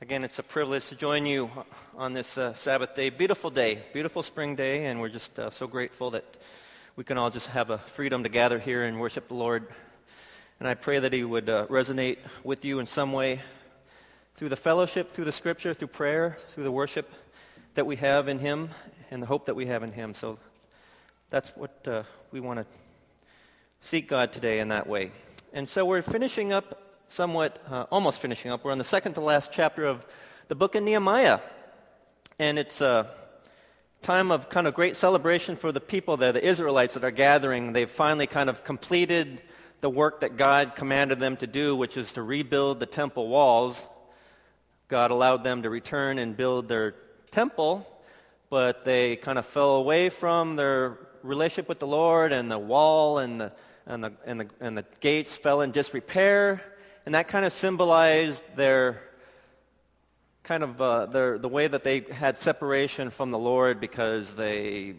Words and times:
Again, 0.00 0.22
it's 0.22 0.38
a 0.38 0.44
privilege 0.44 0.86
to 0.90 0.94
join 0.94 1.26
you 1.26 1.50
on 1.96 2.12
this 2.12 2.38
uh, 2.38 2.54
Sabbath 2.54 2.94
day. 2.94 3.10
Beautiful 3.10 3.50
day, 3.50 3.82
beautiful 3.92 4.22
spring 4.22 4.54
day, 4.54 4.86
and 4.86 5.00
we're 5.00 5.08
just 5.08 5.36
uh, 5.40 5.50
so 5.50 5.66
grateful 5.66 6.12
that 6.12 6.24
we 6.94 7.02
can 7.02 7.18
all 7.18 7.30
just 7.30 7.48
have 7.48 7.70
a 7.70 7.78
freedom 7.78 8.22
to 8.22 8.28
gather 8.28 8.60
here 8.60 8.84
and 8.84 9.00
worship 9.00 9.26
the 9.26 9.34
Lord. 9.34 9.66
And 10.60 10.68
I 10.68 10.74
pray 10.74 11.00
that 11.00 11.12
He 11.12 11.24
would 11.24 11.48
uh, 11.48 11.66
resonate 11.66 12.18
with 12.44 12.64
you 12.64 12.78
in 12.78 12.86
some 12.86 13.12
way 13.12 13.40
through 14.36 14.50
the 14.50 14.56
fellowship, 14.56 15.10
through 15.10 15.24
the 15.24 15.32
scripture, 15.32 15.74
through 15.74 15.88
prayer, 15.88 16.36
through 16.50 16.62
the 16.62 16.70
worship 16.70 17.10
that 17.74 17.84
we 17.84 17.96
have 17.96 18.28
in 18.28 18.38
Him, 18.38 18.70
and 19.10 19.20
the 19.20 19.26
hope 19.26 19.46
that 19.46 19.56
we 19.56 19.66
have 19.66 19.82
in 19.82 19.90
Him. 19.90 20.14
So 20.14 20.38
that's 21.28 21.48
what 21.56 21.88
uh, 21.88 22.04
we 22.30 22.38
want 22.38 22.60
to 22.60 22.66
seek 23.80 24.06
God 24.06 24.32
today 24.32 24.60
in 24.60 24.68
that 24.68 24.86
way. 24.86 25.10
And 25.52 25.68
so 25.68 25.84
we're 25.84 26.02
finishing 26.02 26.52
up 26.52 26.87
somewhat, 27.08 27.62
uh, 27.70 27.86
almost 27.90 28.20
finishing 28.20 28.50
up. 28.50 28.64
We're 28.64 28.72
on 28.72 28.78
the 28.78 28.84
second 28.84 29.14
to 29.14 29.20
last 29.20 29.50
chapter 29.52 29.84
of 29.84 30.06
the 30.48 30.54
book 30.54 30.74
of 30.74 30.82
Nehemiah. 30.82 31.40
And 32.38 32.58
it's 32.58 32.80
a 32.80 33.10
time 34.02 34.30
of 34.30 34.48
kind 34.48 34.66
of 34.66 34.74
great 34.74 34.96
celebration 34.96 35.56
for 35.56 35.72
the 35.72 35.80
people 35.80 36.16
there, 36.16 36.32
the 36.32 36.46
Israelites 36.46 36.94
that 36.94 37.04
are 37.04 37.10
gathering. 37.10 37.72
They've 37.72 37.90
finally 37.90 38.26
kind 38.26 38.48
of 38.48 38.62
completed 38.62 39.42
the 39.80 39.90
work 39.90 40.20
that 40.20 40.36
God 40.36 40.74
commanded 40.74 41.18
them 41.18 41.36
to 41.38 41.46
do, 41.46 41.74
which 41.74 41.96
is 41.96 42.12
to 42.12 42.22
rebuild 42.22 42.80
the 42.80 42.86
temple 42.86 43.28
walls. 43.28 43.86
God 44.88 45.10
allowed 45.10 45.44
them 45.44 45.62
to 45.62 45.70
return 45.70 46.18
and 46.18 46.36
build 46.36 46.68
their 46.68 46.94
temple, 47.30 47.86
but 48.50 48.84
they 48.84 49.16
kind 49.16 49.38
of 49.38 49.46
fell 49.46 49.76
away 49.76 50.08
from 50.08 50.56
their 50.56 50.98
relationship 51.22 51.68
with 51.68 51.78
the 51.78 51.86
Lord, 51.86 52.32
and 52.32 52.50
the 52.50 52.58
wall 52.58 53.18
and 53.18 53.40
the, 53.40 53.52
and 53.86 54.04
the, 54.04 54.12
and 54.24 54.40
the, 54.40 54.46
and 54.60 54.78
the 54.78 54.84
gates 55.00 55.34
fell 55.34 55.60
in 55.60 55.72
disrepair 55.72 56.62
and 57.08 57.14
that 57.14 57.26
kind 57.26 57.46
of 57.46 57.54
symbolized 57.54 58.44
their 58.54 59.00
kind 60.42 60.62
of 60.62 60.78
uh, 60.78 61.06
their, 61.06 61.38
the 61.38 61.48
way 61.48 61.66
that 61.66 61.82
they 61.82 62.00
had 62.00 62.36
separation 62.36 63.08
from 63.08 63.30
the 63.30 63.38
Lord 63.38 63.80
because 63.80 64.34
they 64.34 64.92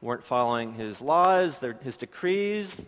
weren't 0.00 0.24
following 0.24 0.72
His 0.72 1.02
laws, 1.02 1.58
their, 1.58 1.74
His 1.74 1.98
decrees. 1.98 2.82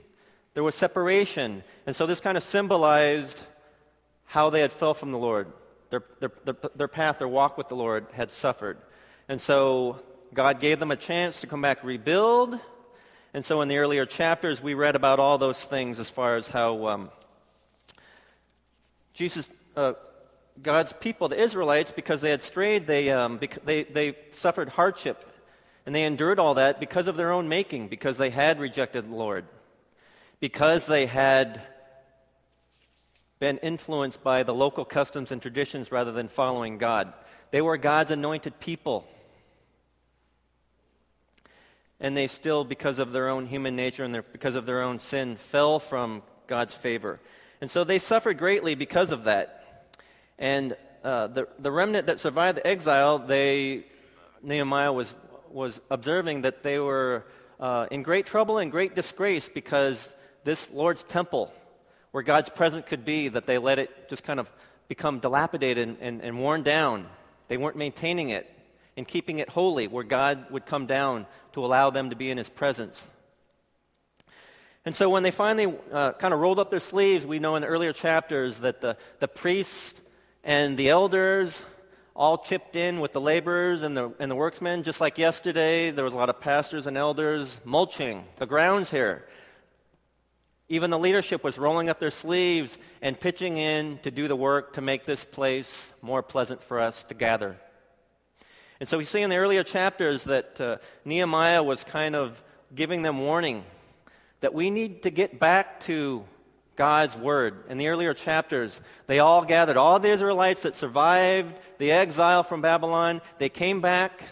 There 0.55 0.65
was 0.65 0.77
separation. 0.77 1.63
And 1.87 1.95
so 1.95 2.07
this 2.07 2.21
kind 2.21 2.39
of 2.39 2.43
symbolized 2.43 3.43
how 4.25 4.49
they 4.49 4.63
had 4.63 4.73
fell 4.73 4.95
from 4.95 5.13
the 5.13 5.19
Lord. 5.19 5.53
Their, 5.91 6.03
their, 6.21 6.33
their, 6.47 6.57
their 6.75 6.89
path, 6.89 7.19
their 7.19 7.29
walk 7.29 7.59
with 7.59 7.69
the 7.69 7.77
Lord 7.77 8.07
had 8.15 8.31
suffered. 8.31 8.79
And 9.29 9.39
so 9.39 10.01
God 10.33 10.59
gave 10.59 10.81
them 10.81 10.91
a 10.91 10.97
chance 10.97 11.43
to 11.43 11.47
come 11.47 11.61
back 11.61 11.85
rebuild. 11.85 12.59
And 13.35 13.45
so 13.45 13.61
in 13.61 13.69
the 13.69 13.77
earlier 13.77 14.07
chapters, 14.07 14.63
we 14.63 14.73
read 14.73 14.97
about 14.97 15.21
all 15.21 15.37
those 15.37 15.63
things 15.63 15.99
as 15.99 16.09
far 16.09 16.37
as 16.37 16.49
how 16.49 16.87
um, 16.89 17.11
Jesus, 19.15 19.47
uh, 19.77 19.95
God's 20.63 20.93
people, 20.93 21.29
the 21.29 21.41
Israelites, 21.41 21.91
because 21.91 22.21
they 22.21 22.31
had 22.31 22.43
strayed, 22.43 22.87
they, 22.87 23.11
um, 23.11 23.39
bec- 23.39 23.65
they, 23.65 23.85
they 23.85 24.17
suffered 24.33 24.71
hardship. 24.71 25.25
And 25.87 25.95
they 25.95 26.05
endured 26.05 26.39
all 26.39 26.55
that 26.55 26.79
because 26.79 27.09
of 27.09 27.17
their 27.17 27.33
own 27.33 27.49
making, 27.49 27.89
because 27.89 28.19
they 28.19 28.31
had 28.31 28.61
rejected 28.61 29.07
the 29.07 29.15
Lord, 29.15 29.47
because 30.39 30.87
they 30.87 31.07
had 31.07 31.63
been 33.39 33.57
influenced 33.59 34.23
by 34.23 34.43
the 34.43 34.55
local 34.55 34.85
customs 34.85 35.33
and 35.33 35.41
traditions 35.41 35.91
rather 35.91 36.13
than 36.13 36.29
following 36.29 36.77
God. 36.77 37.13
They 37.51 37.63
were 37.63 37.79
God's 37.79 38.11
anointed 38.11 38.61
people. 38.61 39.09
And 41.99 42.17
they 42.17 42.29
still, 42.29 42.65
because 42.65 42.99
of 42.99 43.13
their 43.13 43.29
own 43.29 43.47
human 43.47 43.77
nature 43.77 44.05
and 44.05 44.13
their, 44.13 44.23
because 44.23 44.57
of 44.57 44.67
their 44.67 44.83
own 44.83 45.01
sin, 45.01 45.37
fell 45.37 45.79
from 45.79 46.23
God's 46.47 46.75
favor. 46.75 47.19
And 47.61 47.71
so 47.71 47.85
they 47.85 47.99
suffered 47.99 48.39
greatly 48.39 48.75
because 48.75 49.13
of 49.13 49.25
that. 49.25 49.91
And 50.39 50.77
uh, 51.05 51.27
the, 51.29 51.49
the 51.59 51.71
remnant 51.71 52.07
that 52.07 52.21
survived 52.21 52.59
the 52.59 52.67
exile, 52.67 53.19
they, 53.19 53.85
Nehemiah 54.43 54.93
was, 54.93 55.15
was 55.51 55.81
observing 55.91 56.43
that 56.43 56.63
they 56.63 56.79
were 56.79 57.25
uh, 57.59 57.87
in 57.91 58.03
great 58.03 58.27
trouble 58.27 58.59
and 58.59 58.71
great 58.71 58.95
disgrace 58.95 59.49
because 59.49 60.15
this 60.45 60.71
Lord's 60.71 61.05
temple, 61.05 61.53
where 62.13 62.23
God's 62.23 62.49
presence 62.49 62.87
could 62.87 63.05
be, 63.05 63.29
that 63.29 63.47
they 63.47 63.59
let 63.59 63.79
it 63.79 64.09
just 64.09 64.25
kind 64.25 64.41
of 64.41 64.51
become 64.89 65.21
dilapidated 65.21 65.89
and, 65.89 65.99
and, 66.01 66.23
and 66.23 66.39
worn 66.39 66.63
down. 66.63 67.07
They 67.49 67.57
weren't 67.57 67.77
maintaining 67.77 68.31
it 68.31 68.51
and 68.97 69.07
keeping 69.07 69.39
it 69.39 69.49
holy, 69.49 69.87
where 69.87 70.05
God 70.05 70.51
would 70.51 70.67
come 70.67 70.87
down 70.87 71.27
to 71.53 71.65
allow 71.65 71.91
them 71.91 72.11
to 72.11 72.17
be 72.17 72.31
in 72.31 72.39
His 72.39 72.49
presence. 72.49 73.09
And 74.85 74.97
so 74.97 75.11
when 75.11 75.23
they 75.23 75.31
finally 75.31 75.77
uh, 75.93 76.13
kind 76.13 76.33
of 76.33 76.41
rolled 76.41 76.59
up 76.59 76.71
their 76.71 76.81
sleeves, 76.81 77.27
we 77.27 77.39
know 77.39 77.57
in 77.57 77.63
the 77.63 77.69
earlier 77.69 77.93
chapters 77.93 78.61
that 78.61 78.81
the, 78.81 78.97
the 79.19 79.29
priests 79.29 80.01
and 80.43 80.77
the 80.77 80.89
elders 80.89 81.65
all 82.17 82.39
chipped 82.39 82.77
in 82.77 83.01
with 83.01 83.13
the 83.13 83.21
laborers 83.21 83.83
and 83.83 83.97
the, 83.97 84.13
and 84.19 84.31
the 84.31 84.35
workmen. 84.35 84.83
Just 84.83 85.01
like 85.01 85.19
yesterday, 85.19 85.91
there 85.91 86.05
was 86.05 86.15
a 86.15 86.17
lot 86.17 86.31
of 86.31 86.41
pastors 86.41 86.87
and 86.87 86.97
elders 86.97 87.61
mulching 87.65 88.25
the 88.37 88.47
grounds 88.47 88.91
here. 88.91 89.27
Even 90.69 90.91
the 90.91 90.99
leadership 90.99 91.45
was 91.45 91.59
rolling 91.59 91.89
up 91.89 91.99
their 91.99 92.11
sleeves 92.11 92.79
and 93.03 93.19
pitching 93.19 93.57
in 93.57 93.99
to 93.99 94.11
do 94.11 94.29
the 94.29 94.37
work 94.37 94.75
to 94.75 94.81
make 94.81 95.05
this 95.05 95.25
place 95.25 95.93
more 96.01 96.23
pleasant 96.23 96.63
for 96.63 96.81
us 96.81 97.03
to 97.05 97.15
gather. 97.15 97.57
And 98.79 98.89
so 98.89 98.97
we 98.97 99.05
see 99.05 99.21
in 99.21 99.31
the 99.31 99.37
earlier 99.37 99.63
chapters 99.63 100.25
that 100.25 100.61
uh, 100.61 100.77
Nehemiah 101.05 101.63
was 101.63 101.85
kind 101.85 102.15
of 102.17 102.43
giving 102.75 103.03
them 103.03 103.19
warning 103.19 103.65
that 104.41 104.55
we 104.55 104.71
need 104.71 105.03
to 105.05 105.11
get 105.11 105.39
back 105.39 105.81
to 105.81 106.25
God's 106.77 107.17
word. 107.17 107.65
In 107.69 107.79
the 107.79 107.89
earlier 107.89 108.15
chapters, 108.15 108.81
they 109.07 109.19
all 109.19 109.45
gathered, 109.45 109.77
all 109.77 109.99
the 109.99 110.11
Israelites 110.11 110.63
that 110.63 110.75
survived 110.75 111.55
the 111.79 111.93
exile 111.93 112.43
from 112.43 112.63
Babylon, 112.63 113.21
they 113.39 113.49
came 113.49 113.81
back. 113.81 114.25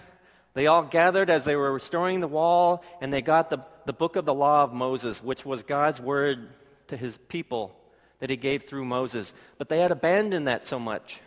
They 0.55 0.67
all 0.67 0.83
gathered 0.83 1.31
as 1.31 1.45
they 1.45 1.57
were 1.57 1.73
restoring 1.73 2.21
the 2.21 2.27
wall, 2.27 2.83
and 3.01 3.13
they 3.13 3.23
got 3.23 3.51
the, 3.51 3.59
the 3.85 3.93
book 3.93 4.17
of 4.17 4.25
the 4.25 4.35
law 4.35 4.65
of 4.65 4.73
Moses, 4.73 5.23
which 5.23 5.45
was 5.45 5.63
God's 5.63 6.01
word 6.01 6.49
to 6.89 6.97
his 6.97 7.17
people 7.29 7.79
that 8.19 8.31
he 8.31 8.37
gave 8.37 8.65
through 8.65 8.85
Moses. 8.85 9.33
But 9.59 9.69
they 9.69 9.81
had 9.81 9.93
abandoned 9.93 10.49
that 10.49 10.67
so 10.67 10.79
much. 10.79 11.21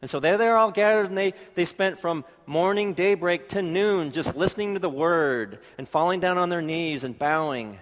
And 0.00 0.10
so 0.10 0.20
there 0.20 0.36
they're 0.36 0.56
all 0.56 0.70
gathered, 0.70 1.06
and 1.06 1.16
they, 1.16 1.34
they 1.54 1.64
spent 1.64 2.00
from 2.00 2.24
morning, 2.46 2.94
daybreak 2.94 3.48
to 3.50 3.62
noon 3.62 4.12
just 4.12 4.34
listening 4.34 4.74
to 4.74 4.80
the 4.80 4.88
word 4.88 5.60
and 5.78 5.88
falling 5.88 6.20
down 6.20 6.36
on 6.36 6.48
their 6.48 6.62
knees 6.62 7.04
and 7.04 7.18
bowing. 7.18 7.78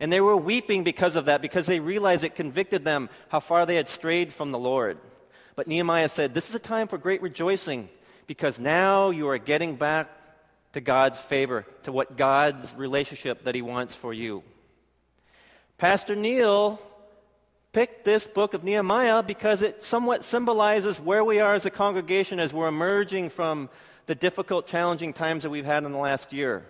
And 0.00 0.12
they 0.12 0.20
were 0.20 0.36
weeping 0.36 0.84
because 0.84 1.16
of 1.16 1.26
that, 1.26 1.40
because 1.40 1.66
they 1.66 1.80
realized 1.80 2.24
it 2.24 2.34
convicted 2.34 2.84
them 2.84 3.08
how 3.28 3.40
far 3.40 3.64
they 3.64 3.76
had 3.76 3.88
strayed 3.88 4.32
from 4.32 4.50
the 4.50 4.58
Lord. 4.58 4.98
But 5.56 5.68
Nehemiah 5.68 6.08
said, 6.08 6.34
This 6.34 6.48
is 6.48 6.54
a 6.54 6.60
time 6.60 6.88
for 6.88 6.98
great 6.98 7.22
rejoicing, 7.22 7.88
because 8.26 8.58
now 8.58 9.10
you 9.10 9.28
are 9.28 9.38
getting 9.38 9.76
back 9.76 10.10
to 10.72 10.80
God's 10.80 11.18
favor, 11.18 11.64
to 11.84 11.92
what 11.92 12.16
God's 12.16 12.74
relationship 12.74 13.44
that 13.44 13.54
He 13.54 13.62
wants 13.62 13.94
for 13.94 14.12
you. 14.12 14.42
Pastor 15.78 16.16
Neil 16.16 16.80
picked 17.72 18.04
this 18.04 18.26
book 18.26 18.54
of 18.54 18.64
Nehemiah 18.64 19.22
because 19.22 19.62
it 19.62 19.82
somewhat 19.82 20.24
symbolizes 20.24 21.00
where 21.00 21.24
we 21.24 21.40
are 21.40 21.54
as 21.54 21.66
a 21.66 21.70
congregation 21.70 22.38
as 22.40 22.52
we're 22.52 22.68
emerging 22.68 23.28
from 23.28 23.68
the 24.06 24.14
difficult, 24.14 24.66
challenging 24.66 25.12
times 25.12 25.42
that 25.42 25.50
we've 25.50 25.64
had 25.64 25.84
in 25.84 25.92
the 25.92 25.98
last 25.98 26.32
year. 26.32 26.64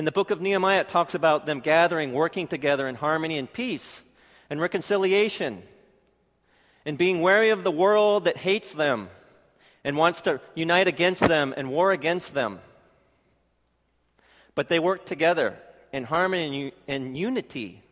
In 0.00 0.06
the 0.06 0.12
book 0.12 0.30
of 0.30 0.40
Nehemiah, 0.40 0.80
it 0.80 0.88
talks 0.88 1.14
about 1.14 1.44
them 1.44 1.60
gathering, 1.60 2.14
working 2.14 2.48
together 2.48 2.88
in 2.88 2.94
harmony 2.94 3.36
and 3.36 3.52
peace 3.52 4.02
and 4.48 4.58
reconciliation, 4.58 5.62
and 6.86 6.96
being 6.96 7.20
wary 7.20 7.50
of 7.50 7.64
the 7.64 7.70
world 7.70 8.24
that 8.24 8.38
hates 8.38 8.72
them 8.72 9.10
and 9.84 9.98
wants 9.98 10.22
to 10.22 10.40
unite 10.54 10.88
against 10.88 11.20
them 11.20 11.52
and 11.54 11.70
war 11.70 11.92
against 11.92 12.32
them. 12.32 12.60
But 14.54 14.70
they 14.70 14.78
worked 14.78 15.04
together 15.04 15.58
in 15.92 16.04
harmony 16.04 16.72
and 16.88 17.14
unity. 17.14 17.82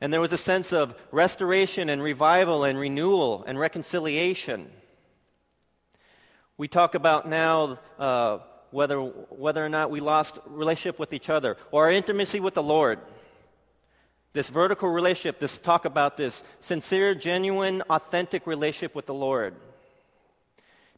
And 0.00 0.10
there 0.10 0.22
was 0.22 0.32
a 0.32 0.38
sense 0.38 0.72
of 0.72 0.94
restoration 1.10 1.90
and 1.90 2.02
revival 2.02 2.64
and 2.64 2.78
renewal 2.78 3.44
and 3.46 3.60
reconciliation. 3.60 4.72
We 6.56 6.66
talk 6.66 6.94
about 6.94 7.28
now 7.28 7.78
uh, 7.98 8.38
whether, 8.72 8.98
whether 8.98 9.64
or 9.64 9.68
not 9.68 9.90
we 9.90 10.00
lost 10.00 10.38
relationship 10.46 10.98
with 10.98 11.12
each 11.12 11.28
other 11.28 11.56
or 11.70 11.84
our 11.84 11.90
intimacy 11.90 12.40
with 12.40 12.54
the 12.54 12.62
Lord. 12.62 12.98
This 14.32 14.48
vertical 14.48 14.88
relationship, 14.88 15.38
this 15.38 15.60
talk 15.60 15.84
about 15.84 16.16
this 16.16 16.42
sincere, 16.60 17.14
genuine, 17.14 17.82
authentic 17.82 18.46
relationship 18.46 18.94
with 18.94 19.06
the 19.06 19.14
Lord. 19.14 19.54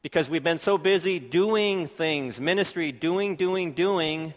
Because 0.03 0.29
we've 0.29 0.45
been 0.45 0.59
so 0.59 0.79
busy 0.79 1.19
doing 1.19 1.87
things, 1.87 2.41
ministry, 2.41 2.93
doing, 2.93 3.37
doing, 3.37 3.73
doing, 3.73 4.35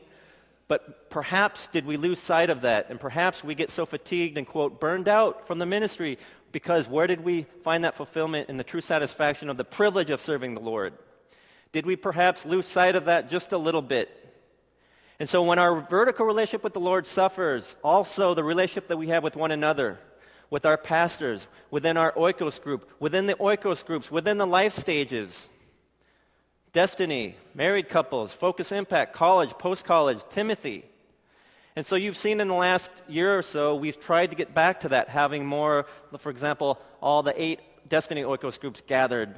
but 0.68 1.10
perhaps 1.10 1.68
did 1.68 1.86
we 1.86 1.96
lose 1.96 2.20
sight 2.20 2.50
of 2.50 2.62
that? 2.62 2.90
And 2.90 3.00
perhaps 3.00 3.44
we 3.44 3.56
get 3.56 3.70
so 3.70 3.86
fatigued 3.86 4.38
and, 4.38 4.48
quote, 4.48 4.80
burned 4.80 5.08
out 5.08 5.48
from 5.48 5.60
the 5.60 5.66
ministry 5.66 6.18
because 6.52 6.88
where 6.88 7.08
did 7.08 7.24
we 7.24 7.46
find 7.64 7.84
that 7.84 7.96
fulfillment 7.96 8.50
and 8.50 8.60
the 8.60 8.64
true 8.64 8.82
satisfaction 8.82 9.50
of 9.50 9.58
the 9.58 9.64
privilege 9.64 10.10
of 10.10 10.22
serving 10.22 10.56
the 10.56 10.62
Lord? 10.62 10.94
Did 11.72 11.86
we 11.86 11.96
perhaps 11.96 12.46
lose 12.46 12.66
sight 12.66 12.96
of 12.96 13.06
that 13.06 13.30
just 13.30 13.52
a 13.52 13.58
little 13.58 13.82
bit? 13.82 14.14
And 15.20 15.28
so 15.28 15.44
when 15.44 15.60
our 15.60 15.82
vertical 15.82 16.26
relationship 16.26 16.64
with 16.64 16.74
the 16.74 16.80
Lord 16.80 17.08
suffers, 17.08 17.76
also 17.84 18.34
the 18.34 18.44
relationship 18.44 18.88
that 18.88 18.98
we 18.98 19.08
have 19.10 19.24
with 19.24 19.36
one 19.36 19.52
another, 19.52 20.00
with 20.50 20.66
our 20.66 20.78
pastors, 20.78 21.48
within 21.72 21.98
our 21.98 22.12
oikos 22.14 22.62
group, 22.62 22.90
within 23.00 23.26
the 23.26 23.34
oikos 23.36 23.86
groups, 23.86 24.12
within 24.12 24.38
the 24.38 24.48
life 24.48 24.74
stages. 24.74 25.50
Destiny, 26.72 27.36
married 27.56 27.90
couples, 27.90 28.32
Focus 28.32 28.72
Impact, 28.72 29.14
college, 29.14 29.52
post 29.58 29.86
college, 29.86 30.20
Timothy. 30.30 30.86
And 31.76 31.86
so 31.86 31.96
you've 31.96 32.18
seen 32.18 32.40
in 32.40 32.48
the 32.48 32.54
last 32.54 32.92
year 33.08 33.38
or 33.38 33.42
so, 33.42 33.76
we've 33.76 34.00
tried 34.00 34.32
to 34.32 34.36
get 34.36 34.54
back 34.54 34.82
to 34.82 34.90
that, 34.90 35.10
having 35.10 35.46
more, 35.46 35.88
for 36.18 36.30
example, 36.30 36.80
all 37.02 37.24
the 37.24 37.40
eight 37.42 37.60
Destiny 37.88 38.22
Oikos 38.22 38.60
groups 38.60 38.82
gathered 38.86 39.36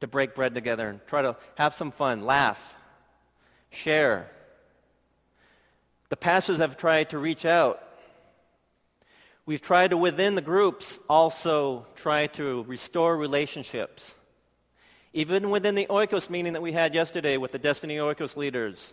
to 0.00 0.06
break 0.06 0.34
bread 0.34 0.54
together 0.54 0.88
and 0.88 1.00
try 1.06 1.22
to 1.22 1.36
have 1.56 1.74
some 1.74 1.90
fun, 1.90 2.24
laugh, 2.24 2.74
share. 3.70 4.30
The 6.08 6.16
pastors 6.16 6.58
have 6.58 6.76
tried 6.76 7.10
to 7.10 7.18
reach 7.18 7.44
out. 7.44 7.80
We've 9.46 9.60
tried 9.60 9.90
to, 9.90 9.96
within 9.96 10.34
the 10.34 10.40
groups, 10.40 10.98
also 11.08 11.86
try 11.96 12.28
to 12.28 12.62
restore 12.64 13.16
relationships. 13.16 14.14
Even 15.12 15.50
within 15.50 15.74
the 15.74 15.86
Oikos 15.86 16.30
meeting 16.30 16.54
that 16.54 16.62
we 16.62 16.72
had 16.72 16.94
yesterday 16.94 17.36
with 17.36 17.52
the 17.52 17.58
Destiny 17.58 17.98
Oikos 17.98 18.36
leaders, 18.36 18.92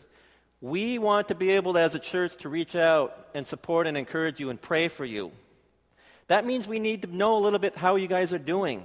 we 0.59 1.00
want 1.00 1.30
to 1.30 1.36
be 1.36 1.51
able, 1.51 1.77
as 1.77 1.95
a 1.95 2.00
church, 2.00 2.36
to 2.38 2.50
reach 2.50 2.75
out 2.75 3.27
and 3.33 3.48
support 3.48 3.88
and 3.88 3.98
encourage 3.98 4.39
you 4.39 4.50
and 4.50 4.62
pray 4.62 4.88
for 4.88 5.06
you. 5.06 5.31
That 6.27 6.45
means 6.45 6.68
we 6.68 6.80
need 6.80 7.01
to 7.01 7.15
know 7.15 7.36
a 7.36 7.39
little 7.39 7.59
bit 7.59 7.75
how 7.75 7.95
you 7.95 8.07
guys 8.07 8.33
are 8.33 8.39
doing. 8.39 8.83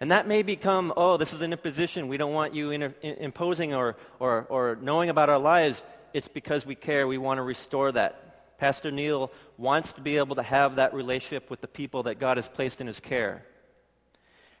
And 0.00 0.10
that 0.10 0.28
may 0.28 0.42
become, 0.42 0.92
oh, 0.96 1.16
this 1.16 1.32
is 1.32 1.40
an 1.40 1.52
imposition. 1.52 2.08
We 2.08 2.18
don't 2.18 2.32
want 2.32 2.54
you 2.54 2.70
in, 2.70 2.82
in, 2.82 3.14
imposing 3.14 3.74
or, 3.74 3.96
or, 4.18 4.46
or 4.50 4.78
knowing 4.80 5.08
about 5.08 5.30
our 5.30 5.38
lives. 5.38 5.82
It's 6.12 6.28
because 6.28 6.66
we 6.66 6.74
care. 6.74 7.06
We 7.06 7.18
want 7.18 7.38
to 7.38 7.42
restore 7.42 7.92
that. 7.92 8.58
Pastor 8.58 8.90
Neil 8.90 9.30
wants 9.56 9.94
to 9.94 10.00
be 10.00 10.16
able 10.18 10.36
to 10.36 10.42
have 10.42 10.76
that 10.76 10.94
relationship 10.94 11.50
with 11.50 11.60
the 11.60 11.68
people 11.68 12.04
that 12.04 12.18
God 12.18 12.36
has 12.36 12.48
placed 12.48 12.80
in 12.80 12.86
his 12.86 13.00
care. 13.00 13.44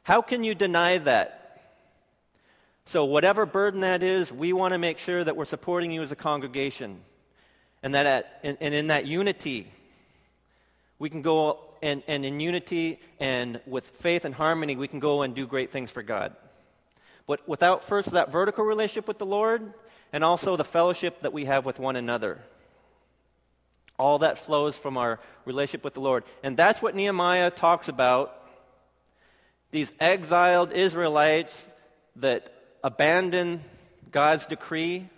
How 0.02 0.22
can 0.22 0.44
you 0.44 0.54
deny 0.54 0.98
that? 0.98 1.42
So, 2.84 3.04
whatever 3.04 3.46
burden 3.46 3.80
that 3.80 4.02
is, 4.02 4.32
we 4.32 4.52
want 4.52 4.72
to 4.72 4.78
make 4.78 4.98
sure 4.98 5.24
that 5.24 5.36
we're 5.36 5.44
supporting 5.44 5.90
you 5.90 6.02
as 6.02 6.12
a 6.12 6.16
congregation. 6.16 7.00
And 7.82 7.94
that 7.94 8.06
at, 8.06 8.40
and, 8.44 8.56
and 8.60 8.72
in 8.72 8.86
that 8.88 9.06
unity, 9.06 9.70
we 10.98 11.10
can 11.10 11.22
go 11.22 11.65
and, 11.82 12.02
and 12.06 12.24
in 12.24 12.40
unity 12.40 13.00
and 13.20 13.60
with 13.66 13.88
faith 13.88 14.24
and 14.24 14.34
harmony, 14.34 14.76
we 14.76 14.88
can 14.88 15.00
go 15.00 15.22
and 15.22 15.34
do 15.34 15.46
great 15.46 15.70
things 15.70 15.90
for 15.90 16.02
God. 16.02 16.34
But 17.26 17.48
without 17.48 17.84
first 17.84 18.10
that 18.12 18.30
vertical 18.30 18.64
relationship 18.64 19.08
with 19.08 19.18
the 19.18 19.26
Lord 19.26 19.72
and 20.12 20.22
also 20.22 20.56
the 20.56 20.64
fellowship 20.64 21.22
that 21.22 21.32
we 21.32 21.44
have 21.46 21.64
with 21.64 21.78
one 21.78 21.96
another. 21.96 22.40
All 23.98 24.18
that 24.18 24.38
flows 24.38 24.76
from 24.76 24.96
our 24.96 25.18
relationship 25.44 25.84
with 25.84 25.94
the 25.94 26.00
Lord. 26.00 26.24
And 26.42 26.56
that's 26.56 26.80
what 26.80 26.94
Nehemiah 26.94 27.50
talks 27.50 27.88
about. 27.88 28.32
These 29.70 29.90
exiled 29.98 30.72
Israelites 30.72 31.68
that 32.16 32.52
abandon 32.84 33.62
God's 34.12 34.46
decree, 34.46 35.08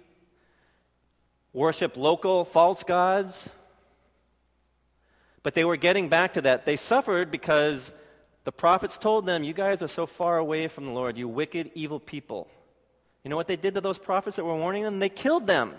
worship 1.52 1.96
local 1.96 2.44
false 2.44 2.82
gods. 2.82 3.48
But 5.42 5.54
they 5.54 5.64
were 5.64 5.76
getting 5.76 6.08
back 6.08 6.34
to 6.34 6.42
that. 6.42 6.64
They 6.64 6.76
suffered 6.76 7.30
because 7.30 7.92
the 8.44 8.52
prophets 8.52 8.98
told 8.98 9.26
them, 9.26 9.44
You 9.44 9.52
guys 9.52 9.82
are 9.82 9.88
so 9.88 10.06
far 10.06 10.38
away 10.38 10.68
from 10.68 10.86
the 10.86 10.92
Lord, 10.92 11.16
you 11.18 11.28
wicked, 11.28 11.70
evil 11.74 12.00
people. 12.00 12.48
You 13.22 13.30
know 13.30 13.36
what 13.36 13.48
they 13.48 13.56
did 13.56 13.74
to 13.74 13.80
those 13.80 13.98
prophets 13.98 14.36
that 14.36 14.44
were 14.44 14.56
warning 14.56 14.84
them? 14.84 14.98
They 14.98 15.08
killed 15.08 15.46
them. 15.46 15.74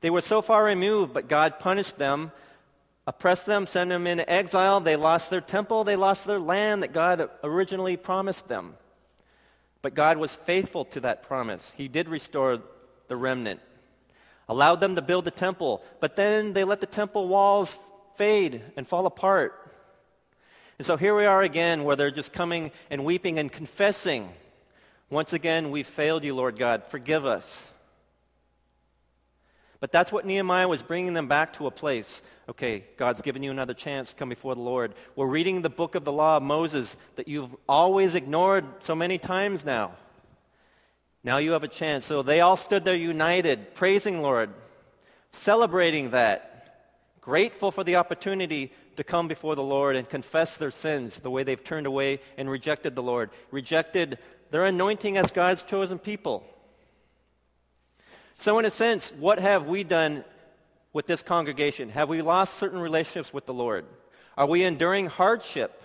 They 0.00 0.10
were 0.10 0.20
so 0.20 0.42
far 0.42 0.64
removed, 0.64 1.12
but 1.12 1.28
God 1.28 1.58
punished 1.58 1.98
them, 1.98 2.32
oppressed 3.06 3.46
them, 3.46 3.66
sent 3.66 3.90
them 3.90 4.06
into 4.06 4.28
exile. 4.30 4.80
They 4.80 4.96
lost 4.96 5.30
their 5.30 5.40
temple, 5.40 5.84
they 5.84 5.96
lost 5.96 6.26
their 6.26 6.38
land 6.38 6.82
that 6.82 6.92
God 6.92 7.28
originally 7.42 7.96
promised 7.96 8.48
them. 8.48 8.74
But 9.80 9.94
God 9.94 10.18
was 10.18 10.34
faithful 10.34 10.84
to 10.86 11.00
that 11.00 11.22
promise. 11.22 11.74
He 11.76 11.88
did 11.88 12.08
restore 12.08 12.60
the 13.06 13.16
remnant, 13.16 13.60
allowed 14.48 14.80
them 14.80 14.96
to 14.96 15.02
build 15.02 15.24
the 15.24 15.30
temple, 15.30 15.82
but 16.00 16.14
then 16.14 16.52
they 16.52 16.64
let 16.64 16.80
the 16.80 16.86
temple 16.86 17.26
walls 17.28 17.76
fade 18.18 18.62
and 18.76 18.86
fall 18.86 19.06
apart. 19.06 19.54
And 20.78 20.86
so 20.86 20.96
here 20.96 21.16
we 21.16 21.24
are 21.24 21.42
again, 21.42 21.84
where 21.84 21.96
they're 21.96 22.10
just 22.10 22.32
coming 22.32 22.70
and 22.90 23.04
weeping 23.04 23.38
and 23.38 23.50
confessing. 23.50 24.28
Once 25.08 25.32
again, 25.32 25.70
we 25.70 25.82
failed 25.82 26.24
you, 26.24 26.34
Lord 26.34 26.58
God. 26.58 26.84
Forgive 26.84 27.24
us. 27.24 27.72
But 29.80 29.92
that's 29.92 30.10
what 30.10 30.26
Nehemiah 30.26 30.68
was 30.68 30.82
bringing 30.82 31.14
them 31.14 31.28
back 31.28 31.54
to 31.54 31.66
a 31.66 31.70
place. 31.70 32.20
Okay, 32.48 32.84
God's 32.96 33.22
given 33.22 33.42
you 33.42 33.50
another 33.50 33.74
chance 33.74 34.12
come 34.12 34.28
before 34.28 34.54
the 34.54 34.60
Lord. 34.60 34.94
We're 35.14 35.26
reading 35.26 35.62
the 35.62 35.70
book 35.70 35.94
of 35.94 36.04
the 36.04 36.12
law 36.12 36.38
of 36.38 36.42
Moses 36.42 36.96
that 37.16 37.28
you've 37.28 37.54
always 37.68 38.14
ignored 38.14 38.64
so 38.80 38.94
many 38.94 39.18
times 39.18 39.64
now. 39.64 39.92
Now 41.22 41.38
you 41.38 41.52
have 41.52 41.62
a 41.62 41.68
chance. 41.68 42.04
So 42.04 42.22
they 42.22 42.40
all 42.40 42.56
stood 42.56 42.84
there 42.84 42.96
united, 42.96 43.74
praising 43.74 44.22
Lord, 44.22 44.50
celebrating 45.32 46.10
that, 46.10 46.57
grateful 47.28 47.70
for 47.70 47.84
the 47.84 47.94
opportunity 47.94 48.72
to 48.96 49.04
come 49.04 49.28
before 49.28 49.54
the 49.54 49.62
Lord 49.62 49.96
and 49.96 50.08
confess 50.08 50.56
their 50.56 50.70
sins, 50.70 51.18
the 51.18 51.28
way 51.28 51.42
they've 51.42 51.62
turned 51.62 51.86
away 51.86 52.20
and 52.38 52.48
rejected 52.48 52.94
the 52.94 53.02
Lord, 53.02 53.28
rejected 53.50 54.16
their 54.50 54.64
anointing 54.64 55.18
as 55.18 55.30
God's 55.30 55.62
chosen 55.62 55.98
people. 55.98 56.42
So, 58.38 58.58
in 58.58 58.64
a 58.64 58.70
sense, 58.70 59.12
what 59.18 59.40
have 59.40 59.66
we 59.66 59.84
done 59.84 60.24
with 60.94 61.06
this 61.06 61.22
congregation? 61.22 61.90
Have 61.90 62.08
we 62.08 62.22
lost 62.22 62.54
certain 62.54 62.80
relationships 62.80 63.30
with 63.30 63.44
the 63.44 63.52
Lord? 63.52 63.84
Are 64.38 64.46
we 64.46 64.64
enduring 64.64 65.08
hardship? 65.08 65.82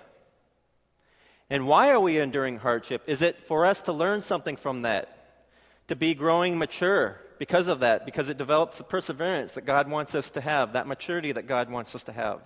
And 1.50 1.68
why 1.68 1.90
are 1.90 2.00
we 2.00 2.20
enduring 2.20 2.60
hardship? 2.60 3.04
Is 3.06 3.22
it 3.22 3.46
for 3.46 3.66
us 3.66 3.82
to 3.82 3.92
learn 3.92 4.22
something 4.22 4.56
from 4.56 4.84
that? 4.84 5.42
To 5.90 5.98
be 5.98 6.14
growing 6.14 6.58
mature 6.58 7.20
because 7.40 7.68
of 7.68 7.82
that, 7.82 8.06
because 8.06 8.30
it 8.30 8.38
develops 8.38 8.78
the 8.78 8.84
perseverance 8.84 9.54
that 9.56 9.66
God 9.66 9.90
wants 9.90 10.16
us 10.16 10.30
to 10.32 10.42
have, 10.42 10.74
that 10.74 10.88
maturity 10.88 11.32
that 11.32 11.48
God 11.48 11.70
wants 11.70 11.96
us 11.96 12.04
to 12.04 12.12
have. 12.12 12.42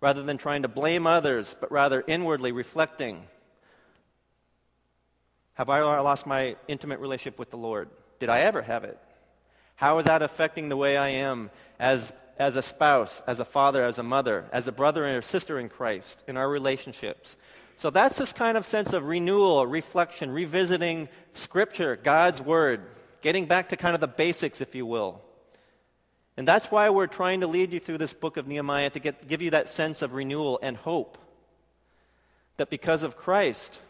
Rather 0.00 0.22
than 0.22 0.38
trying 0.38 0.62
to 0.62 0.68
blame 0.68 1.06
others, 1.06 1.56
but 1.60 1.72
rather 1.72 2.04
inwardly 2.06 2.52
reflecting 2.52 3.22
Have 5.54 5.70
I 5.70 5.80
lost 5.80 6.24
my 6.24 6.54
intimate 6.68 7.00
relationship 7.00 7.36
with 7.36 7.50
the 7.50 7.56
Lord? 7.56 7.88
Did 8.20 8.28
I 8.28 8.40
ever 8.40 8.62
have 8.62 8.84
it? 8.84 8.96
How 9.74 9.98
is 9.98 10.06
that 10.06 10.22
affecting 10.22 10.68
the 10.68 10.76
way 10.76 10.96
I 10.96 11.08
am 11.08 11.50
as, 11.80 12.12
as 12.38 12.56
a 12.56 12.62
spouse, 12.62 13.22
as 13.26 13.40
a 13.40 13.44
father, 13.44 13.84
as 13.84 13.98
a 13.98 14.04
mother, 14.04 14.46
as 14.52 14.68
a 14.68 14.72
brother 14.72 15.04
and 15.04 15.18
a 15.18 15.22
sister 15.26 15.58
in 15.58 15.68
Christ, 15.68 16.22
in 16.28 16.36
our 16.36 16.48
relationships? 16.48 17.36
So 17.76 17.90
that's 17.90 18.18
this 18.18 18.32
kind 18.32 18.56
of 18.56 18.66
sense 18.66 18.92
of 18.92 19.04
renewal, 19.04 19.64
reflection, 19.66 20.32
revisiting 20.32 21.08
Scripture, 21.34 21.94
God's 21.94 22.42
Word, 22.42 22.82
getting 23.20 23.46
back 23.46 23.70
to 23.70 23.76
kind 23.76 23.94
of 23.94 24.00
the 24.00 24.08
basics, 24.08 24.60
if 24.60 24.74
you 24.74 24.86
will. 24.86 25.20
And 26.36 26.46
that's 26.46 26.70
why 26.70 26.88
we're 26.90 27.08
trying 27.08 27.40
to 27.40 27.46
lead 27.46 27.72
you 27.72 27.80
through 27.80 27.98
this 27.98 28.12
book 28.12 28.36
of 28.36 28.46
Nehemiah 28.46 28.90
to 28.90 29.00
get, 29.00 29.26
give 29.26 29.42
you 29.42 29.50
that 29.50 29.68
sense 29.68 30.02
of 30.02 30.12
renewal 30.12 30.60
and 30.62 30.76
hope. 30.76 31.18
That 32.58 32.70
because 32.70 33.02
of 33.02 33.16
Christ, 33.16 33.80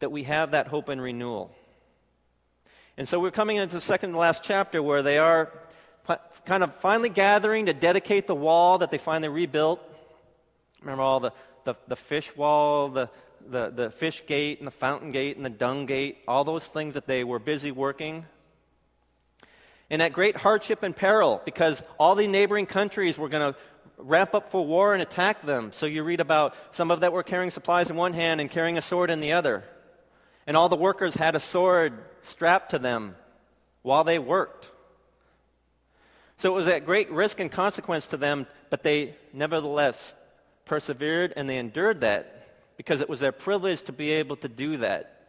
that 0.00 0.12
we 0.12 0.24
have 0.24 0.50
that 0.50 0.68
hope 0.68 0.88
and 0.88 1.00
renewal. 1.00 1.54
And 2.96 3.08
so 3.08 3.18
we're 3.18 3.30
coming 3.30 3.56
into 3.56 3.76
the 3.76 3.80
second 3.80 4.12
to 4.12 4.18
last 4.18 4.42
chapter 4.42 4.82
where 4.82 5.02
they 5.02 5.16
are 5.16 5.50
kind 6.44 6.62
of 6.62 6.74
finally 6.76 7.08
gathering 7.08 7.66
to 7.66 7.72
dedicate 7.72 8.26
the 8.26 8.34
wall 8.34 8.78
that 8.78 8.90
they 8.90 8.98
finally 8.98 9.28
rebuilt. 9.28 9.80
Remember 10.82 11.02
all 11.02 11.20
the, 11.20 11.32
the, 11.64 11.74
the 11.88 11.96
fish 11.96 12.34
wall, 12.36 12.88
the, 12.88 13.08
the, 13.48 13.70
the 13.70 13.90
fish 13.90 14.22
gate, 14.26 14.58
and 14.58 14.66
the 14.66 14.72
fountain 14.72 15.12
gate, 15.12 15.36
and 15.36 15.46
the 15.46 15.50
dung 15.50 15.86
gate, 15.86 16.18
all 16.28 16.44
those 16.44 16.66
things 16.66 16.94
that 16.94 17.06
they 17.06 17.24
were 17.24 17.38
busy 17.38 17.70
working. 17.70 18.26
And 19.90 20.00
at 20.00 20.12
great 20.12 20.36
hardship 20.36 20.82
and 20.82 20.94
peril, 20.94 21.42
because 21.44 21.82
all 21.98 22.14
the 22.14 22.28
neighboring 22.28 22.66
countries 22.66 23.18
were 23.18 23.28
going 23.28 23.52
to 23.52 23.58
ramp 23.98 24.34
up 24.34 24.50
for 24.50 24.64
war 24.64 24.92
and 24.92 25.02
attack 25.02 25.42
them. 25.42 25.72
So 25.74 25.86
you 25.86 26.04
read 26.04 26.20
about 26.20 26.54
some 26.70 26.90
of 26.90 27.00
that 27.00 27.12
were 27.12 27.22
carrying 27.22 27.50
supplies 27.50 27.90
in 27.90 27.96
one 27.96 28.12
hand 28.12 28.40
and 28.40 28.50
carrying 28.50 28.78
a 28.78 28.82
sword 28.82 29.10
in 29.10 29.20
the 29.20 29.32
other. 29.32 29.64
And 30.46 30.56
all 30.56 30.68
the 30.68 30.76
workers 30.76 31.16
had 31.16 31.34
a 31.34 31.40
sword 31.40 31.92
strapped 32.22 32.70
to 32.70 32.78
them 32.78 33.16
while 33.82 34.04
they 34.04 34.18
worked. 34.18 34.70
So 36.38 36.52
it 36.52 36.56
was 36.56 36.68
at 36.68 36.86
great 36.86 37.10
risk 37.10 37.40
and 37.40 37.50
consequence 37.50 38.06
to 38.08 38.16
them, 38.16 38.46
but 38.70 38.82
they 38.82 39.14
nevertheless 39.32 40.14
persevered 40.64 41.32
and 41.36 41.50
they 41.50 41.58
endured 41.58 42.00
that 42.00 42.76
because 42.76 43.00
it 43.00 43.08
was 43.08 43.20
their 43.20 43.32
privilege 43.32 43.82
to 43.82 43.92
be 43.92 44.12
able 44.12 44.36
to 44.36 44.48
do 44.48 44.78
that. 44.78 45.19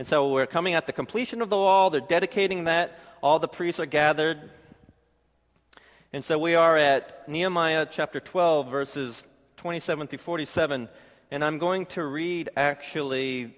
And 0.00 0.06
so 0.06 0.30
we're 0.30 0.46
coming 0.46 0.72
at 0.72 0.86
the 0.86 0.94
completion 0.94 1.42
of 1.42 1.50
the 1.50 1.58
wall, 1.58 1.90
they're 1.90 2.00
dedicating 2.00 2.64
that, 2.64 2.98
all 3.22 3.38
the 3.38 3.46
priests 3.46 3.78
are 3.80 3.84
gathered. 3.84 4.48
And 6.14 6.24
so 6.24 6.38
we 6.38 6.54
are 6.54 6.74
at 6.74 7.28
Nehemiah 7.28 7.84
chapter 7.84 8.18
12, 8.18 8.70
verses 8.70 9.26
27 9.58 10.06
through 10.06 10.18
47. 10.20 10.88
And 11.30 11.44
I'm 11.44 11.58
going 11.58 11.84
to 11.84 12.02
read 12.02 12.48
actually 12.56 13.54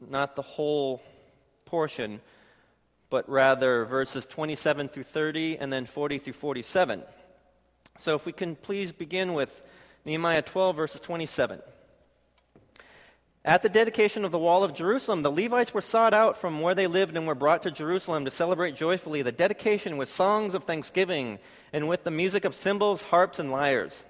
not 0.00 0.34
the 0.34 0.42
whole 0.42 1.00
portion, 1.64 2.20
but 3.08 3.30
rather 3.30 3.84
verses 3.84 4.26
27 4.26 4.88
through 4.88 5.04
30 5.04 5.58
and 5.58 5.72
then 5.72 5.86
40 5.86 6.18
through 6.18 6.32
47. 6.32 7.04
So 8.00 8.16
if 8.16 8.26
we 8.26 8.32
can 8.32 8.56
please 8.56 8.90
begin 8.90 9.32
with 9.32 9.62
Nehemiah 10.04 10.42
12, 10.42 10.74
verses 10.74 11.00
27. 11.00 11.60
At 13.46 13.60
the 13.60 13.68
dedication 13.68 14.24
of 14.24 14.32
the 14.32 14.38
wall 14.38 14.64
of 14.64 14.72
Jerusalem, 14.72 15.22
the 15.22 15.30
Levites 15.30 15.74
were 15.74 15.82
sought 15.82 16.14
out 16.14 16.38
from 16.38 16.62
where 16.62 16.74
they 16.74 16.86
lived 16.86 17.14
and 17.14 17.26
were 17.26 17.34
brought 17.34 17.62
to 17.64 17.70
Jerusalem 17.70 18.24
to 18.24 18.30
celebrate 18.30 18.74
joyfully 18.74 19.20
the 19.20 19.32
dedication 19.32 19.98
with 19.98 20.10
songs 20.10 20.54
of 20.54 20.64
thanksgiving 20.64 21.38
and 21.70 21.86
with 21.86 22.04
the 22.04 22.10
music 22.10 22.46
of 22.46 22.56
cymbals, 22.56 23.02
harps, 23.02 23.38
and 23.38 23.52
lyres. 23.52 24.06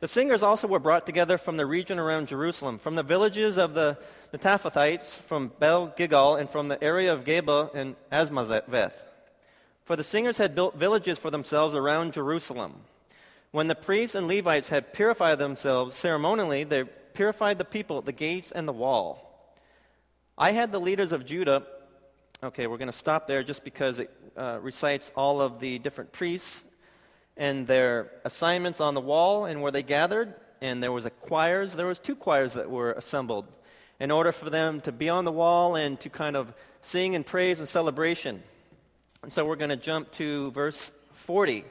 The 0.00 0.08
singers 0.08 0.42
also 0.42 0.66
were 0.66 0.80
brought 0.80 1.06
together 1.06 1.38
from 1.38 1.56
the 1.56 1.64
region 1.64 2.00
around 2.00 2.26
Jerusalem, 2.26 2.80
from 2.80 2.96
the 2.96 3.04
villages 3.04 3.56
of 3.56 3.74
the 3.74 3.96
Netophathites, 4.34 5.20
from 5.20 5.52
Bel 5.60 5.94
Gigal, 5.96 6.40
and 6.40 6.50
from 6.50 6.66
the 6.66 6.82
area 6.82 7.12
of 7.12 7.22
Geba 7.22 7.72
and 7.72 7.94
Azmaveth. 8.10 8.94
For 9.84 9.94
the 9.94 10.02
singers 10.02 10.38
had 10.38 10.56
built 10.56 10.74
villages 10.74 11.20
for 11.20 11.30
themselves 11.30 11.76
around 11.76 12.14
Jerusalem. 12.14 12.80
When 13.52 13.68
the 13.68 13.76
priests 13.76 14.16
and 14.16 14.26
Levites 14.26 14.70
had 14.70 14.92
purified 14.92 15.38
themselves 15.38 15.96
ceremonially, 15.96 16.64
they 16.64 16.84
purified 17.14 17.58
the 17.58 17.64
people 17.64 17.98
at 17.98 18.04
the 18.04 18.12
gates 18.12 18.50
and 18.50 18.66
the 18.66 18.72
wall. 18.72 19.28
I 20.36 20.52
had 20.52 20.72
the 20.72 20.80
leaders 20.80 21.12
of 21.12 21.26
Judah. 21.26 21.64
Okay, 22.42 22.66
we're 22.66 22.78
going 22.78 22.90
to 22.90 22.96
stop 22.96 23.26
there 23.26 23.42
just 23.42 23.64
because 23.64 23.98
it 23.98 24.10
uh, 24.36 24.58
recites 24.60 25.12
all 25.14 25.40
of 25.40 25.60
the 25.60 25.78
different 25.78 26.12
priests 26.12 26.64
and 27.36 27.66
their 27.66 28.10
assignments 28.24 28.80
on 28.80 28.94
the 28.94 29.00
wall 29.00 29.44
and 29.44 29.62
where 29.62 29.72
they 29.72 29.82
gathered. 29.82 30.34
And 30.60 30.82
there 30.82 30.92
was 30.92 31.04
a 31.04 31.10
choirs. 31.10 31.74
There 31.74 31.86
was 31.86 31.98
two 31.98 32.16
choirs 32.16 32.54
that 32.54 32.70
were 32.70 32.92
assembled 32.92 33.46
in 34.00 34.10
order 34.10 34.32
for 34.32 34.50
them 34.50 34.80
to 34.80 34.92
be 34.92 35.08
on 35.08 35.24
the 35.24 35.32
wall 35.32 35.76
and 35.76 35.98
to 36.00 36.08
kind 36.08 36.36
of 36.36 36.52
sing 36.82 37.14
and 37.14 37.24
praise 37.24 37.60
and 37.60 37.68
celebration. 37.68 38.42
And 39.22 39.32
so 39.32 39.44
we're 39.44 39.56
going 39.56 39.70
to 39.70 39.76
jump 39.76 40.10
to 40.12 40.50
verse 40.50 40.90
40. 41.12 41.64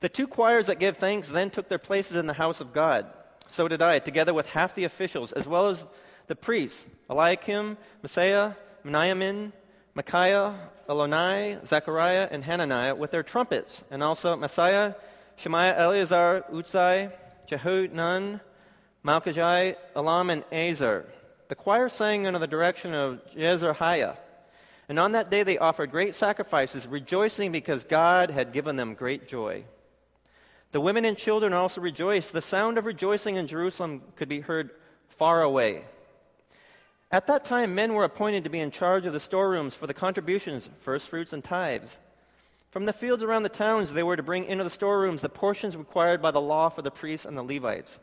The 0.00 0.08
two 0.10 0.26
choirs 0.26 0.66
that 0.66 0.78
give 0.78 0.98
thanks 0.98 1.30
then 1.30 1.48
took 1.48 1.68
their 1.68 1.78
places 1.78 2.16
in 2.16 2.26
the 2.26 2.34
house 2.34 2.60
of 2.60 2.74
God. 2.74 3.06
So 3.54 3.68
did 3.68 3.82
I, 3.82 4.00
together 4.00 4.34
with 4.34 4.50
half 4.50 4.74
the 4.74 4.82
officials, 4.82 5.30
as 5.30 5.46
well 5.46 5.68
as 5.68 5.86
the 6.26 6.34
priests 6.34 6.88
Eliakim, 7.08 7.76
Maaseiah, 8.02 8.56
Miniamin, 8.84 9.52
Micaiah, 9.94 10.58
Elonai, 10.88 11.64
Zechariah, 11.64 12.26
and 12.32 12.42
Hananiah 12.42 12.96
with 12.96 13.12
their 13.12 13.22
trumpets, 13.22 13.84
and 13.92 14.02
also 14.02 14.34
Maaseiah, 14.34 14.96
Shemaiah, 15.36 15.76
Eleazar, 15.76 16.44
Uzzi, 16.52 17.12
Jehud, 17.48 18.40
Malchijah, 19.04 19.76
Elam, 19.94 20.30
and 20.30 20.42
Azar. 20.52 21.04
The 21.46 21.54
choir 21.54 21.88
sang 21.88 22.26
under 22.26 22.40
the 22.40 22.48
direction 22.48 22.92
of 22.92 23.20
Jezrahiah. 23.36 24.16
And 24.88 24.98
on 24.98 25.12
that 25.12 25.30
day 25.30 25.44
they 25.44 25.58
offered 25.58 25.92
great 25.92 26.16
sacrifices, 26.16 26.88
rejoicing 26.88 27.52
because 27.52 27.84
God 27.84 28.32
had 28.32 28.50
given 28.52 28.74
them 28.74 28.94
great 28.94 29.28
joy. 29.28 29.62
The 30.74 30.80
women 30.80 31.04
and 31.04 31.16
children 31.16 31.52
also 31.52 31.80
rejoiced. 31.80 32.32
The 32.32 32.42
sound 32.42 32.78
of 32.78 32.84
rejoicing 32.84 33.36
in 33.36 33.46
Jerusalem 33.46 34.02
could 34.16 34.28
be 34.28 34.40
heard 34.40 34.70
far 35.06 35.40
away. 35.40 35.84
At 37.12 37.28
that 37.28 37.44
time, 37.44 37.76
men 37.76 37.94
were 37.94 38.02
appointed 38.02 38.42
to 38.42 38.50
be 38.50 38.58
in 38.58 38.72
charge 38.72 39.06
of 39.06 39.12
the 39.12 39.20
storerooms 39.20 39.76
for 39.76 39.86
the 39.86 39.94
contributions, 39.94 40.68
first 40.80 41.08
fruits, 41.08 41.32
and 41.32 41.44
tithes. 41.44 42.00
From 42.72 42.86
the 42.86 42.92
fields 42.92 43.22
around 43.22 43.44
the 43.44 43.50
towns, 43.50 43.92
they 43.92 44.02
were 44.02 44.16
to 44.16 44.22
bring 44.24 44.46
into 44.46 44.64
the 44.64 44.68
storerooms 44.68 45.22
the 45.22 45.28
portions 45.28 45.76
required 45.76 46.20
by 46.20 46.32
the 46.32 46.40
law 46.40 46.68
for 46.70 46.82
the 46.82 46.90
priests 46.90 47.24
and 47.24 47.38
the 47.38 47.44
Levites. 47.44 48.00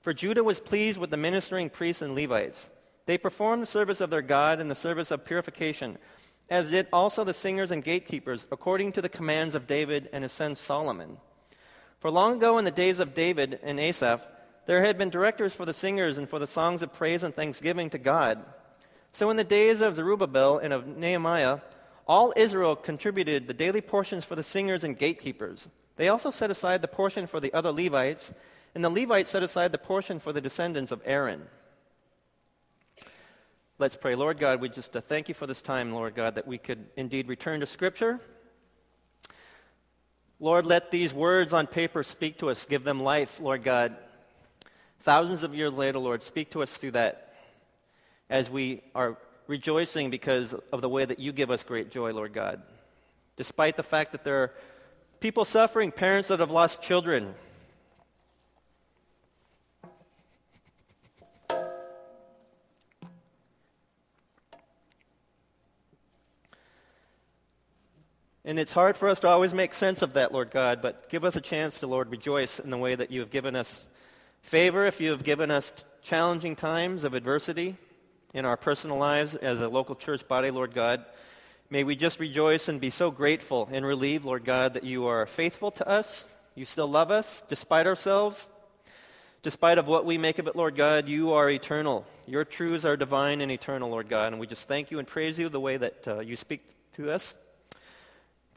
For 0.00 0.12
Judah 0.12 0.42
was 0.42 0.58
pleased 0.58 0.98
with 0.98 1.10
the 1.10 1.16
ministering 1.16 1.70
priests 1.70 2.02
and 2.02 2.16
Levites. 2.16 2.68
They 3.06 3.16
performed 3.16 3.62
the 3.62 3.66
service 3.66 4.00
of 4.00 4.10
their 4.10 4.22
God 4.22 4.58
and 4.58 4.68
the 4.68 4.74
service 4.74 5.12
of 5.12 5.24
purification, 5.24 5.98
as 6.50 6.72
did 6.72 6.88
also 6.92 7.22
the 7.22 7.32
singers 7.32 7.70
and 7.70 7.84
gatekeepers, 7.84 8.48
according 8.50 8.90
to 8.90 9.02
the 9.02 9.08
commands 9.08 9.54
of 9.54 9.68
David 9.68 10.08
and 10.12 10.24
his 10.24 10.32
son 10.32 10.56
Solomon. 10.56 11.18
For 11.98 12.10
long 12.10 12.36
ago, 12.36 12.58
in 12.58 12.64
the 12.64 12.70
days 12.70 13.00
of 13.00 13.14
David 13.14 13.58
and 13.62 13.80
Asaph, 13.80 14.26
there 14.66 14.84
had 14.84 14.98
been 14.98 15.10
directors 15.10 15.54
for 15.54 15.64
the 15.64 15.72
singers 15.74 16.18
and 16.18 16.28
for 16.28 16.38
the 16.38 16.46
songs 16.46 16.82
of 16.82 16.92
praise 16.92 17.22
and 17.22 17.34
thanksgiving 17.34 17.90
to 17.90 17.98
God. 17.98 18.44
So 19.12 19.30
in 19.30 19.36
the 19.36 19.44
days 19.44 19.80
of 19.80 19.96
Zerubbabel 19.96 20.58
and 20.58 20.72
of 20.72 20.86
Nehemiah, 20.86 21.60
all 22.06 22.32
Israel 22.36 22.76
contributed 22.76 23.46
the 23.46 23.54
daily 23.54 23.80
portions 23.80 24.24
for 24.24 24.36
the 24.36 24.42
singers 24.42 24.84
and 24.84 24.98
gatekeepers. 24.98 25.68
They 25.96 26.08
also 26.08 26.30
set 26.30 26.50
aside 26.50 26.82
the 26.82 26.88
portion 26.88 27.26
for 27.26 27.40
the 27.40 27.52
other 27.52 27.72
Levites, 27.72 28.32
and 28.74 28.84
the 28.84 28.90
Levites 28.90 29.30
set 29.30 29.42
aside 29.42 29.72
the 29.72 29.78
portion 29.78 30.20
for 30.20 30.32
the 30.32 30.40
descendants 30.40 30.92
of 30.92 31.02
Aaron. 31.04 31.42
Let's 33.78 33.96
pray. 33.96 34.14
Lord 34.14 34.38
God, 34.38 34.60
we 34.60 34.68
just 34.68 34.96
uh, 34.96 35.00
thank 35.00 35.28
you 35.28 35.34
for 35.34 35.46
this 35.46 35.62
time, 35.62 35.92
Lord 35.92 36.14
God, 36.14 36.34
that 36.34 36.46
we 36.46 36.58
could 36.58 36.86
indeed 36.96 37.28
return 37.28 37.60
to 37.60 37.66
Scripture. 37.66 38.20
Lord, 40.40 40.66
let 40.66 40.90
these 40.90 41.12
words 41.12 41.52
on 41.52 41.66
paper 41.66 42.02
speak 42.02 42.38
to 42.38 42.50
us, 42.50 42.64
give 42.64 42.84
them 42.84 43.02
life, 43.02 43.40
Lord 43.40 43.64
God. 43.64 43.96
Thousands 45.00 45.42
of 45.42 45.54
years 45.54 45.72
later, 45.72 45.98
Lord, 45.98 46.22
speak 46.22 46.50
to 46.50 46.62
us 46.62 46.72
through 46.76 46.92
that 46.92 47.34
as 48.30 48.48
we 48.48 48.82
are 48.94 49.16
rejoicing 49.48 50.10
because 50.10 50.54
of 50.72 50.80
the 50.80 50.88
way 50.88 51.04
that 51.04 51.18
you 51.18 51.32
give 51.32 51.50
us 51.50 51.64
great 51.64 51.90
joy, 51.90 52.12
Lord 52.12 52.32
God. 52.32 52.62
Despite 53.36 53.76
the 53.76 53.82
fact 53.82 54.12
that 54.12 54.22
there 54.22 54.42
are 54.42 54.52
people 55.20 55.44
suffering, 55.44 55.90
parents 55.90 56.28
that 56.28 56.40
have 56.40 56.50
lost 56.50 56.82
children, 56.82 57.34
And 68.48 68.58
it's 68.58 68.72
hard 68.72 68.96
for 68.96 69.10
us 69.10 69.20
to 69.20 69.28
always 69.28 69.52
make 69.52 69.74
sense 69.74 70.00
of 70.00 70.14
that, 70.14 70.32
Lord 70.32 70.50
God, 70.50 70.80
but 70.80 71.10
give 71.10 71.22
us 71.22 71.36
a 71.36 71.40
chance 71.42 71.80
to, 71.80 71.86
Lord, 71.86 72.10
rejoice 72.10 72.58
in 72.58 72.70
the 72.70 72.78
way 72.78 72.94
that 72.94 73.10
you 73.10 73.20
have 73.20 73.28
given 73.28 73.54
us 73.54 73.84
favor, 74.40 74.86
if 74.86 75.02
you 75.02 75.10
have 75.10 75.22
given 75.22 75.50
us 75.50 75.70
challenging 76.00 76.56
times 76.56 77.04
of 77.04 77.12
adversity 77.12 77.76
in 78.32 78.46
our 78.46 78.56
personal 78.56 78.96
lives 78.96 79.34
as 79.34 79.60
a 79.60 79.68
local 79.68 79.94
church 79.94 80.26
body, 80.26 80.50
Lord 80.50 80.72
God. 80.72 81.04
May 81.68 81.84
we 81.84 81.94
just 81.94 82.18
rejoice 82.18 82.70
and 82.70 82.80
be 82.80 82.88
so 82.88 83.10
grateful 83.10 83.68
and 83.70 83.84
relieved, 83.84 84.24
Lord 84.24 84.46
God, 84.46 84.72
that 84.72 84.84
you 84.84 85.06
are 85.08 85.26
faithful 85.26 85.70
to 85.72 85.86
us. 85.86 86.24
You 86.54 86.64
still 86.64 86.88
love 86.88 87.10
us 87.10 87.42
despite 87.50 87.86
ourselves. 87.86 88.48
Despite 89.42 89.76
of 89.76 89.88
what 89.88 90.06
we 90.06 90.16
make 90.16 90.38
of 90.38 90.46
it, 90.46 90.56
Lord 90.56 90.74
God, 90.74 91.06
you 91.06 91.34
are 91.34 91.50
eternal. 91.50 92.06
Your 92.26 92.46
truths 92.46 92.86
are 92.86 92.96
divine 92.96 93.42
and 93.42 93.52
eternal, 93.52 93.90
Lord 93.90 94.08
God. 94.08 94.28
And 94.32 94.40
we 94.40 94.46
just 94.46 94.66
thank 94.66 94.90
you 94.90 94.98
and 94.98 95.06
praise 95.06 95.38
you 95.38 95.50
the 95.50 95.60
way 95.60 95.76
that 95.76 96.08
uh, 96.08 96.20
you 96.20 96.34
speak 96.34 96.62
to 96.94 97.12
us 97.12 97.34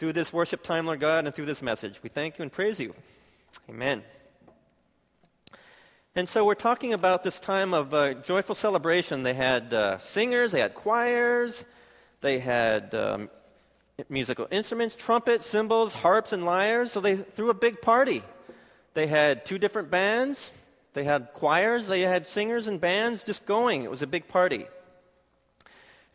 through 0.02 0.14
this 0.14 0.34
worship 0.34 0.64
time, 0.64 0.88
Lord 0.88 1.00
God, 1.00 1.26
and 1.26 1.36
through 1.36 1.46
this 1.46 1.62
message. 1.62 2.00
We 2.02 2.10
thank 2.10 2.40
you 2.40 2.42
and 2.42 2.52
praise 2.52 2.80
you. 2.80 2.96
Amen. 3.70 4.02
And 6.16 6.28
so 6.28 6.44
we're 6.44 6.56
talking 6.56 6.92
about 6.92 7.22
this 7.22 7.40
time 7.40 7.76
of 7.76 7.94
uh, 7.94 8.16
joyful 8.16 8.56
celebration. 8.56 9.22
They 9.22 9.36
had 9.36 9.72
uh, 9.76 10.00
singers, 10.00 10.54
they 10.54 10.60
had 10.60 10.74
choirs, 10.74 11.66
they 12.22 12.40
had 12.40 12.96
um, 12.96 13.30
musical 14.10 14.48
instruments, 14.50 14.96
trumpets, 14.96 15.46
cymbals, 15.46 15.94
harps, 15.94 16.34
and 16.34 16.46
lyres. 16.46 16.92
So 16.92 17.00
they 17.00 17.16
threw 17.16 17.52
a 17.52 17.54
big 17.54 17.80
party. 17.80 18.24
They 18.96 19.06
had 19.06 19.46
two 19.46 19.60
different 19.60 19.92
bands, 19.92 20.52
they 20.94 21.04
had 21.04 21.32
choirs, 21.36 21.86
they 21.86 22.02
had 22.02 22.26
singers 22.26 22.68
and 22.68 22.82
bands 22.82 23.24
just 23.24 23.46
going. 23.46 23.84
It 23.84 23.92
was 23.92 24.02
a 24.02 24.08
big 24.08 24.28
party. 24.28 24.66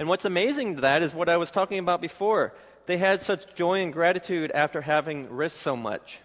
And 0.01 0.09
what's 0.09 0.25
amazing 0.25 0.75
to 0.75 0.81
that 0.81 1.05
is 1.05 1.15
what 1.15 1.29
I 1.29 1.37
was 1.37 1.53
talking 1.53 1.79
about 1.79 2.01
before 2.01 2.53
they 2.87 2.99
had 2.99 3.21
such 3.21 3.55
joy 3.55 3.81
and 3.81 3.93
gratitude 3.93 4.51
after 4.53 4.81
having 4.81 5.29
risked 5.29 5.59
so 5.59 5.77
much. 5.77 6.21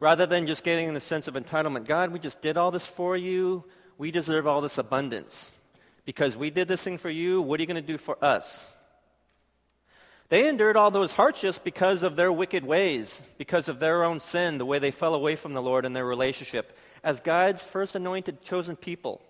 Rather 0.00 0.26
than 0.26 0.46
just 0.46 0.64
getting 0.64 0.94
the 0.94 1.00
sense 1.00 1.28
of 1.28 1.34
entitlement, 1.34 1.86
God, 1.86 2.12
we 2.12 2.18
just 2.18 2.40
did 2.40 2.56
all 2.56 2.70
this 2.70 2.86
for 2.86 3.16
you. 3.16 3.64
We 3.96 4.10
deserve 4.10 4.46
all 4.46 4.60
this 4.60 4.78
abundance. 4.78 5.50
Because 6.04 6.36
we 6.36 6.50
did 6.50 6.68
this 6.68 6.82
thing 6.82 6.98
for 6.98 7.10
you, 7.10 7.42
what 7.42 7.58
are 7.58 7.62
you 7.62 7.66
going 7.66 7.82
to 7.82 7.82
do 7.82 7.98
for 7.98 8.22
us? 8.24 8.72
They 10.28 10.48
endured 10.48 10.76
all 10.76 10.90
those 10.90 11.12
hardships 11.12 11.58
because 11.58 12.02
of 12.02 12.16
their 12.16 12.30
wicked 12.30 12.64
ways, 12.64 13.22
because 13.38 13.68
of 13.68 13.80
their 13.80 14.04
own 14.04 14.20
sin, 14.20 14.58
the 14.58 14.66
way 14.66 14.78
they 14.78 14.90
fell 14.90 15.14
away 15.14 15.36
from 15.36 15.54
the 15.54 15.62
Lord 15.62 15.84
in 15.84 15.94
their 15.94 16.04
relationship, 16.04 16.76
as 17.02 17.20
God's 17.20 17.62
first 17.62 17.94
anointed, 17.94 18.42
chosen 18.42 18.76
people. 18.76 19.22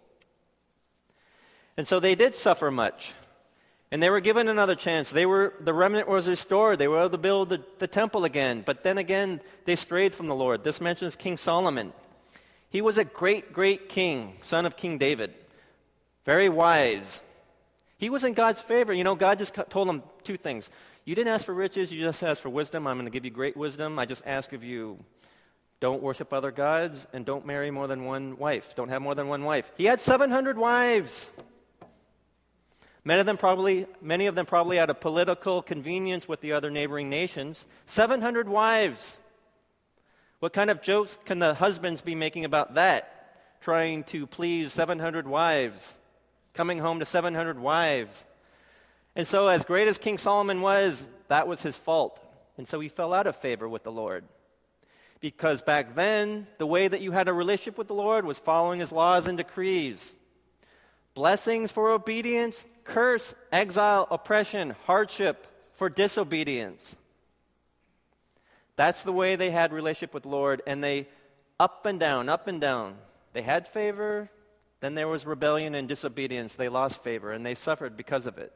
And 1.77 1.87
so 1.87 2.01
they 2.01 2.17
did 2.17 2.35
suffer 2.35 2.71
much. 2.71 3.13
And 3.91 4.03
they 4.03 4.11
were 4.11 4.21
given 4.21 4.49
another 4.49 4.75
chance. 4.75 5.11
They 5.11 5.25
were, 5.25 5.55
the 5.61 5.73
remnant 5.73 6.09
was 6.09 6.29
restored. 6.29 6.79
They 6.79 6.89
were 6.89 6.99
able 6.99 7.11
to 7.11 7.19
build 7.19 7.49
the, 7.49 7.65
the 7.79 7.87
temple 7.87 8.25
again. 8.25 8.63
But 8.65 8.83
then 8.83 8.99
again, 8.99 9.41
they 9.65 9.77
strayed 9.77 10.15
from 10.15 10.27
the 10.27 10.35
Lord. 10.35 10.63
This 10.63 10.81
mentions 10.81 11.17
King 11.17 11.39
Solomon. 11.39 11.93
He 12.69 12.83
was 12.83 12.99
a 12.99 13.05
great, 13.05 13.53
great 13.53 13.89
king, 13.89 14.37
son 14.45 14.67
of 14.67 14.77
King 14.77 14.99
David. 14.99 15.33
Very 16.27 16.51
wise. 16.51 17.23
He 17.97 18.11
was 18.11 18.25
in 18.25 18.35
God's 18.35 18.61
favor. 18.61 18.93
You 18.93 19.05
know, 19.05 19.15
God 19.15 19.39
just 19.39 19.55
told 19.71 19.89
him 19.89 20.03
two 20.23 20.37
things. 20.37 20.69
You 21.07 21.15
didn't 21.15 21.33
ask 21.33 21.47
for 21.47 21.55
riches, 21.55 21.91
you 21.91 22.01
just 22.01 22.23
asked 22.23 22.43
for 22.43 22.51
wisdom. 22.51 22.87
I'm 22.87 22.97
going 22.97 23.07
to 23.07 23.11
give 23.11 23.25
you 23.25 23.31
great 23.31 23.57
wisdom. 23.57 23.99
I 23.99 24.05
just 24.05 24.23
ask 24.27 24.53
of 24.53 24.63
you 24.63 24.99
don't 25.81 26.03
worship 26.03 26.33
other 26.33 26.51
gods 26.51 27.07
and 27.15 27.25
don't 27.25 27.47
marry 27.47 27.71
more 27.71 27.87
than 27.87 28.05
one 28.05 28.37
wife. 28.37 28.75
Don't 28.75 28.89
have 28.89 29.01
more 29.01 29.15
than 29.15 29.29
one 29.29 29.45
wife. 29.45 29.71
He 29.77 29.85
had 29.85 30.01
700 30.01 30.59
wives. 30.59 31.31
Many 33.05 33.21
of 33.21 33.27
them 33.27 33.37
probably, 33.37 33.87
many 34.01 34.27
of 34.27 34.35
them 34.35 34.47
probably 34.47 34.79
out 34.79 34.91
of 34.91 35.01
political 35.01 35.63
convenience 35.63 36.29
with 36.29 36.41
the 36.41 36.53
other 36.53 36.71
neighboring 36.71 37.09
nations. 37.09 37.67
700 37.87 38.49
wives. 38.49 39.19
What 40.41 40.53
kind 40.53 40.71
of 40.71 40.83
jokes 40.83 41.19
can 41.25 41.39
the 41.39 41.55
husbands 41.55 42.01
be 42.01 42.15
making 42.15 42.45
about 42.45 42.75
that? 42.75 43.61
Trying 43.61 44.05
to 44.05 44.27
please 44.27 44.73
700 44.73 45.27
wives, 45.27 45.97
coming 46.55 46.79
home 46.79 47.01
to 47.01 47.07
700 47.07 47.59
wives. 47.59 48.25
And 49.17 49.27
so, 49.27 49.49
as 49.49 49.65
great 49.65 49.89
as 49.89 49.99
King 49.99 50.17
Solomon 50.17 50.61
was, 50.61 51.05
that 51.27 51.49
was 51.49 51.63
his 51.63 51.77
fault. 51.77 52.23
And 52.57 52.69
so 52.69 52.79
he 52.81 52.89
fell 52.89 53.15
out 53.15 53.27
of 53.27 53.37
favor 53.37 53.69
with 53.69 53.85
the 53.85 53.93
Lord. 53.93 54.25
Because 55.21 55.63
back 55.63 55.95
then, 55.95 56.47
the 56.59 56.67
way 56.67 56.87
that 56.87 57.01
you 57.01 57.13
had 57.13 57.29
a 57.29 57.33
relationship 57.33 57.79
with 57.79 57.89
the 57.89 57.95
Lord 57.95 58.25
was 58.25 58.39
following 58.39 58.81
his 58.81 58.93
laws 58.93 59.27
and 59.27 59.37
decrees. 59.37 60.13
Blessings 61.19 61.73
for 61.73 61.91
obedience, 61.91 62.65
curse, 62.85 63.35
exile, 63.51 64.07
oppression, 64.09 64.77
hardship 64.87 65.49
for 65.73 65.89
disobedience. 65.89 66.95
That's 68.77 69.03
the 69.03 69.13
way 69.13 69.35
they 69.35 69.51
had 69.51 69.73
relationship 69.73 70.15
with 70.15 70.27
Lord, 70.27 70.63
and 70.65 70.83
they 70.83 71.09
up 71.59 71.87
and 71.87 71.99
down, 71.99 72.29
up 72.29 72.47
and 72.47 72.61
down. 72.61 72.99
They 73.33 73.43
had 73.43 73.67
favor, 73.67 74.31
then 74.79 74.95
there 74.95 75.09
was 75.09 75.27
rebellion 75.27 75.75
and 75.75 75.89
disobedience. 75.89 76.55
They 76.55 76.69
lost 76.69 77.03
favor, 77.03 77.33
and 77.33 77.45
they 77.45 77.57
suffered 77.57 77.97
because 77.97 78.27
of 78.27 78.39
it. 78.39 78.53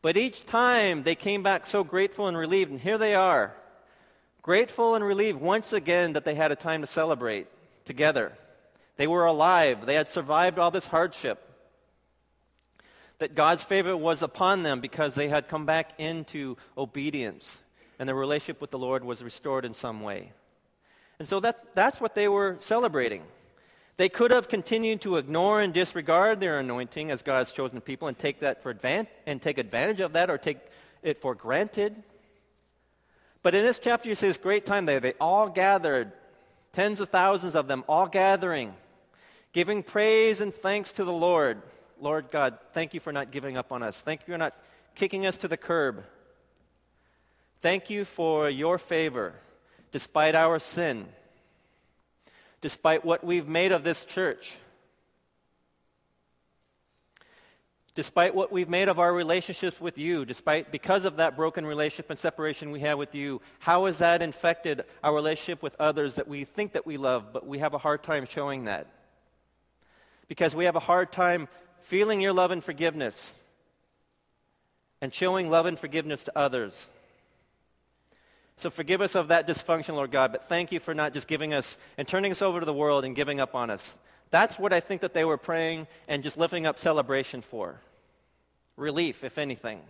But 0.00 0.16
each 0.16 0.46
time 0.46 1.02
they 1.02 1.16
came 1.16 1.42
back 1.42 1.66
so 1.66 1.82
grateful 1.82 2.28
and 2.28 2.36
relieved, 2.36 2.70
and 2.70 2.78
here 2.78 2.98
they 2.98 3.16
are, 3.16 3.56
grateful 4.42 4.94
and 4.94 5.04
relieved 5.04 5.40
once 5.40 5.72
again 5.72 6.12
that 6.12 6.24
they 6.24 6.36
had 6.36 6.52
a 6.52 6.56
time 6.56 6.82
to 6.82 6.86
celebrate 6.86 7.48
together. 7.84 8.38
They 8.96 9.08
were 9.08 9.24
alive, 9.24 9.86
they 9.86 9.94
had 9.94 10.06
survived 10.06 10.56
all 10.60 10.70
this 10.70 10.86
hardship. 10.86 11.48
That 13.20 13.34
God's 13.34 13.62
favor 13.62 13.96
was 13.96 14.22
upon 14.22 14.64
them 14.64 14.80
because 14.80 15.14
they 15.14 15.28
had 15.28 15.48
come 15.48 15.64
back 15.64 15.92
into 15.98 16.56
obedience 16.76 17.60
and 18.00 18.08
their 18.08 18.16
relationship 18.16 18.62
with 18.62 18.70
the 18.70 18.78
Lord 18.78 19.04
was 19.04 19.22
restored 19.22 19.66
in 19.66 19.74
some 19.74 20.00
way. 20.00 20.32
And 21.18 21.28
so 21.28 21.38
that, 21.40 21.74
that's 21.74 22.00
what 22.00 22.14
they 22.14 22.28
were 22.28 22.56
celebrating. 22.60 23.22
They 23.98 24.08
could 24.08 24.30
have 24.30 24.48
continued 24.48 25.02
to 25.02 25.18
ignore 25.18 25.60
and 25.60 25.74
disregard 25.74 26.40
their 26.40 26.58
anointing 26.58 27.10
as 27.10 27.20
God's 27.20 27.52
chosen 27.52 27.82
people 27.82 28.08
and 28.08 28.18
take 28.18 28.40
that 28.40 28.62
for 28.62 28.72
advan- 28.72 29.06
and 29.26 29.42
take 29.42 29.58
advantage 29.58 30.00
of 30.00 30.14
that 30.14 30.30
or 30.30 30.38
take 30.38 30.56
it 31.02 31.20
for 31.20 31.34
granted. 31.34 32.02
But 33.42 33.54
in 33.54 33.62
this 33.62 33.78
chapter, 33.78 34.08
you 34.08 34.14
see 34.14 34.28
this 34.28 34.38
great 34.38 34.64
time 34.64 34.86
they, 34.86 34.98
they 34.98 35.12
all 35.20 35.50
gathered, 35.50 36.12
tens 36.72 37.02
of 37.02 37.10
thousands 37.10 37.54
of 37.54 37.68
them 37.68 37.84
all 37.86 38.06
gathering, 38.06 38.72
giving 39.52 39.82
praise 39.82 40.40
and 40.40 40.54
thanks 40.54 40.92
to 40.94 41.04
the 41.04 41.12
Lord. 41.12 41.60
Lord 42.02 42.30
God, 42.30 42.58
thank 42.72 42.94
you 42.94 43.00
for 43.00 43.12
not 43.12 43.30
giving 43.30 43.56
up 43.56 43.72
on 43.72 43.82
us. 43.82 44.00
Thank 44.00 44.20
you 44.26 44.34
for 44.34 44.38
not 44.38 44.54
kicking 44.94 45.26
us 45.26 45.36
to 45.38 45.48
the 45.48 45.56
curb. 45.56 46.04
Thank 47.60 47.90
you 47.90 48.04
for 48.04 48.48
your 48.48 48.78
favor 48.78 49.34
despite 49.92 50.34
our 50.34 50.58
sin, 50.58 51.06
despite 52.60 53.04
what 53.04 53.24
we've 53.24 53.48
made 53.48 53.72
of 53.72 53.82
this 53.82 54.04
church, 54.04 54.52
despite 57.94 58.34
what 58.34 58.52
we've 58.52 58.68
made 58.68 58.88
of 58.88 58.98
our 58.98 59.12
relationships 59.12 59.80
with 59.80 59.98
you, 59.98 60.24
despite 60.24 60.70
because 60.70 61.04
of 61.04 61.16
that 61.16 61.36
broken 61.36 61.66
relationship 61.66 62.08
and 62.08 62.18
separation 62.18 62.70
we 62.70 62.80
have 62.80 62.98
with 62.98 63.14
you, 63.14 63.42
how 63.58 63.86
has 63.86 63.98
that 63.98 64.22
infected 64.22 64.84
our 65.02 65.14
relationship 65.14 65.62
with 65.62 65.76
others 65.78 66.14
that 66.14 66.28
we 66.28 66.44
think 66.44 66.72
that 66.72 66.86
we 66.86 66.96
love, 66.96 67.32
but 67.32 67.46
we 67.46 67.58
have 67.58 67.74
a 67.74 67.78
hard 67.78 68.02
time 68.02 68.26
showing 68.30 68.64
that? 68.64 68.86
Because 70.28 70.54
we 70.54 70.64
have 70.64 70.76
a 70.76 70.80
hard 70.80 71.10
time 71.10 71.48
feeling 71.80 72.20
your 72.20 72.32
love 72.32 72.50
and 72.50 72.62
forgiveness 72.62 73.34
and 75.00 75.12
showing 75.12 75.48
love 75.48 75.66
and 75.66 75.78
forgiveness 75.78 76.24
to 76.24 76.38
others. 76.38 76.88
So 78.56 78.68
forgive 78.68 79.00
us 79.00 79.14
of 79.14 79.28
that 79.28 79.48
dysfunction, 79.48 79.94
Lord 79.94 80.10
God, 80.10 80.32
but 80.32 80.44
thank 80.44 80.70
you 80.70 80.80
for 80.80 80.92
not 80.92 81.14
just 81.14 81.26
giving 81.26 81.54
us 81.54 81.78
and 81.96 82.06
turning 82.06 82.30
us 82.30 82.42
over 82.42 82.60
to 82.60 82.66
the 82.66 82.74
world 82.74 83.04
and 83.04 83.16
giving 83.16 83.40
up 83.40 83.54
on 83.54 83.70
us. 83.70 83.96
That's 84.30 84.58
what 84.58 84.72
I 84.72 84.80
think 84.80 85.00
that 85.00 85.14
they 85.14 85.24
were 85.24 85.38
praying 85.38 85.86
and 86.08 86.22
just 86.22 86.36
lifting 86.36 86.66
up 86.66 86.78
celebration 86.78 87.40
for. 87.40 87.80
Relief, 88.76 89.24
if 89.24 89.38
anything. 89.38 89.80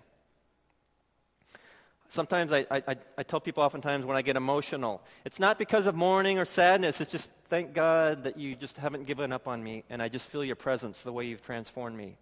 Sometimes 2.10 2.52
I, 2.52 2.66
I, 2.68 2.96
I 3.16 3.22
tell 3.22 3.38
people 3.38 3.62
oftentimes 3.62 4.04
when 4.04 4.16
I 4.16 4.22
get 4.22 4.34
emotional, 4.36 5.00
it's 5.24 5.38
not 5.38 5.60
because 5.60 5.86
of 5.86 5.94
mourning 5.94 6.40
or 6.40 6.44
sadness, 6.44 7.00
it's 7.00 7.12
just 7.12 7.28
thank 7.48 7.72
God 7.72 8.24
that 8.24 8.36
you 8.36 8.56
just 8.56 8.78
haven't 8.78 9.06
given 9.06 9.32
up 9.32 9.46
on 9.46 9.62
me 9.62 9.84
and 9.88 10.02
I 10.02 10.08
just 10.08 10.26
feel 10.26 10.44
your 10.44 10.56
presence 10.56 11.04
the 11.04 11.12
way 11.12 11.26
you've 11.26 11.40
transformed 11.40 11.96
me. 11.96 12.18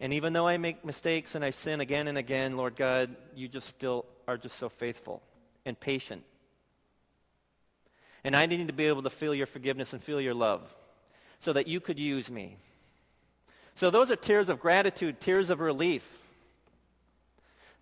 And 0.00 0.14
even 0.14 0.32
though 0.32 0.48
I 0.48 0.56
make 0.56 0.86
mistakes 0.86 1.34
and 1.34 1.44
I 1.44 1.50
sin 1.50 1.82
again 1.82 2.08
and 2.08 2.16
again, 2.16 2.56
Lord 2.56 2.76
God, 2.76 3.14
you 3.36 3.46
just 3.46 3.68
still 3.68 4.06
are 4.26 4.38
just 4.38 4.56
so 4.56 4.70
faithful 4.70 5.22
and 5.66 5.78
patient. 5.78 6.24
And 8.24 8.34
I 8.34 8.46
needed 8.46 8.68
to 8.68 8.72
be 8.72 8.86
able 8.86 9.02
to 9.02 9.10
feel 9.10 9.34
your 9.34 9.46
forgiveness 9.46 9.92
and 9.92 10.02
feel 10.02 10.18
your 10.18 10.32
love 10.32 10.74
so 11.40 11.52
that 11.52 11.68
you 11.68 11.78
could 11.78 11.98
use 11.98 12.30
me. 12.30 12.56
So, 13.74 13.90
those 13.90 14.10
are 14.10 14.16
tears 14.16 14.48
of 14.48 14.60
gratitude, 14.60 15.20
tears 15.20 15.50
of 15.50 15.60
relief 15.60 16.20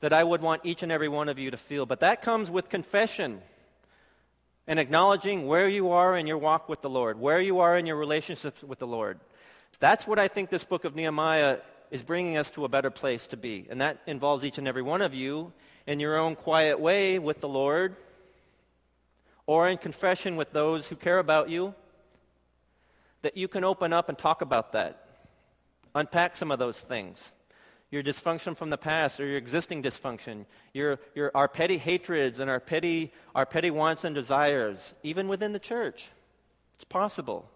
that 0.03 0.12
I 0.12 0.25
would 0.25 0.43
want 0.43 0.62
each 0.65 0.83
and 0.83 0.91
every 0.91 1.09
one 1.09 1.29
of 1.29 1.38
you 1.38 1.53
to 1.53 1.57
feel. 1.57 1.87
But 1.87 2.01
that 2.01 2.23
comes 2.23 2.51
with 2.51 2.69
confession 2.69 3.41
and 4.67 4.81
acknowledging 4.81 5.47
where 5.47 5.69
you 5.69 5.93
are 5.93 6.17
in 6.17 6.27
your 6.27 6.38
walk 6.38 6.69
with 6.69 6.83
the 6.83 6.91
Lord, 6.91 7.21
where 7.21 7.41
you 7.41 7.61
are 7.61 7.79
in 7.79 7.87
your 7.87 7.97
relationships 7.97 8.65
with 8.65 8.81
the 8.81 8.87
Lord. 8.87 9.21
That's 9.79 10.05
what 10.05 10.19
I 10.19 10.27
think 10.27 10.51
this 10.51 10.65
book 10.65 10.85
of 10.85 10.97
Nehemiah 10.97 11.59
is 11.93 12.03
bringing 12.03 12.37
us 12.37 12.51
to 12.53 12.65
a 12.65 12.69
better 12.69 12.91
place 12.91 13.29
to 13.29 13.37
be. 13.37 13.69
And 13.71 13.81
that 13.81 14.01
involves 14.09 14.45
each 14.45 14.59
and 14.59 14.67
every 14.67 14.83
one 14.83 15.03
of 15.03 15.15
you 15.15 15.53
in 15.87 16.01
your 16.01 16.19
own 16.19 16.35
quiet 16.35 16.81
way 16.81 17.21
with 17.21 17.41
the 17.41 17.49
Lord 17.49 17.95
or 19.47 19.69
in 19.69 19.79
confession 19.79 20.35
with 20.35 20.53
those 20.53 20.88
who 20.88 20.97
care 20.97 21.21
about 21.21 21.49
you, 21.49 21.75
that 23.23 23.37
you 23.37 23.47
can 23.47 23.62
open 23.62 23.93
up 23.93 24.09
and 24.09 24.19
talk 24.19 24.43
about 24.43 24.73
that. 24.73 25.07
Unpack 25.95 26.35
some 26.35 26.51
of 26.51 26.59
those 26.59 26.81
things. 26.81 27.31
Your 27.92 28.02
dysfunction 28.02 28.57
from 28.57 28.70
the 28.70 28.78
past 28.78 29.20
or 29.20 29.26
your 29.26 29.37
existing 29.37 29.83
dysfunction, 29.83 30.46
your, 30.72 30.98
your, 31.14 31.31
our 31.35 31.46
petty 31.46 31.76
hatreds 31.76 32.40
and 32.40 32.50
our 32.50 32.59
petty, 32.59 33.12
our 33.35 33.46
petty 33.46 33.70
wants 33.70 34.02
and 34.02 34.14
desires, 34.14 34.94
even 35.05 35.28
within 35.28 35.52
the 35.52 35.61
church. 35.61 36.09
It's 36.74 36.85
possible. 36.85 37.48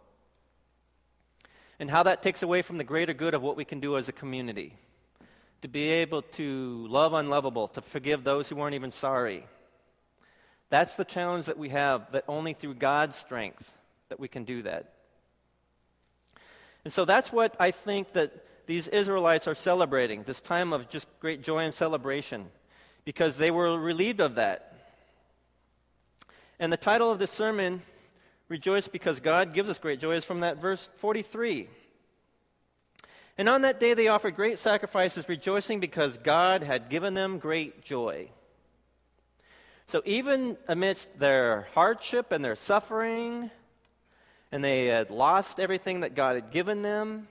And 1.81 1.91
how 1.91 2.03
that 2.05 2.23
takes 2.23 2.43
away 2.43 2.61
from 2.61 2.77
the 2.77 2.85
greater 2.85 3.15
good 3.15 3.33
of 3.35 3.43
what 3.43 3.57
we 3.57 3.65
can 3.65 3.81
do 3.81 3.97
as 3.97 4.09
a 4.09 4.13
community 4.13 4.75
to 5.63 5.69
be 5.69 5.89
able 5.89 6.21
to 6.21 6.87
love 6.89 7.15
unlovable, 7.15 7.69
to 7.69 7.81
forgive 7.81 8.23
those 8.23 8.49
who 8.49 8.57
weren't 8.57 8.75
even 8.75 8.93
sorry. 8.93 9.47
That's 10.69 10.97
the 10.97 11.05
challenge 11.05 11.47
that 11.47 11.59
we 11.59 11.71
have, 11.71 12.13
that 12.13 12.25
only 12.29 12.53
through 12.53 12.75
God's 12.75 13.17
strength 13.17 13.73
that 14.11 14.21
we 14.21 14.29
can 14.29 14.45
do 14.45 14.63
that. 14.63 14.93
And 16.85 16.93
so 16.93 17.07
that's 17.07 17.33
what 17.33 17.57
I 17.59 17.71
think 17.71 18.13
that 18.13 18.45
these 18.67 18.89
Israelites 18.89 19.47
are 19.47 19.55
celebrating, 19.55 20.23
this 20.23 20.41
time 20.41 20.73
of 20.73 20.89
just 20.89 21.07
great 21.21 21.43
joy 21.43 21.61
and 21.61 21.75
celebration, 21.75 22.47
because 23.05 23.37
they 23.37 23.51
were 23.51 23.79
relieved 23.79 24.21
of 24.21 24.35
that. 24.37 24.75
And 26.59 26.73
the 26.73 26.77
title 26.77 27.11
of 27.11 27.19
this 27.19 27.31
sermon, 27.31 27.83
Rejoice 28.49 28.87
because 28.87 29.19
God 29.19 29.55
gives 29.55 29.69
us 29.69 29.79
great 29.79 29.99
joy, 29.99 30.15
is 30.15 30.25
from 30.25 30.41
that 30.41 30.61
verse 30.61 30.89
43. 30.97 31.69
And 33.39 33.49
on 33.49 33.63
that 33.63 33.81
day 33.81 33.95
they 33.95 34.09
offered 34.09 34.37
great 34.37 34.59
sacrifices, 34.59 35.29
rejoicing 35.29 35.81
because 35.81 36.17
God 36.17 36.63
had 36.63 36.89
given 36.89 37.15
them 37.15 37.39
great 37.39 37.85
joy. 37.85 38.31
So 39.89 40.01
even 40.05 40.57
amidst 40.69 41.19
their 41.19 41.69
hardship 41.75 42.33
and 42.33 42.45
their 42.45 42.57
suffering, 42.57 43.51
and 44.53 44.63
they 44.63 44.87
had 44.87 45.11
lost 45.11 45.59
everything 45.59 46.01
that 46.01 46.15
God 46.15 46.37
had 46.37 46.51
given 46.51 46.83
them, 46.83 47.29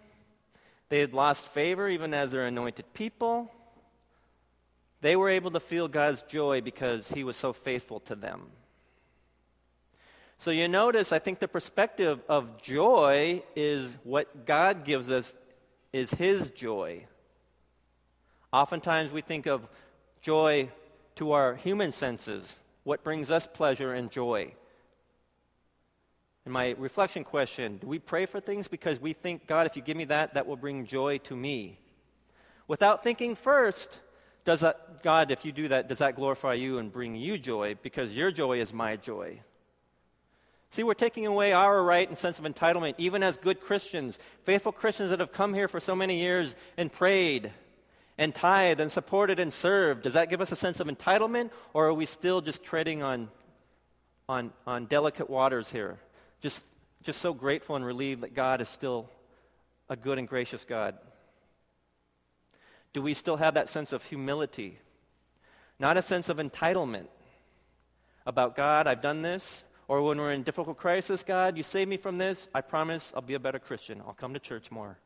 they 0.89 0.99
had 0.99 1.13
lost 1.13 1.47
favor 1.47 1.89
even 1.89 2.13
as 2.13 2.31
their 2.31 2.45
anointed 2.45 2.93
people, 2.93 3.51
they 5.01 5.15
were 5.15 5.29
able 5.29 5.51
to 5.51 5.59
feel 5.59 5.87
God's 5.87 6.21
joy 6.23 6.61
because 6.61 7.11
He 7.11 7.23
was 7.23 7.37
so 7.37 7.53
faithful 7.53 7.99
to 8.01 8.15
them. 8.15 8.47
So 10.37 10.51
you 10.51 10.67
notice, 10.67 11.11
I 11.11 11.19
think 11.19 11.39
the 11.39 11.47
perspective 11.47 12.21
of 12.27 12.61
joy 12.61 13.43
is 13.55 13.97
what 14.03 14.45
God 14.45 14.83
gives 14.83 15.09
us 15.09 15.33
is 15.93 16.11
His 16.11 16.49
joy. 16.49 17.05
Oftentimes 18.51 19.11
we 19.11 19.21
think 19.21 19.47
of 19.47 19.67
joy 20.21 20.69
to 21.15 21.31
our 21.31 21.55
human 21.55 21.91
senses, 21.91 22.59
what 22.83 23.03
brings 23.03 23.31
us 23.31 23.47
pleasure 23.47 23.93
and 23.93 24.11
joy. 24.11 24.53
And 26.45 26.53
my 26.53 26.75
reflection 26.77 27.23
question 27.23 27.77
do 27.77 27.87
we 27.87 27.99
pray 27.99 28.25
for 28.25 28.39
things 28.39 28.67
because 28.67 28.99
we 28.99 29.13
think, 29.13 29.47
God, 29.47 29.65
if 29.65 29.75
you 29.75 29.81
give 29.81 29.97
me 29.97 30.05
that, 30.05 30.35
that 30.35 30.47
will 30.47 30.55
bring 30.55 30.85
joy 30.85 31.17
to 31.19 31.35
me? 31.35 31.79
Without 32.67 33.03
thinking 33.03 33.35
first, 33.35 33.99
does 34.43 34.61
that, 34.61 35.03
God, 35.03 35.31
if 35.31 35.43
you 35.43 35.51
do 35.51 35.67
that, 35.67 35.87
does 35.89 35.99
that 35.99 36.15
glorify 36.15 36.53
you 36.53 36.77
and 36.77 36.91
bring 36.91 37.15
you 37.15 37.37
joy? 37.37 37.75
Because 37.81 38.13
your 38.13 38.31
joy 38.31 38.59
is 38.59 38.71
my 38.71 38.95
joy. 38.95 39.41
See, 40.71 40.83
we're 40.83 40.93
taking 40.93 41.25
away 41.25 41.53
our 41.53 41.81
right 41.83 42.07
and 42.07 42.17
sense 42.17 42.37
of 42.37 42.45
entitlement, 42.45 42.95
even 42.97 43.23
as 43.23 43.37
good 43.37 43.61
Christians, 43.61 44.19
faithful 44.43 44.71
Christians 44.71 45.09
that 45.11 45.19
have 45.19 45.31
come 45.31 45.53
here 45.53 45.67
for 45.67 45.79
so 45.79 45.95
many 45.95 46.19
years 46.19 46.55
and 46.75 46.91
prayed 46.91 47.51
and 48.17 48.33
tithed 48.33 48.81
and 48.81 48.91
supported 48.91 49.39
and 49.39 49.53
served. 49.53 50.03
Does 50.03 50.13
that 50.13 50.29
give 50.29 50.41
us 50.41 50.51
a 50.51 50.55
sense 50.55 50.79
of 50.79 50.87
entitlement, 50.87 51.51
or 51.73 51.87
are 51.87 51.93
we 51.93 52.05
still 52.05 52.41
just 52.41 52.63
treading 52.63 53.03
on 53.03 53.29
on, 54.27 54.51
on 54.65 54.85
delicate 54.85 55.29
waters 55.29 55.71
here. 55.71 55.99
Just, 56.45 56.63
just 57.01 57.21
so 57.21 57.33
grateful 57.33 57.75
and 57.75 57.83
relieved 57.83 58.21
that 58.21 58.35
God 58.35 58.61
is 58.61 58.69
still 58.69 59.09
a 59.89 59.95
good 59.95 60.19
and 60.19 60.27
gracious 60.27 60.63
God. 60.63 60.95
Do 62.93 63.01
we 63.01 63.15
still 63.15 63.37
have 63.37 63.55
that 63.55 63.67
sense 63.67 63.91
of 63.91 64.03
humility? 64.03 64.77
Not 65.79 65.97
a 65.97 66.03
sense 66.03 66.29
of 66.29 66.37
entitlement 66.37 67.07
about 68.27 68.55
God, 68.55 68.85
I've 68.85 69.01
done 69.01 69.23
this. 69.23 69.63
Or 69.87 70.03
when 70.03 70.19
we're 70.19 70.33
in 70.33 70.43
difficult 70.43 70.77
crisis, 70.77 71.23
God, 71.23 71.57
you 71.57 71.63
save 71.63 71.87
me 71.87 71.97
from 71.97 72.19
this. 72.19 72.47
I 72.53 72.61
promise 72.61 73.11
I'll 73.15 73.23
be 73.23 73.33
a 73.33 73.39
better 73.39 73.57
Christian. 73.57 73.99
I'll 74.05 74.13
come 74.13 74.35
to 74.35 74.39
church 74.39 74.69
more. 74.69 74.99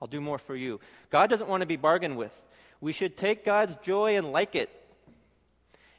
I'll 0.00 0.08
do 0.08 0.22
more 0.22 0.38
for 0.38 0.56
you. 0.56 0.80
God 1.10 1.28
doesn't 1.28 1.50
want 1.50 1.60
to 1.60 1.66
be 1.66 1.76
bargained 1.76 2.16
with. 2.16 2.34
We 2.80 2.94
should 2.94 3.18
take 3.18 3.44
God's 3.44 3.74
joy 3.82 4.16
and 4.16 4.32
like 4.32 4.54
it. 4.54 4.70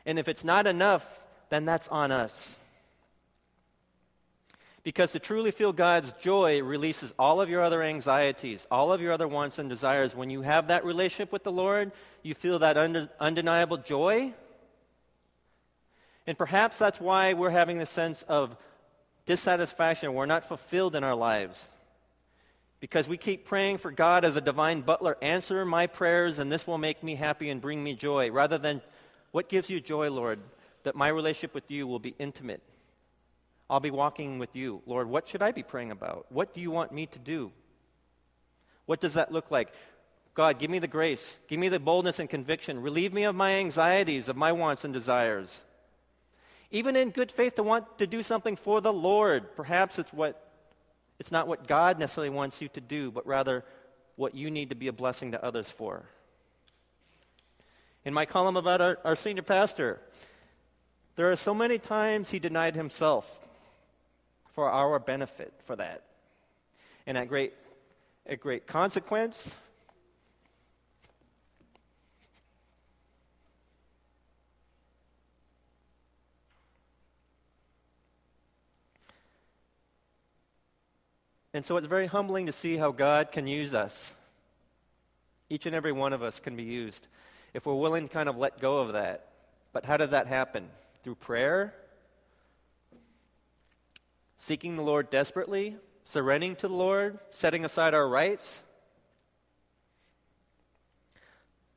And 0.03 0.17
if 0.17 0.27
it's 0.27 0.43
not 0.43 0.65
enough, 0.65 1.21
then 1.49 1.65
that's 1.65 1.87
on 1.89 2.11
us. 2.11 2.57
Because 4.83 5.11
to 5.11 5.19
truly 5.19 5.51
feel 5.51 5.73
God's 5.73 6.11
joy 6.21 6.61
releases 6.61 7.13
all 7.19 7.39
of 7.39 7.49
your 7.49 7.63
other 7.63 7.83
anxieties, 7.83 8.65
all 8.71 8.91
of 8.91 8.99
your 8.99 9.11
other 9.11 9.27
wants 9.27 9.59
and 9.59 9.69
desires. 9.69 10.15
When 10.15 10.31
you 10.31 10.41
have 10.41 10.69
that 10.69 10.85
relationship 10.85 11.31
with 11.31 11.43
the 11.43 11.51
Lord, 11.51 11.91
you 12.23 12.33
feel 12.33 12.59
that 12.59 12.77
undeniable 12.77 13.77
joy. 13.77 14.33
And 16.25 16.37
perhaps 16.37 16.79
that's 16.79 16.99
why 16.99 17.33
we're 17.33 17.51
having 17.51 17.77
the 17.77 17.85
sense 17.85 18.23
of 18.23 18.55
dissatisfaction. 19.27 20.13
We're 20.13 20.25
not 20.25 20.45
fulfilled 20.45 20.95
in 20.95 21.03
our 21.03 21.15
lives. 21.15 21.69
Because 22.79 23.07
we 23.07 23.17
keep 23.17 23.45
praying 23.45 23.77
for 23.77 23.91
God 23.91 24.25
as 24.25 24.35
a 24.35 24.41
divine 24.41 24.81
butler, 24.81 25.15
answer 25.21 25.63
my 25.63 25.85
prayers, 25.85 26.39
and 26.39 26.51
this 26.51 26.65
will 26.65 26.79
make 26.79 27.03
me 27.03 27.13
happy 27.13 27.51
and 27.51 27.61
bring 27.61 27.83
me 27.83 27.93
joy, 27.93 28.31
rather 28.31 28.57
than 28.57 28.81
what 29.31 29.47
gives 29.47 29.69
you 29.69 29.79
joy, 29.79 30.09
Lord? 30.09 30.39
That 30.83 30.95
my 30.95 31.07
relationship 31.09 31.53
with 31.53 31.69
you 31.69 31.85
will 31.85 31.99
be 31.99 32.15
intimate. 32.17 32.63
I'll 33.71 33.79
be 33.79 33.89
walking 33.89 34.37
with 34.37 34.53
you. 34.53 34.81
Lord, 34.85 35.07
what 35.07 35.29
should 35.29 35.41
I 35.41 35.53
be 35.53 35.63
praying 35.63 35.91
about? 35.91 36.25
What 36.27 36.53
do 36.53 36.59
you 36.59 36.71
want 36.71 36.91
me 36.91 37.05
to 37.05 37.19
do? 37.19 37.53
What 38.85 38.99
does 38.99 39.13
that 39.13 39.31
look 39.31 39.49
like? 39.49 39.69
God, 40.33 40.59
give 40.59 40.69
me 40.69 40.79
the 40.79 40.87
grace. 40.87 41.37
Give 41.47 41.57
me 41.57 41.69
the 41.69 41.79
boldness 41.79 42.19
and 42.19 42.29
conviction. 42.29 42.81
Relieve 42.81 43.13
me 43.13 43.23
of 43.23 43.33
my 43.33 43.53
anxieties, 43.53 44.27
of 44.27 44.35
my 44.35 44.51
wants 44.51 44.83
and 44.83 44.93
desires. 44.93 45.61
Even 46.69 46.97
in 46.97 47.11
good 47.11 47.31
faith 47.31 47.55
to 47.55 47.63
want 47.63 47.97
to 47.99 48.05
do 48.05 48.23
something 48.23 48.57
for 48.57 48.81
the 48.81 48.91
Lord. 48.91 49.55
Perhaps 49.55 49.99
it's 49.99 50.11
what 50.11 50.51
it's 51.17 51.31
not 51.31 51.47
what 51.47 51.65
God 51.65 51.97
necessarily 51.97 52.29
wants 52.29 52.61
you 52.61 52.67
to 52.69 52.81
do, 52.81 53.09
but 53.09 53.25
rather 53.25 53.63
what 54.17 54.35
you 54.35 54.51
need 54.51 54.69
to 54.69 54.75
be 54.75 54.87
a 54.87 54.93
blessing 54.93 55.31
to 55.31 55.45
others 55.45 55.71
for. 55.71 56.03
In 58.03 58.13
my 58.13 58.25
column 58.25 58.57
about 58.57 58.81
our, 58.81 58.99
our 59.05 59.15
senior 59.15 59.43
pastor, 59.43 60.01
there 61.15 61.31
are 61.31 61.37
so 61.37 61.53
many 61.53 61.77
times 61.77 62.31
he 62.31 62.39
denied 62.39 62.75
himself 62.75 63.40
for 64.53 64.69
our 64.69 64.99
benefit 64.99 65.53
for 65.65 65.75
that. 65.75 66.03
And 67.07 67.17
at 67.17 67.27
great, 67.27 67.53
at 68.25 68.39
great 68.39 68.67
consequence, 68.67 69.55
And 81.53 81.65
so 81.65 81.77
it's 81.77 81.87
very 81.87 82.07
humbling 82.07 82.45
to 82.45 82.53
see 82.53 82.77
how 82.77 82.91
God 82.91 83.31
can 83.31 83.45
use 83.45 83.73
us. 83.73 84.13
Each 85.49 85.65
and 85.65 85.75
every 85.75 85.91
one 85.91 86.13
of 86.13 86.23
us 86.23 86.39
can 86.39 86.55
be 86.55 86.63
used 86.63 87.07
if 87.53 87.65
we're 87.65 87.75
willing 87.75 88.07
to 88.07 88.13
kind 88.13 88.29
of 88.29 88.37
let 88.37 88.59
go 88.59 88.79
of 88.79 88.93
that. 88.93 89.27
But 89.73 89.83
how 89.83 89.97
does 89.97 90.11
that 90.11 90.27
happen? 90.27 90.69
Through 91.03 91.15
prayer? 91.15 91.73
Seeking 94.41 94.75
the 94.75 94.81
Lord 94.81 95.09
desperately? 95.11 95.77
Surrendering 96.09 96.55
to 96.57 96.67
the 96.67 96.73
Lord? 96.73 97.19
Setting 97.29 97.63
aside 97.63 97.93
our 97.93 98.07
rights? 98.07 98.63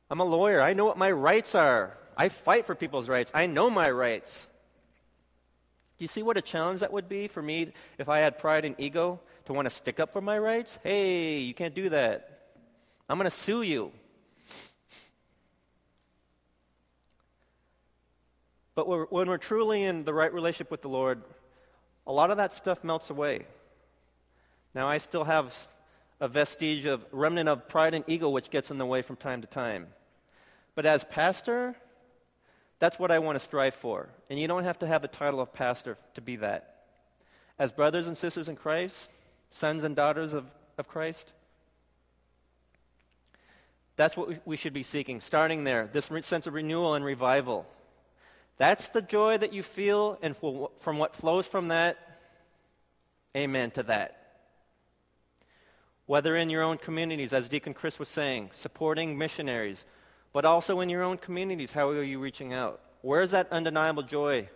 I'm 0.09 0.19
a 0.19 0.25
lawyer. 0.25 0.61
I 0.61 0.73
know 0.73 0.85
what 0.85 0.97
my 0.97 1.11
rights 1.11 1.55
are. 1.55 1.97
I 2.17 2.29
fight 2.29 2.65
for 2.65 2.73
people's 2.73 3.07
rights. 3.07 3.31
I 3.35 3.45
know 3.45 3.69
my 3.69 3.89
rights. 3.89 4.47
Do 5.97 6.03
you 6.03 6.07
see 6.07 6.23
what 6.23 6.37
a 6.37 6.41
challenge 6.41 6.79
that 6.79 6.91
would 6.91 7.07
be 7.07 7.27
for 7.27 7.41
me 7.41 7.71
if 7.97 8.09
I 8.09 8.19
had 8.19 8.39
pride 8.39 8.65
and 8.65 8.75
ego 8.79 9.19
to 9.45 9.53
want 9.53 9.67
to 9.67 9.73
stick 9.73 9.99
up 9.99 10.11
for 10.11 10.21
my 10.21 10.37
rights? 10.37 10.79
Hey, 10.83 11.37
you 11.37 11.53
can't 11.53 11.75
do 11.75 11.89
that. 11.89 12.47
I'm 13.07 13.17
going 13.17 13.29
to 13.29 13.35
sue 13.35 13.61
you. 13.61 13.91
But 18.73 19.11
when 19.11 19.29
we're 19.29 19.37
truly 19.37 19.83
in 19.83 20.03
the 20.03 20.13
right 20.13 20.33
relationship 20.33 20.71
with 20.71 20.81
the 20.81 20.89
Lord, 20.89 21.21
a 22.07 22.11
lot 22.11 22.31
of 22.31 22.37
that 22.37 22.53
stuff 22.53 22.83
melts 22.83 23.09
away. 23.09 23.45
Now, 24.73 24.87
I 24.87 24.97
still 24.97 25.23
have 25.23 25.67
a 26.19 26.27
vestige 26.27 26.85
of 26.85 27.05
remnant 27.11 27.49
of 27.49 27.67
pride 27.67 27.93
and 27.93 28.03
ego 28.07 28.29
which 28.29 28.49
gets 28.49 28.71
in 28.71 28.77
the 28.77 28.85
way 28.85 29.01
from 29.01 29.15
time 29.15 29.41
to 29.41 29.47
time. 29.47 29.87
But 30.75 30.85
as 30.85 31.03
pastor, 31.03 31.75
that's 32.79 32.99
what 32.99 33.11
I 33.11 33.19
want 33.19 33.37
to 33.37 33.39
strive 33.39 33.73
for. 33.73 34.09
And 34.29 34.39
you 34.39 34.47
don't 34.47 34.63
have 34.63 34.79
to 34.79 34.87
have 34.87 35.01
the 35.01 35.07
title 35.07 35.39
of 35.39 35.53
pastor 35.53 35.97
to 36.13 36.21
be 36.21 36.35
that. 36.37 36.83
As 37.57 37.71
brothers 37.71 38.07
and 38.07 38.17
sisters 38.17 38.49
in 38.49 38.55
Christ, 38.55 39.09
sons 39.51 39.83
and 39.83 39.95
daughters 39.95 40.33
of, 40.33 40.45
of 40.77 40.87
Christ, 40.87 41.31
that's 43.95 44.17
what 44.17 44.45
we 44.45 44.57
should 44.57 44.73
be 44.73 44.83
seeking, 44.83 45.21
starting 45.21 45.63
there, 45.63 45.87
this 45.87 46.09
sense 46.21 46.47
of 46.47 46.53
renewal 46.53 46.95
and 46.95 47.05
revival. 47.05 47.65
That's 48.57 48.87
the 48.87 49.01
joy 49.01 49.37
that 49.37 49.53
you 49.53 49.63
feel, 49.63 50.17
and 50.21 50.35
from 50.37 50.97
what 50.97 51.15
flows 51.15 51.45
from 51.45 51.67
that, 51.69 51.97
amen 53.35 53.71
to 53.71 53.83
that. 53.83 54.21
Whether 56.05 56.35
in 56.35 56.49
your 56.49 56.63
own 56.63 56.77
communities, 56.77 57.33
as 57.33 57.49
Deacon 57.49 57.73
Chris 57.73 57.99
was 57.99 58.07
saying, 58.07 58.51
supporting 58.53 59.17
missionaries, 59.17 59.85
but 60.31 60.45
also 60.45 60.79
in 60.79 60.89
your 60.89 61.03
own 61.03 61.17
communities, 61.17 61.73
how 61.73 61.89
are 61.89 62.03
you 62.03 62.19
reaching 62.19 62.53
out? 62.53 62.79
Where's 63.01 63.31
that 63.31 63.51
undeniable 63.51 64.03
joy? 64.03 64.49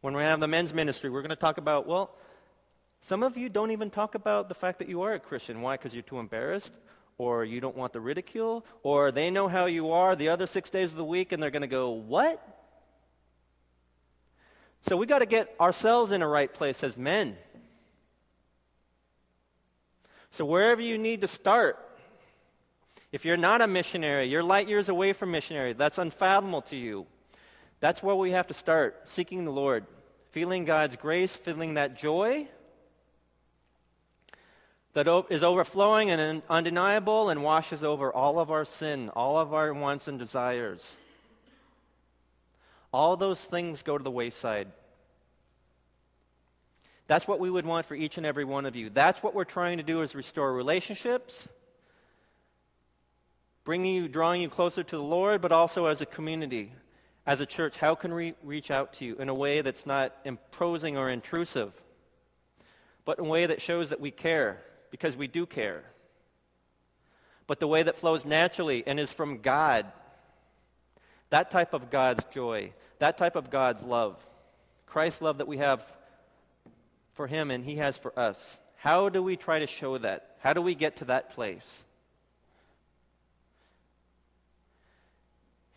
When 0.00 0.14
we 0.14 0.22
have 0.22 0.40
the 0.40 0.48
men's 0.48 0.72
ministry, 0.72 1.10
we're 1.10 1.22
going 1.22 1.30
to 1.30 1.36
talk 1.36 1.58
about, 1.58 1.86
well, 1.86 2.10
some 3.02 3.22
of 3.22 3.36
you 3.36 3.48
don't 3.48 3.70
even 3.70 3.90
talk 3.90 4.14
about 4.14 4.48
the 4.48 4.54
fact 4.54 4.78
that 4.78 4.88
you 4.88 5.02
are 5.02 5.14
a 5.14 5.20
Christian. 5.20 5.60
Why? 5.60 5.74
Because 5.76 5.92
you're 5.92 6.02
too 6.02 6.18
embarrassed? 6.18 6.72
Or 7.18 7.44
you 7.44 7.60
don't 7.60 7.76
want 7.76 7.92
the 7.92 8.00
ridicule, 8.00 8.64
or 8.82 9.10
they 9.10 9.30
know 9.30 9.48
how 9.48 9.66
you 9.66 9.92
are 9.92 10.14
the 10.14 10.28
other 10.28 10.46
six 10.46 10.68
days 10.70 10.90
of 10.92 10.98
the 10.98 11.04
week 11.04 11.32
and 11.32 11.42
they're 11.42 11.50
going 11.50 11.62
to 11.62 11.68
go, 11.68 11.90
What? 11.90 12.42
So 14.82 14.96
we 14.96 15.06
got 15.06 15.18
to 15.18 15.26
get 15.26 15.54
ourselves 15.58 16.12
in 16.12 16.22
a 16.22 16.28
right 16.28 16.52
place 16.52 16.84
as 16.84 16.96
men. 16.96 17.36
So 20.30 20.44
wherever 20.44 20.82
you 20.82 20.98
need 20.98 21.22
to 21.22 21.28
start, 21.28 21.78
if 23.10 23.24
you're 23.24 23.38
not 23.38 23.62
a 23.62 23.66
missionary, 23.66 24.26
you're 24.26 24.42
light 24.42 24.68
years 24.68 24.88
away 24.88 25.12
from 25.12 25.30
missionary, 25.30 25.72
that's 25.72 25.98
unfathomable 25.98 26.62
to 26.62 26.76
you. 26.76 27.06
That's 27.80 28.02
where 28.02 28.14
we 28.14 28.32
have 28.32 28.46
to 28.48 28.54
start, 28.54 29.08
seeking 29.08 29.44
the 29.44 29.50
Lord, 29.50 29.86
feeling 30.30 30.64
God's 30.64 30.96
grace, 30.96 31.34
feeling 31.34 31.74
that 31.74 31.98
joy 31.98 32.48
that 34.96 35.26
is 35.28 35.42
overflowing 35.42 36.08
and 36.08 36.42
undeniable 36.48 37.28
and 37.28 37.42
washes 37.42 37.84
over 37.84 38.10
all 38.10 38.38
of 38.38 38.50
our 38.50 38.64
sin, 38.64 39.10
all 39.10 39.38
of 39.38 39.52
our 39.52 39.74
wants 39.74 40.08
and 40.08 40.18
desires. 40.18 40.96
All 42.94 43.14
those 43.14 43.38
things 43.38 43.82
go 43.82 43.98
to 43.98 44.02
the 44.02 44.10
wayside. 44.10 44.68
That's 47.08 47.28
what 47.28 47.40
we 47.40 47.50
would 47.50 47.66
want 47.66 47.84
for 47.84 47.94
each 47.94 48.16
and 48.16 48.24
every 48.24 48.46
one 48.46 48.64
of 48.64 48.74
you. 48.74 48.88
That's 48.88 49.22
what 49.22 49.34
we're 49.34 49.44
trying 49.44 49.76
to 49.76 49.82
do 49.82 50.00
is 50.00 50.14
restore 50.14 50.54
relationships, 50.54 51.46
bringing 53.64 53.94
you, 53.94 54.08
drawing 54.08 54.40
you 54.40 54.48
closer 54.48 54.82
to 54.82 54.96
the 54.96 55.02
Lord, 55.02 55.42
but 55.42 55.52
also 55.52 55.84
as 55.84 56.00
a 56.00 56.06
community, 56.06 56.72
as 57.26 57.42
a 57.42 57.46
church. 57.46 57.76
How 57.76 57.94
can 57.96 58.14
we 58.14 58.32
reach 58.42 58.70
out 58.70 58.94
to 58.94 59.04
you 59.04 59.16
in 59.16 59.28
a 59.28 59.34
way 59.34 59.60
that's 59.60 59.84
not 59.84 60.16
imposing 60.24 60.96
or 60.96 61.10
intrusive, 61.10 61.74
but 63.04 63.18
in 63.18 63.26
a 63.26 63.28
way 63.28 63.44
that 63.44 63.60
shows 63.60 63.90
that 63.90 64.00
we 64.00 64.10
care? 64.10 64.62
Because 64.90 65.16
we 65.16 65.26
do 65.26 65.46
care. 65.46 65.82
But 67.46 67.60
the 67.60 67.68
way 67.68 67.82
that 67.82 67.96
flows 67.96 68.24
naturally 68.24 68.82
and 68.86 68.98
is 68.98 69.12
from 69.12 69.38
God, 69.38 69.86
that 71.30 71.50
type 71.50 71.74
of 71.74 71.90
God's 71.90 72.24
joy, 72.32 72.72
that 72.98 73.18
type 73.18 73.36
of 73.36 73.50
God's 73.50 73.84
love, 73.84 74.24
Christ's 74.86 75.22
love 75.22 75.38
that 75.38 75.48
we 75.48 75.58
have 75.58 75.82
for 77.14 77.26
Him 77.26 77.50
and 77.50 77.64
He 77.64 77.76
has 77.76 77.96
for 77.96 78.16
us. 78.18 78.58
How 78.76 79.08
do 79.08 79.22
we 79.22 79.36
try 79.36 79.60
to 79.60 79.66
show 79.66 79.98
that? 79.98 80.36
How 80.40 80.52
do 80.52 80.60
we 80.60 80.74
get 80.74 80.96
to 80.98 81.06
that 81.06 81.34
place? 81.34 81.84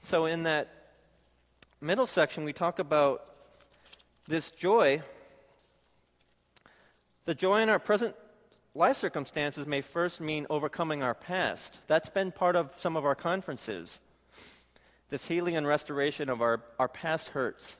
So, 0.01 0.25
in 0.25 0.43
that 0.43 0.69
middle 1.81 2.07
section, 2.07 2.43
we 2.43 2.53
talk 2.53 2.79
about 2.79 3.25
this 4.27 4.49
joy. 4.51 5.01
The 7.25 7.35
joy 7.35 7.61
in 7.61 7.69
our 7.69 7.79
present 7.79 8.15
life 8.75 8.97
circumstances 8.97 9.65
may 9.65 9.81
first 9.81 10.21
mean 10.21 10.47
overcoming 10.49 11.03
our 11.03 11.13
past. 11.13 11.79
That's 11.87 12.09
been 12.09 12.31
part 12.31 12.55
of 12.55 12.71
some 12.79 12.95
of 12.95 13.05
our 13.05 13.15
conferences. 13.15 13.99
This 15.09 15.27
healing 15.27 15.55
and 15.55 15.67
restoration 15.67 16.29
of 16.29 16.41
our, 16.41 16.61
our 16.77 16.87
past 16.87 17.29
hurts. 17.29 17.77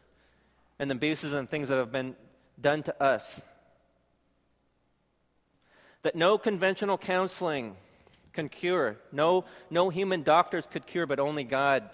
and 0.80 0.92
abuses 0.92 1.34
and 1.34 1.50
things 1.50 1.68
that 1.68 1.78
have 1.78 1.92
been 1.92 2.16
done 2.60 2.84
to 2.84 3.04
us. 3.04 3.42
That 6.04 6.16
no 6.16 6.38
conventional 6.38 6.98
counseling 6.98 7.76
can 8.32 8.48
cure, 8.48 8.98
no, 9.12 9.44
no 9.70 9.90
human 9.90 10.24
doctors 10.24 10.66
could 10.72 10.86
cure, 10.88 11.06
but 11.06 11.20
only 11.20 11.44
God 11.44 11.90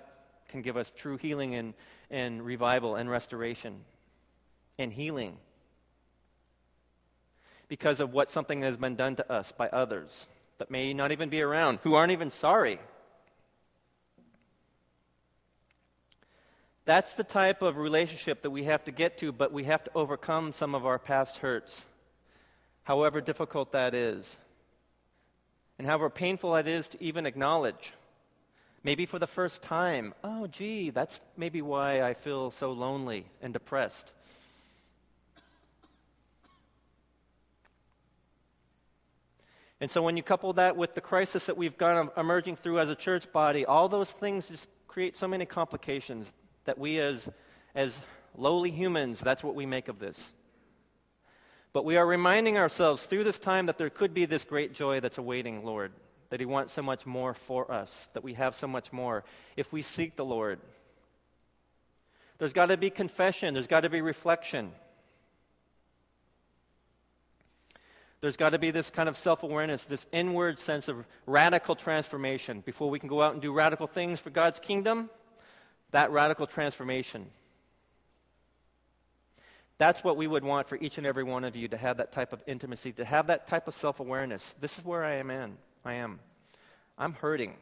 can 0.49 0.61
give 0.61 0.77
us 0.77 0.93
true 0.95 1.17
healing 1.17 1.55
and, 1.55 1.73
and 2.11 2.45
revival 2.45 2.95
and 2.95 3.09
restoration 3.09 3.81
and 4.77 4.93
healing 4.93 5.37
because 7.67 7.99
of 7.99 8.13
what 8.13 8.29
something 8.29 8.61
has 8.61 8.77
been 8.77 8.95
done 8.95 9.15
to 9.15 9.31
us 9.31 9.51
by 9.51 9.67
others 9.69 10.29
that 10.57 10.71
may 10.71 10.93
not 10.93 11.11
even 11.11 11.29
be 11.29 11.41
around, 11.41 11.79
who 11.83 11.95
aren't 11.95 12.11
even 12.11 12.31
sorry. 12.31 12.79
That's 16.85 17.15
the 17.15 17.23
type 17.23 17.61
of 17.61 17.77
relationship 17.77 18.43
that 18.43 18.51
we 18.51 18.65
have 18.65 18.83
to 18.85 18.91
get 18.91 19.17
to, 19.17 19.31
but 19.31 19.51
we 19.51 19.63
have 19.63 19.83
to 19.83 19.91
overcome 19.95 20.53
some 20.53 20.75
of 20.75 20.85
our 20.85 20.99
past 20.99 21.37
hurts, 21.37 21.85
however 22.83 23.21
difficult 23.21 23.71
that 23.71 23.95
is, 23.95 24.39
and 25.77 25.87
however 25.87 26.09
painful 26.09 26.55
it 26.55 26.67
is 26.67 26.87
to 26.89 27.03
even 27.03 27.25
acknowledge. 27.25 27.93
Maybe 28.83 29.07
for 29.07 29.17
the 29.17 29.25
first 29.25 29.63
time, 29.63 30.13
oh, 30.23 30.45
gee, 30.45 30.91
that's 30.91 31.19
maybe 31.35 31.63
why 31.63 32.03
I 32.03 32.13
feel 32.13 32.51
so 32.51 32.71
lonely 32.71 33.25
and 33.41 33.51
depressed. 33.51 34.13
And 39.81 39.91
so, 39.91 40.01
when 40.01 40.15
you 40.15 40.23
couple 40.23 40.53
that 40.53 40.77
with 40.77 40.95
the 40.95 41.01
crisis 41.01 41.47
that 41.47 41.57
we've 41.57 41.77
gone 41.77 42.09
emerging 42.15 42.55
through 42.55 42.79
as 42.79 42.89
a 42.89 42.95
church 42.95 43.31
body, 43.31 43.65
all 43.65 43.89
those 43.89 44.09
things 44.09 44.47
just 44.47 44.69
create 44.87 45.17
so 45.17 45.27
many 45.27 45.45
complications 45.45 46.31
that 46.63 46.77
we, 46.77 46.99
as, 46.99 47.29
as 47.73 48.01
lowly 48.37 48.71
humans, 48.71 49.19
that's 49.19 49.43
what 49.43 49.55
we 49.55 49.65
make 49.65 49.87
of 49.87 49.99
this. 49.99 50.31
But 51.73 51.83
we 51.83 51.97
are 51.97 52.05
reminding 52.05 52.57
ourselves 52.57 53.05
through 53.05 53.25
this 53.25 53.37
time 53.37 53.65
that 53.65 53.77
there 53.77 53.89
could 53.89 54.13
be 54.13 54.25
this 54.25 54.45
great 54.45 54.73
joy 54.73 55.01
that's 55.01 55.17
awaiting, 55.17 55.65
Lord, 55.65 55.91
that 56.29 56.39
He 56.39 56.45
wants 56.45 56.71
so 56.71 56.81
much 56.81 57.05
more 57.05 57.33
for 57.33 57.69
us, 57.69 58.09
that 58.13 58.23
we 58.23 58.35
have 58.35 58.55
so 58.55 58.67
much 58.67 58.93
more 58.93 59.25
if 59.57 59.73
we 59.73 59.81
seek 59.81 60.15
the 60.15 60.23
Lord. 60.23 60.59
There's 62.37 62.53
got 62.53 62.67
to 62.67 62.77
be 62.77 62.89
confession, 62.89 63.53
there's 63.53 63.67
got 63.67 63.81
to 63.81 63.89
be 63.89 63.99
reflection. 63.99 64.71
There's 68.25 68.37
got 68.37 68.53
to 68.53 68.57
be 68.57 68.71
this 68.71 68.89
kind 68.89 69.07
of 69.07 69.17
self 69.17 69.43
awareness, 69.43 69.85
this 69.85 70.07
inward 70.11 70.57
sense 70.57 70.87
of 70.87 71.05
radical 71.27 71.75
transformation 71.75 72.61
before 72.61 72.89
we 72.89 72.97
can 72.97 73.07
go 73.07 73.21
out 73.21 73.33
and 73.33 73.39
do 73.39 73.53
radical 73.53 73.85
things 73.85 74.19
for 74.19 74.31
God's 74.31 74.59
kingdom. 74.59 75.11
That 75.91 76.09
radical 76.09 76.47
transformation. 76.47 77.27
That's 79.77 80.03
what 80.03 80.17
we 80.17 80.25
would 80.25 80.43
want 80.43 80.67
for 80.67 80.75
each 80.77 80.97
and 80.97 81.05
every 81.05 81.23
one 81.23 81.43
of 81.43 81.55
you 81.55 81.67
to 81.67 81.77
have 81.77 81.97
that 81.97 82.13
type 82.13 82.33
of 82.33 82.41
intimacy, 82.47 82.93
to 82.93 83.05
have 83.05 83.27
that 83.27 83.45
type 83.45 83.67
of 83.67 83.75
self 83.75 83.99
awareness. 83.99 84.55
This 84.59 84.79
is 84.79 84.83
where 84.83 85.05
I 85.05 85.17
am 85.17 85.29
in. 85.29 85.55
I 85.85 85.93
am. 85.93 86.19
I'm 86.97 87.13
hurting. 87.13 87.53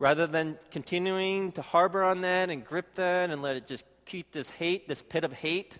Rather 0.00 0.26
than 0.26 0.58
continuing 0.72 1.52
to 1.52 1.62
harbor 1.62 2.02
on 2.02 2.22
that 2.22 2.50
and 2.50 2.64
grip 2.64 2.96
that 2.96 3.30
and 3.30 3.40
let 3.40 3.54
it 3.54 3.68
just 3.68 3.84
keep 4.04 4.32
this 4.32 4.50
hate, 4.50 4.88
this 4.88 5.00
pit 5.00 5.22
of 5.22 5.32
hate, 5.32 5.78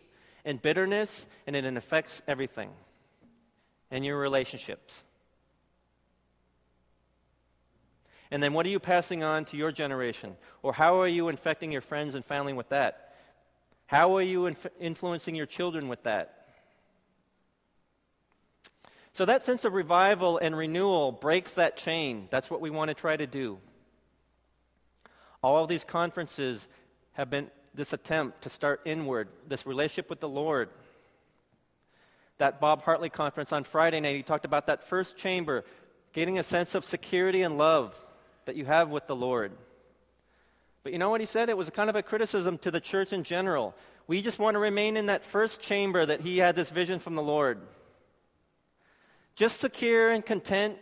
and 0.49 0.63
bitterness, 0.63 1.27
and 1.47 1.55
it 1.55 1.67
affects 1.77 2.23
everything 2.27 2.71
and 3.91 4.03
your 4.03 4.19
relationships. 4.19 5.05
And 8.31 8.43
then 8.43 8.55
what 8.55 8.65
are 8.65 8.71
you 8.71 8.81
passing 8.81 9.23
on 9.23 9.45
to 9.47 9.59
your 9.59 9.73
generation? 9.73 10.37
Or 10.63 10.73
how 10.73 11.03
are 11.03 11.07
you 11.07 11.29
infecting 11.29 11.71
your 11.71 11.83
friends 11.83 12.15
and 12.15 12.25
family 12.25 12.55
with 12.55 12.71
that? 12.71 13.15
How 13.87 14.17
are 14.17 14.23
you 14.23 14.47
inf- 14.47 14.67
influencing 14.81 15.35
your 15.35 15.45
children 15.45 15.87
with 15.87 16.03
that? 16.05 16.47
So, 19.13 19.27
that 19.27 19.43
sense 19.43 19.67
of 19.67 19.75
revival 19.75 20.39
and 20.39 20.57
renewal 20.57 21.13
breaks 21.13 21.55
that 21.55 21.77
chain. 21.77 22.29
That's 22.31 22.51
what 22.51 22.63
we 22.63 22.71
want 22.71 22.89
to 22.89 22.95
try 22.95 23.17
to 23.17 23.27
do. 23.27 23.59
All 25.43 25.63
of 25.63 25.69
these 25.69 25.85
conferences 25.85 26.69
have 27.13 27.29
been 27.29 27.51
this 27.79 27.93
attempt 27.93 28.43
to 28.43 28.51
start 28.51 28.81
inward, 28.85 29.29
this 29.47 29.65
relationship 29.65 30.11
with 30.11 30.19
the 30.19 30.29
Lord. 30.29 30.69
That 32.39 32.61
Bob 32.61 32.83
Hartley 32.83 33.09
conference 33.09 33.53
on 33.53 33.63
Friday 33.63 34.01
night, 34.01 34.17
he 34.17 34.23
talked 34.25 34.45
about 34.45 34.67
that 34.67 34.83
first 34.83 35.17
chamber, 35.17 35.65
getting 36.13 36.41
a 36.41 36.43
sense 36.43 36.75
of 36.75 36.85
security 36.85 37.43
and 37.43 37.57
love 37.57 37.95
that 38.47 38.57
you 38.57 38.65
have 38.65 38.91
with 38.91 39.07
the 39.07 39.15
Lord. 39.15 39.53
But 40.83 40.93
you 40.93 40.99
know 40.99 41.09
what 41.09 41.21
he 41.21 41.27
said? 41.27 41.49
It 41.49 41.57
was 41.57 41.71
kind 41.71 41.89
of 41.89 41.95
a 41.95 42.03
criticism 42.03 42.59
to 42.59 42.73
the 42.73 42.81
church 42.81 43.13
in 43.13 43.23
general. 43.23 43.77
We 44.09 44.23
just 44.23 44.41
want 44.41 44.57
to 44.57 44.59
remain 44.59 44.97
in 44.97 45.07
that 45.07 45.25
first 45.25 45.61
chamber 45.61 46.05
that 46.05 46.23
he 46.23 46.39
had 46.39 46.57
this 46.57 46.71
vision 46.71 46.99
from 46.99 47.15
the 47.15 47.23
Lord. 47.23 47.61
Just 49.37 49.61
secure 49.61 50.11
and 50.11 50.27
content, 50.27 50.79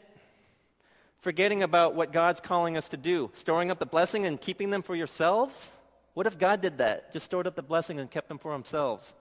forgetting 1.18 1.62
about 1.62 1.94
what 1.94 2.10
God's 2.10 2.40
calling 2.40 2.78
us 2.78 2.88
to 2.88 2.96
do, 2.96 3.30
storing 3.34 3.70
up 3.70 3.78
the 3.78 3.84
blessing 3.84 4.24
and 4.24 4.40
keeping 4.40 4.70
them 4.70 4.80
for 4.80 4.96
yourselves. 4.96 5.72
What 6.16 6.26
if 6.26 6.38
God 6.38 6.62
did 6.62 6.78
that? 6.78 7.12
Just 7.12 7.26
stored 7.26 7.46
up 7.46 7.56
the 7.56 7.62
blessing 7.62 8.00
and 8.00 8.10
kept 8.10 8.28
them 8.28 8.38
for 8.38 8.50
themselves. 8.50 9.12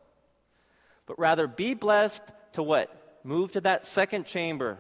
But 1.06 1.20
rather 1.20 1.46
be 1.46 1.74
blessed 1.74 2.24
to 2.54 2.64
what? 2.64 3.20
Move 3.22 3.52
to 3.52 3.62
that 3.62 3.86
second 3.86 4.26
chamber 4.26 4.78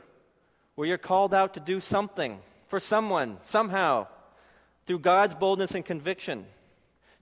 where 0.75 0.87
you're 0.87 0.97
called 0.97 1.33
out 1.33 1.55
to 1.55 1.59
do 1.59 1.81
something 1.81 2.39
for 2.67 2.79
someone, 2.79 3.35
somehow, 3.49 4.07
through 4.85 4.99
God's 4.99 5.35
boldness 5.35 5.75
and 5.75 5.83
conviction. 5.83 6.45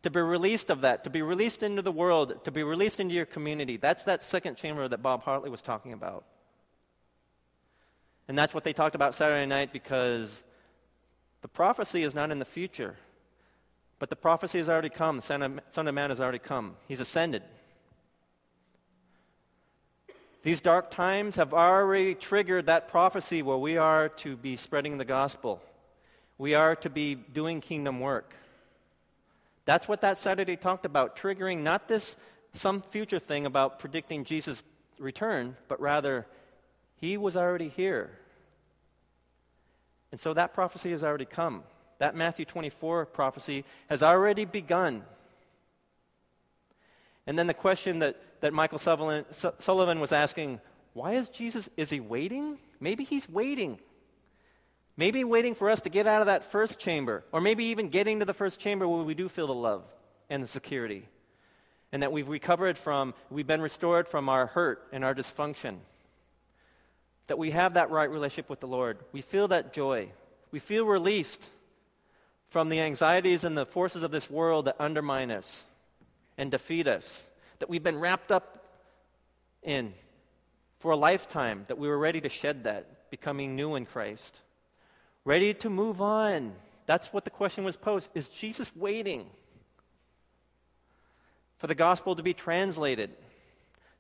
To 0.03 0.11
be 0.11 0.19
released 0.19 0.69
of 0.69 0.81
that, 0.81 1.05
to 1.05 1.09
be 1.09 1.23
released 1.23 1.63
into 1.63 1.81
the 1.81 1.91
world, 1.91 2.45
to 2.45 2.51
be 2.51 2.61
released 2.61 2.99
into 2.99 3.15
your 3.15 3.25
community. 3.25 3.77
That's 3.77 4.03
that 4.03 4.23
second 4.23 4.57
chamber 4.57 4.87
that 4.87 5.01
Bob 5.01 5.23
Hartley 5.23 5.49
was 5.49 5.63
talking 5.63 5.93
about. 5.93 6.23
And 8.27 8.37
that's 8.37 8.53
what 8.53 8.63
they 8.63 8.73
talked 8.73 8.93
about 8.93 9.15
Saturday 9.15 9.47
night 9.47 9.73
because 9.73 10.43
the 11.41 11.47
prophecy 11.47 12.03
is 12.03 12.13
not 12.13 12.29
in 12.29 12.37
the 12.37 12.45
future. 12.45 12.95
But 14.03 14.09
the 14.09 14.17
prophecy 14.17 14.57
has 14.57 14.67
already 14.67 14.89
come. 14.89 15.15
The 15.15 15.21
Son 15.21 15.87
of, 15.87 15.95
Man 15.95 16.09
has 16.09 16.19
already 16.19 16.37
come. 16.37 16.75
He's 16.89 16.99
ascended. 16.99 17.41
These 20.43 20.59
dark 20.59 20.91
times 20.91 21.37
have 21.37 21.53
already 21.53 22.13
triggered 22.13 22.65
that 22.65 22.89
prophecy 22.89 23.41
where 23.41 23.55
we 23.55 23.77
are 23.77 24.09
to 24.09 24.35
be 24.35 24.57
spreading 24.57 24.97
the 24.97 25.05
gospel. 25.05 25.61
We 26.37 26.53
are 26.53 26.75
to 26.75 26.89
be 26.89 27.15
doing 27.15 27.61
kingdom 27.61 28.01
work. 28.01 28.35
That's 29.63 29.87
what 29.87 30.01
that 30.01 30.17
Saturday 30.17 30.57
talked 30.57 30.85
about, 30.85 31.15
triggering 31.15 31.59
not 31.59 31.87
this 31.87 32.17
some 32.51 32.81
future 32.81 33.19
thing 33.19 33.45
about 33.45 33.79
predicting 33.79 34.25
Jesus' 34.25 34.65
return, 34.99 35.55
but 35.69 35.79
rather, 35.79 36.27
he 36.97 37.15
was 37.15 37.37
already 37.37 37.69
here. 37.69 38.11
And 40.11 40.19
so 40.19 40.33
that 40.33 40.53
prophecy 40.53 40.91
has 40.91 41.05
already 41.05 41.23
come. 41.23 41.63
That 42.03 42.17
Matthew 42.17 42.43
24 42.43 43.05
prophecy 43.05 43.63
has 43.87 44.03
already 44.03 44.43
begun. 44.43 45.03
And 47.25 47.39
then 47.39 47.47
the 47.47 47.53
question 47.53 47.99
that, 47.99 48.17
that 48.41 48.51
Michael 48.51 48.77
Sullivan, 48.77 49.23
Sullivan 49.59 50.01
was 50.01 50.11
asking 50.11 50.59
why 50.91 51.13
is 51.13 51.29
Jesus, 51.29 51.69
is 51.77 51.89
he 51.89 52.01
waiting? 52.01 52.57
Maybe 52.81 53.05
he's 53.05 53.29
waiting. 53.29 53.79
Maybe 54.97 55.23
waiting 55.23 55.55
for 55.55 55.69
us 55.69 55.79
to 55.79 55.89
get 55.89 56.05
out 56.05 56.19
of 56.19 56.27
that 56.27 56.51
first 56.51 56.77
chamber, 56.77 57.23
or 57.31 57.39
maybe 57.39 57.63
even 57.67 57.87
getting 57.87 58.19
to 58.19 58.25
the 58.25 58.33
first 58.33 58.59
chamber 58.59 58.85
where 58.85 59.03
we 59.03 59.13
do 59.13 59.29
feel 59.29 59.47
the 59.47 59.53
love 59.53 59.85
and 60.29 60.43
the 60.43 60.47
security, 60.49 61.07
and 61.93 62.03
that 62.03 62.11
we've 62.11 62.27
recovered 62.27 62.77
from, 62.77 63.13
we've 63.29 63.47
been 63.47 63.61
restored 63.61 64.09
from 64.09 64.27
our 64.27 64.47
hurt 64.47 64.89
and 64.91 65.05
our 65.05 65.15
dysfunction. 65.15 65.77
That 67.27 67.37
we 67.37 67.51
have 67.51 67.75
that 67.75 67.91
right 67.91 68.11
relationship 68.11 68.49
with 68.49 68.59
the 68.59 68.67
Lord. 68.67 68.97
We 69.13 69.21
feel 69.21 69.47
that 69.47 69.71
joy. 69.71 70.09
We 70.51 70.59
feel 70.59 70.83
released 70.83 71.47
from 72.53 72.69
the 72.69 72.81
anxieties 72.81 73.43
and 73.43 73.57
the 73.57 73.65
forces 73.65 74.03
of 74.03 74.11
this 74.11 74.29
world 74.29 74.65
that 74.65 74.75
undermine 74.77 75.31
us 75.31 75.65
and 76.37 76.51
defeat 76.51 76.87
us, 76.87 77.23
that 77.57 77.67
we've 77.67 77.81
been 77.81 77.97
wrapped 77.97 78.31
up 78.31 78.63
in 79.63 79.91
for 80.77 80.91
a 80.91 80.95
lifetime, 80.95 81.65
that 81.67 81.79
we 81.79 81.87
were 81.87 81.97
ready 81.97 82.21
to 82.21 82.29
shed 82.29 82.65
that, 82.65 83.09
becoming 83.09 83.55
new 83.55 83.73
in 83.73 83.87
Christ. 83.87 84.37
Ready 85.25 85.55
to 85.55 85.69
move 85.71 85.99
on. 85.99 86.53
That's 86.85 87.11
what 87.11 87.23
the 87.23 87.31
question 87.31 87.63
was 87.63 87.75
posed. 87.75 88.11
Is 88.13 88.29
Jesus 88.29 88.69
waiting 88.75 89.25
for 91.57 91.65
the 91.65 91.73
gospel 91.73 92.15
to 92.15 92.21
be 92.21 92.35
translated 92.35 93.09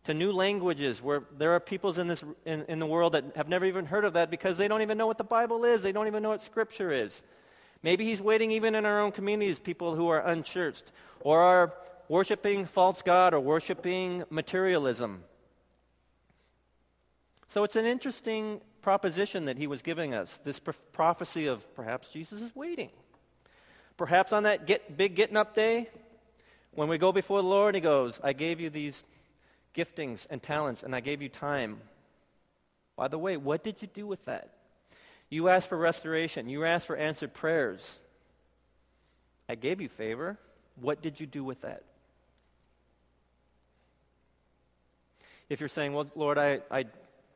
to 0.03 0.13
new 0.13 0.31
languages 0.31 1.01
where 1.01 1.23
there 1.39 1.53
are 1.53 1.59
peoples 1.59 1.97
in, 1.97 2.05
this, 2.05 2.23
in, 2.45 2.65
in 2.65 2.77
the 2.77 2.85
world 2.85 3.13
that 3.13 3.35
have 3.35 3.49
never 3.49 3.65
even 3.65 3.87
heard 3.87 4.05
of 4.05 4.13
that 4.13 4.29
because 4.29 4.59
they 4.59 4.67
don't 4.67 4.83
even 4.83 4.95
know 4.95 5.07
what 5.07 5.17
the 5.17 5.23
Bible 5.23 5.65
is, 5.65 5.81
they 5.81 5.91
don't 5.91 6.05
even 6.05 6.21
know 6.21 6.29
what 6.29 6.41
Scripture 6.41 6.91
is? 6.91 7.23
Maybe 7.83 8.05
he's 8.05 8.21
waiting 8.21 8.49
even 8.51 8.75
in 8.75 8.85
our 8.85 8.99
own 9.01 9.11
communities, 9.11 9.59
people 9.59 9.95
who 9.95 10.07
are 10.07 10.25
unchurched 10.25 10.91
or 11.19 11.41
are 11.41 11.73
worshiping 12.09 12.65
false 12.65 13.01
God 13.01 13.33
or 13.33 13.39
worshiping 13.39 14.23
materialism. 14.29 15.23
So 17.49 17.63
it's 17.63 17.75
an 17.75 17.85
interesting 17.85 18.61
proposition 18.81 19.45
that 19.45 19.57
he 19.57 19.67
was 19.67 19.81
giving 19.81 20.13
us 20.13 20.39
this 20.43 20.59
prophecy 20.91 21.47
of 21.47 21.73
perhaps 21.75 22.09
Jesus 22.09 22.41
is 22.41 22.55
waiting. 22.55 22.89
Perhaps 23.95 24.33
on 24.33 24.43
that 24.43 24.65
get, 24.65 24.97
big 24.97 25.15
getting 25.15 25.37
up 25.37 25.53
day, 25.53 25.89
When 26.75 26.87
we 26.87 26.97
go 26.97 27.11
before 27.11 27.41
the 27.41 27.47
Lord, 27.47 27.75
He 27.75 27.81
goes, 27.81 28.19
I 28.23 28.33
gave 28.33 28.59
you 28.59 28.69
these 28.69 29.05
giftings 29.75 30.25
and 30.29 30.41
talents, 30.41 30.83
and 30.83 30.95
I 30.95 31.01
gave 31.01 31.21
you 31.21 31.29
time. 31.29 31.81
By 32.95 33.07
the 33.07 33.17
way, 33.17 33.37
what 33.37 33.63
did 33.63 33.81
you 33.81 33.87
do 33.87 34.07
with 34.07 34.25
that? 34.25 34.49
You 35.33 35.49
asked 35.49 35.67
for 35.67 35.79
restoration, 35.79 36.47
you 36.47 36.63
asked 36.63 36.85
for 36.85 36.95
answered 36.95 37.33
prayers. 37.33 37.97
I 39.49 39.55
gave 39.55 39.81
you 39.81 39.89
favor. 39.89 40.37
What 40.79 41.01
did 41.01 41.19
you 41.19 41.25
do 41.25 41.43
with 41.43 41.61
that? 41.61 41.83
If 45.49 45.59
you're 45.59 45.69
saying, 45.69 45.93
Well, 45.93 46.05
Lord, 46.13 46.37
I, 46.37 46.61
I, 46.69 46.85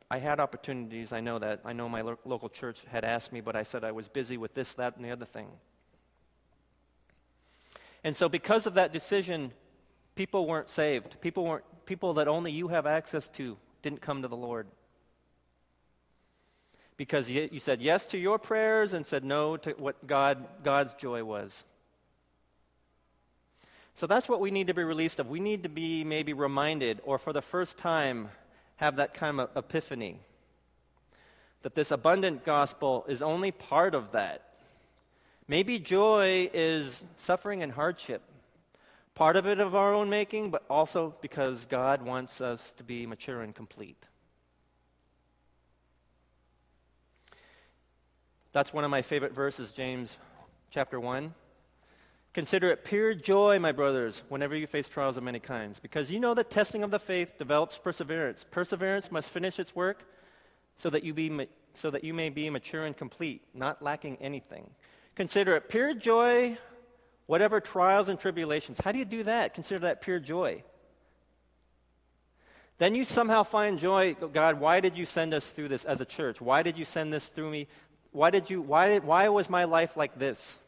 I 0.08 0.18
had 0.18 0.38
opportunities, 0.38 1.12
I 1.12 1.18
know 1.18 1.40
that. 1.40 1.62
I 1.64 1.72
know 1.72 1.88
my 1.88 2.02
lo- 2.02 2.20
local 2.24 2.48
church 2.48 2.78
had 2.86 3.04
asked 3.04 3.32
me, 3.32 3.40
but 3.40 3.56
I 3.56 3.64
said 3.64 3.82
I 3.82 3.90
was 3.90 4.06
busy 4.06 4.36
with 4.36 4.54
this, 4.54 4.74
that, 4.74 4.94
and 4.94 5.04
the 5.04 5.10
other 5.10 5.26
thing. 5.26 5.48
And 8.04 8.16
so, 8.16 8.28
because 8.28 8.68
of 8.68 8.74
that 8.74 8.92
decision, 8.92 9.50
people 10.14 10.46
weren't 10.46 10.68
saved. 10.68 11.20
People, 11.20 11.44
weren't, 11.44 11.64
people 11.84 12.14
that 12.14 12.28
only 12.28 12.52
you 12.52 12.68
have 12.68 12.86
access 12.86 13.26
to 13.30 13.56
didn't 13.82 14.02
come 14.02 14.22
to 14.22 14.28
the 14.28 14.36
Lord. 14.36 14.68
Because 16.98 17.30
you, 17.30 17.48
said 17.60 17.80
yes 17.80 18.04
to 18.06 18.18
your 18.18 18.38
prayers 18.38 18.92
and 18.92 19.06
said 19.06 19.24
no 19.24 19.56
to 19.56 19.70
what 19.78 20.06
God, 20.06 20.44
God's 20.62 20.92
joy 20.94 21.24
was. 21.24 21.64
So 23.94 24.06
that's 24.06 24.28
what 24.28 24.40
we 24.40 24.50
need 24.50 24.66
to 24.66 24.74
be 24.74 24.82
released 24.82 25.18
of. 25.18 25.28
We 25.28 25.40
need 25.40 25.62
to 25.62 25.68
be 25.68 26.04
maybe 26.04 26.32
reminded, 26.32 27.00
or 27.04 27.18
for 27.18 27.32
the 27.32 27.40
first 27.40 27.78
time, 27.78 28.28
have 28.76 28.96
that 28.96 29.14
kind 29.14 29.40
of 29.40 29.50
epiphany. 29.56 30.20
That 31.62 31.74
this 31.74 31.90
abundant 31.90 32.44
gospel 32.44 33.04
is 33.08 33.22
only 33.22 33.52
part 33.52 33.94
of 33.94 34.12
that. 34.12 34.42
Maybe 35.46 35.78
joy 35.78 36.50
is 36.52 37.04
suffering 37.16 37.62
and 37.62 37.72
hardship, 37.72 38.22
part 39.14 39.36
of 39.36 39.46
it 39.46 39.60
of 39.60 39.74
our 39.74 39.94
own 39.94 40.10
making, 40.10 40.50
but 40.50 40.64
also 40.68 41.14
because 41.20 41.64
God 41.66 42.02
wants 42.02 42.40
us 42.40 42.72
to 42.76 42.84
be 42.84 43.06
mature 43.06 43.42
and 43.42 43.54
complete. 43.54 44.04
That's 48.52 48.72
one 48.72 48.84
of 48.84 48.90
my 48.90 49.02
favorite 49.02 49.34
verses, 49.34 49.72
James 49.72 50.16
chapter 50.70 50.98
1. 50.98 51.34
Consider 52.32 52.70
it 52.70 52.84
pure 52.84 53.14
joy, 53.14 53.58
my 53.58 53.72
brothers, 53.72 54.22
whenever 54.28 54.56
you 54.56 54.66
face 54.66 54.88
trials 54.88 55.18
of 55.18 55.22
many 55.22 55.38
kinds, 55.38 55.78
because 55.78 56.10
you 56.10 56.18
know 56.18 56.32
that 56.34 56.50
testing 56.50 56.82
of 56.82 56.90
the 56.90 56.98
faith 56.98 57.36
develops 57.38 57.78
perseverance. 57.78 58.46
Perseverance 58.50 59.12
must 59.12 59.28
finish 59.28 59.58
its 59.58 59.74
work 59.74 60.04
so 60.76 60.88
that 60.88 61.04
you, 61.04 61.12
be, 61.12 61.48
so 61.74 61.90
that 61.90 62.04
you 62.04 62.14
may 62.14 62.30
be 62.30 62.48
mature 62.48 62.86
and 62.86 62.96
complete, 62.96 63.42
not 63.52 63.82
lacking 63.82 64.16
anything. 64.16 64.70
Consider 65.14 65.54
it 65.56 65.68
pure 65.68 65.92
joy, 65.92 66.56
whatever 67.26 67.60
trials 67.60 68.08
and 68.08 68.18
tribulations. 68.18 68.80
How 68.82 68.92
do 68.92 68.98
you 68.98 69.04
do 69.04 69.24
that? 69.24 69.52
Consider 69.52 69.80
that 69.80 70.00
pure 70.00 70.20
joy. 70.20 70.62
Then 72.78 72.94
you 72.94 73.04
somehow 73.04 73.42
find 73.42 73.78
joy. 73.78 74.14
God, 74.14 74.60
why 74.60 74.78
did 74.78 74.96
you 74.96 75.04
send 75.04 75.34
us 75.34 75.48
through 75.48 75.68
this 75.68 75.84
as 75.84 76.00
a 76.00 76.04
church? 76.04 76.40
Why 76.40 76.62
did 76.62 76.78
you 76.78 76.84
send 76.84 77.12
this 77.12 77.26
through 77.26 77.50
me? 77.50 77.66
Why 78.12 78.30
did 78.30 78.50
you 78.50 78.60
why 78.60 78.98
why 78.98 79.28
was 79.28 79.50
my 79.50 79.64
life 79.64 79.96
like 79.96 80.18
this? 80.18 80.58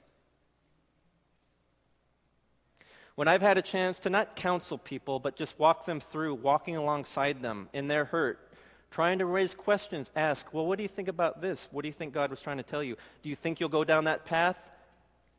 When 3.15 3.29
I've 3.29 3.43
had 3.43 3.59
a 3.59 3.63
chance 3.63 3.99
to 4.01 4.11
not 4.11 4.35
counsel 4.35 4.79
people, 4.79 5.19
but 5.19 5.37
just 5.37 5.59
walk 5.59 5.85
them 5.85 6.01
through, 6.01 6.37
walking 6.37 6.77
alongside 6.77 7.43
them 7.43 7.69
in 7.75 7.87
their 7.87 8.07
hurt, 8.07 8.39
trying 8.91 9.19
to 9.19 9.27
raise 9.27 9.55
questions, 9.55 10.11
ask, 10.17 10.55
well, 10.55 10.65
what 10.65 10.79
do 10.79 10.83
you 10.83 10.89
think 10.89 11.09
about 11.09 11.43
this? 11.43 11.69
What 11.71 11.83
do 11.83 11.89
you 11.89 11.93
think 11.93 12.15
God 12.15 12.31
was 12.31 12.41
trying 12.41 12.57
to 12.57 12.63
tell 12.63 12.83
you? 12.83 12.97
Do 13.23 13.29
you 13.29 13.37
think 13.37 13.61
you'll 13.61 13.69
go 13.69 13.85
down 13.85 14.05
that 14.05 14.25
path, 14.25 14.59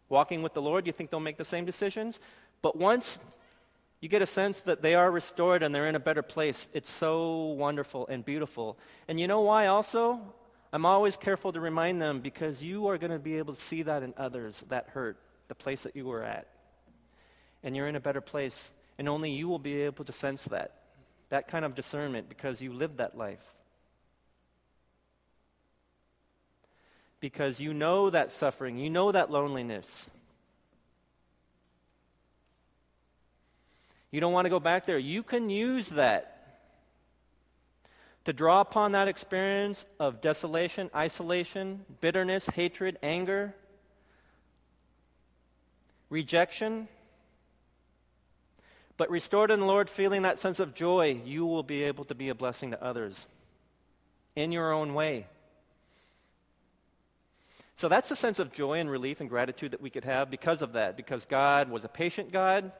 walking 0.09 0.43
with 0.43 0.53
the 0.53 0.61
Lord? 0.61 0.83
Do 0.83 0.89
you 0.89 0.93
think 0.93 1.09
they'll 1.09 1.19
make 1.19 1.37
the 1.37 1.45
same 1.45 1.65
decisions? 1.65 2.19
But 2.61 2.77
once 2.77 3.19
you 3.99 4.09
get 4.09 4.21
a 4.21 4.27
sense 4.27 4.61
that 4.61 4.81
they 4.81 4.93
are 4.93 5.09
restored 5.09 5.63
and 5.63 5.73
they're 5.73 5.87
in 5.87 5.95
a 5.95 5.99
better 5.99 6.21
place, 6.21 6.67
it's 6.73 6.89
so 6.89 7.45
wonderful 7.57 8.05
and 8.07 8.23
beautiful. 8.23 8.77
And 9.07 9.19
you 9.19 9.27
know 9.27 9.41
why 9.41 9.67
also? 9.67 10.19
I'm 10.73 10.85
always 10.85 11.17
careful 11.17 11.51
to 11.51 11.59
remind 11.59 12.01
them 12.01 12.21
because 12.21 12.63
you 12.63 12.87
are 12.87 12.97
going 12.97 13.11
to 13.11 13.19
be 13.19 13.37
able 13.37 13.53
to 13.53 13.61
see 13.61 13.83
that 13.83 14.03
in 14.03 14.13
others, 14.17 14.63
that 14.69 14.87
hurt, 14.89 15.17
the 15.47 15.55
place 15.55 15.83
that 15.83 15.95
you 15.95 16.05
were 16.05 16.23
at. 16.23 16.47
And 17.63 17.75
you're 17.75 17.87
in 17.87 17.95
a 17.95 17.99
better 17.99 18.21
place, 18.21 18.71
and 18.97 19.09
only 19.09 19.31
you 19.31 19.47
will 19.47 19.59
be 19.59 19.81
able 19.81 20.05
to 20.05 20.13
sense 20.13 20.45
that 20.45 20.81
that 21.31 21.47
kind 21.47 21.63
of 21.63 21.75
discernment 21.75 22.27
because 22.27 22.61
you 22.61 22.73
lived 22.73 22.97
that 22.97 23.17
life. 23.17 23.55
Because 27.21 27.59
you 27.59 27.73
know 27.73 28.09
that 28.09 28.33
suffering, 28.33 28.77
you 28.77 28.89
know 28.89 29.13
that 29.13 29.31
loneliness. 29.31 30.09
You 34.11 34.19
don't 34.19 34.33
want 34.33 34.45
to 34.45 34.49
go 34.49 34.59
back 34.59 34.85
there. 34.85 34.97
You 34.97 35.23
can 35.23 35.49
use 35.49 35.87
that 35.89 36.30
to 38.25 38.33
draw 38.33 38.61
upon 38.61 38.91
that 38.91 39.07
experience 39.07 39.85
of 39.99 40.21
desolation, 40.21 40.89
isolation, 40.95 41.85
bitterness, 42.01 42.45
hatred, 42.47 42.97
anger, 43.01 43.55
rejection 46.09 46.87
but 49.01 49.09
restored 49.09 49.49
in 49.49 49.59
the 49.59 49.65
Lord, 49.65 49.89
feeling 49.89 50.21
that 50.21 50.37
sense 50.37 50.59
of 50.59 50.75
joy, 50.75 51.19
you 51.25 51.43
will 51.43 51.63
be 51.63 51.85
able 51.85 52.03
to 52.03 52.13
be 52.13 52.29
a 52.29 52.35
blessing 52.35 52.69
to 52.69 52.83
others 52.83 53.25
in 54.35 54.51
your 54.51 54.71
own 54.71 54.93
way. 54.93 55.25
So 57.77 57.89
that's 57.89 58.11
a 58.11 58.15
sense 58.15 58.37
of 58.37 58.53
joy 58.53 58.79
and 58.79 58.91
relief 58.91 59.19
and 59.19 59.27
gratitude 59.27 59.71
that 59.71 59.81
we 59.81 59.89
could 59.89 60.05
have 60.05 60.29
because 60.29 60.61
of 60.61 60.73
that, 60.73 60.97
because 60.97 61.25
God 61.25 61.71
was 61.71 61.83
a 61.83 61.87
patient 61.87 62.31
God. 62.31 62.71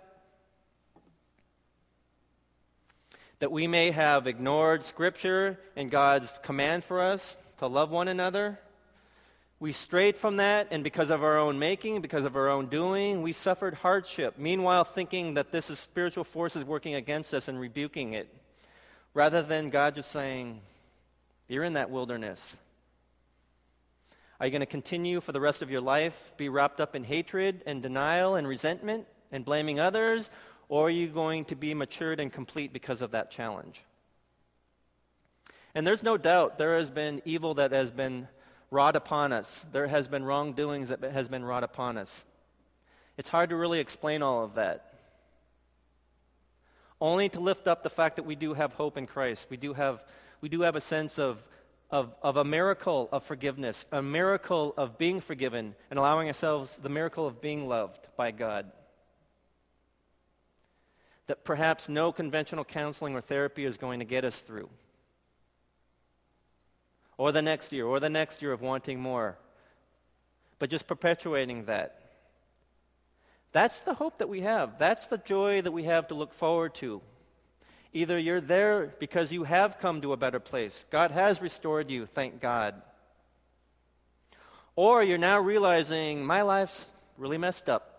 That 3.42 3.52
we 3.52 3.68
may 3.68 3.92
have 3.92 4.26
ignored 4.26 4.86
Scripture 4.86 5.60
and 5.76 5.92
God's 5.92 6.34
command 6.42 6.86
for 6.86 7.02
us 7.02 7.38
to 7.58 7.68
love 7.68 7.92
one 7.92 8.08
another 8.08 8.58
we 9.62 9.74
strayed 9.74 10.18
from 10.18 10.38
that, 10.38 10.70
and 10.72 10.84
because 10.84 11.12
of 11.12 11.24
our 11.24 11.38
own 11.38 11.60
making, 11.60 12.02
because 12.02 12.26
of 12.26 12.36
our 12.36 12.50
own 12.50 12.66
doing, 12.66 13.22
we 13.22 13.32
suffered 13.32 13.76
hardship. 13.76 14.40
Meanwhile, 14.40 14.86
thinking 14.86 15.36
that 15.36 15.52
this 15.52 15.70
is 15.70 15.78
spiritual 15.78 16.24
forces 16.24 16.66
working 16.66 16.96
against 16.96 17.32
us 17.32 17.48
and 17.48 17.60
rebuking 17.60 18.14
it, 18.14 18.28
rather 19.14 19.44
than 19.44 19.70
God 19.70 19.94
just 19.94 20.12
saying, 20.12 20.62
You're 21.48 21.64
in 21.64 21.74
that 21.74 21.92
wilderness. 21.92 22.58
Are 24.40 24.48
you 24.48 24.52
going 24.52 24.62
to 24.62 24.66
continue 24.66 25.22
for 25.22 25.32
the 25.32 25.40
rest 25.40 25.62
of 25.62 25.70
your 25.70 25.82
life, 25.82 26.34
be 26.38 26.50
wrapped 26.50 26.82
up 26.82 26.96
in 26.96 27.04
hatred 27.04 27.62
and 27.68 27.84
denial 27.84 28.34
and 28.34 28.48
resentment 28.48 29.06
and 29.32 29.46
blaming 29.46 29.80
others? 29.80 30.32
Or 30.72 30.88
are 30.88 30.90
you 30.90 31.10
going 31.10 31.44
to 31.46 31.56
be 31.58 31.74
matured 31.74 32.22
and 32.22 32.32
complete 32.32 32.72
because 32.72 33.02
of 33.02 33.12
that 33.12 33.30
challenge? 33.30 33.82
And 35.76 35.86
there's 35.86 36.02
no 36.02 36.16
doubt 36.16 36.58
there 36.58 36.78
has 36.78 36.90
been 36.90 37.22
evil 37.26 37.56
that 37.56 37.74
has 37.74 37.92
been 37.92 38.30
wrought 38.72 38.96
upon 38.96 39.34
us. 39.34 39.66
There 39.74 39.88
has 39.88 40.08
been 40.08 40.24
wrongdoings 40.24 40.88
that 40.88 41.04
has 41.04 41.28
been 41.28 41.44
wrought 41.44 41.66
upon 41.66 41.98
us. 41.98 42.26
It's 43.18 43.28
hard 43.28 43.50
to 43.50 43.58
really 43.58 43.82
explain 43.82 44.22
all 44.22 44.46
of 44.46 44.56
that. 44.56 44.94
Only 47.02 47.28
to 47.28 47.42
lift 47.42 47.68
up 47.68 47.84
the 47.84 47.90
fact 47.90 48.16
that 48.16 48.24
we 48.24 48.36
do 48.36 48.54
have 48.54 48.72
hope 48.72 48.96
in 48.96 49.08
Christ. 49.08 49.48
We 49.50 49.58
do 49.58 49.74
have, 49.74 50.06
we 50.40 50.48
do 50.48 50.62
have 50.62 50.78
a 50.78 50.82
sense 50.82 51.20
of, 51.20 51.46
of, 51.90 52.16
of 52.24 52.38
a 52.38 52.46
miracle 52.46 53.10
of 53.12 53.26
forgiveness, 53.26 53.86
a 53.92 54.02
miracle 54.02 54.74
of 54.78 54.98
being 54.98 55.20
forgiven, 55.20 55.76
and 55.90 56.00
allowing 56.00 56.30
ourselves 56.30 56.78
the 56.82 56.88
miracle 56.88 57.28
of 57.28 57.42
being 57.42 57.68
loved 57.68 58.08
by 58.16 58.32
God. 58.32 58.72
That 61.32 61.46
perhaps 61.46 61.88
no 61.88 62.12
conventional 62.12 62.66
counseling 62.66 63.16
or 63.16 63.22
therapy 63.22 63.64
is 63.64 63.78
going 63.78 64.00
to 64.00 64.06
get 64.06 64.26
us 64.26 64.42
through 64.42 64.68
or 67.18 67.32
the 67.32 67.42
next 67.42 67.72
year, 67.72 67.86
or 67.86 68.02
the 68.02 68.10
next 68.10 68.42
year 68.42 68.52
of 68.52 68.60
wanting 68.60 69.00
more. 69.00 69.38
But 70.60 70.70
just 70.70 70.88
perpetuating 70.88 71.68
that. 71.68 72.02
That's 73.54 73.80
the 73.80 73.94
hope 73.94 74.18
that 74.18 74.28
we 74.28 74.42
have. 74.42 74.78
That's 74.78 75.08
the 75.08 75.20
joy 75.20 75.62
that 75.62 75.72
we 75.72 75.86
have 75.86 76.10
to 76.10 76.16
look 76.16 76.34
forward 76.34 76.76
to. 76.76 77.02
Either 77.94 78.20
you're 78.20 78.42
there 78.42 78.94
because 79.00 79.32
you 79.32 79.46
have 79.46 79.80
come 79.80 80.02
to 80.02 80.12
a 80.12 80.18
better 80.18 80.42
place, 80.42 80.86
God 80.92 81.12
has 81.12 81.42
restored 81.42 81.90
you, 81.90 82.06
thank 82.06 82.42
God. 82.42 82.76
Or 84.76 85.02
you're 85.02 85.18
now 85.18 85.40
realizing 85.40 86.26
my 86.26 86.42
life's 86.42 86.88
really 87.18 87.38
messed 87.38 87.70
up. 87.70 87.91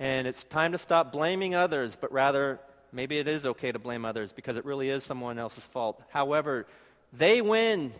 And 0.00 0.26
it's 0.26 0.44
time 0.44 0.72
to 0.72 0.78
stop 0.78 1.12
blaming 1.12 1.54
others, 1.54 1.94
but 1.94 2.10
rather, 2.10 2.58
maybe 2.90 3.18
it 3.18 3.28
is 3.28 3.44
okay 3.44 3.70
to 3.70 3.78
blame 3.78 4.06
others 4.06 4.32
because 4.32 4.56
it 4.56 4.64
really 4.64 4.88
is 4.88 5.04
someone 5.04 5.38
else's 5.38 5.66
fault. 5.66 6.02
However, 6.08 6.66
they 7.12 7.42
win. 7.42 7.92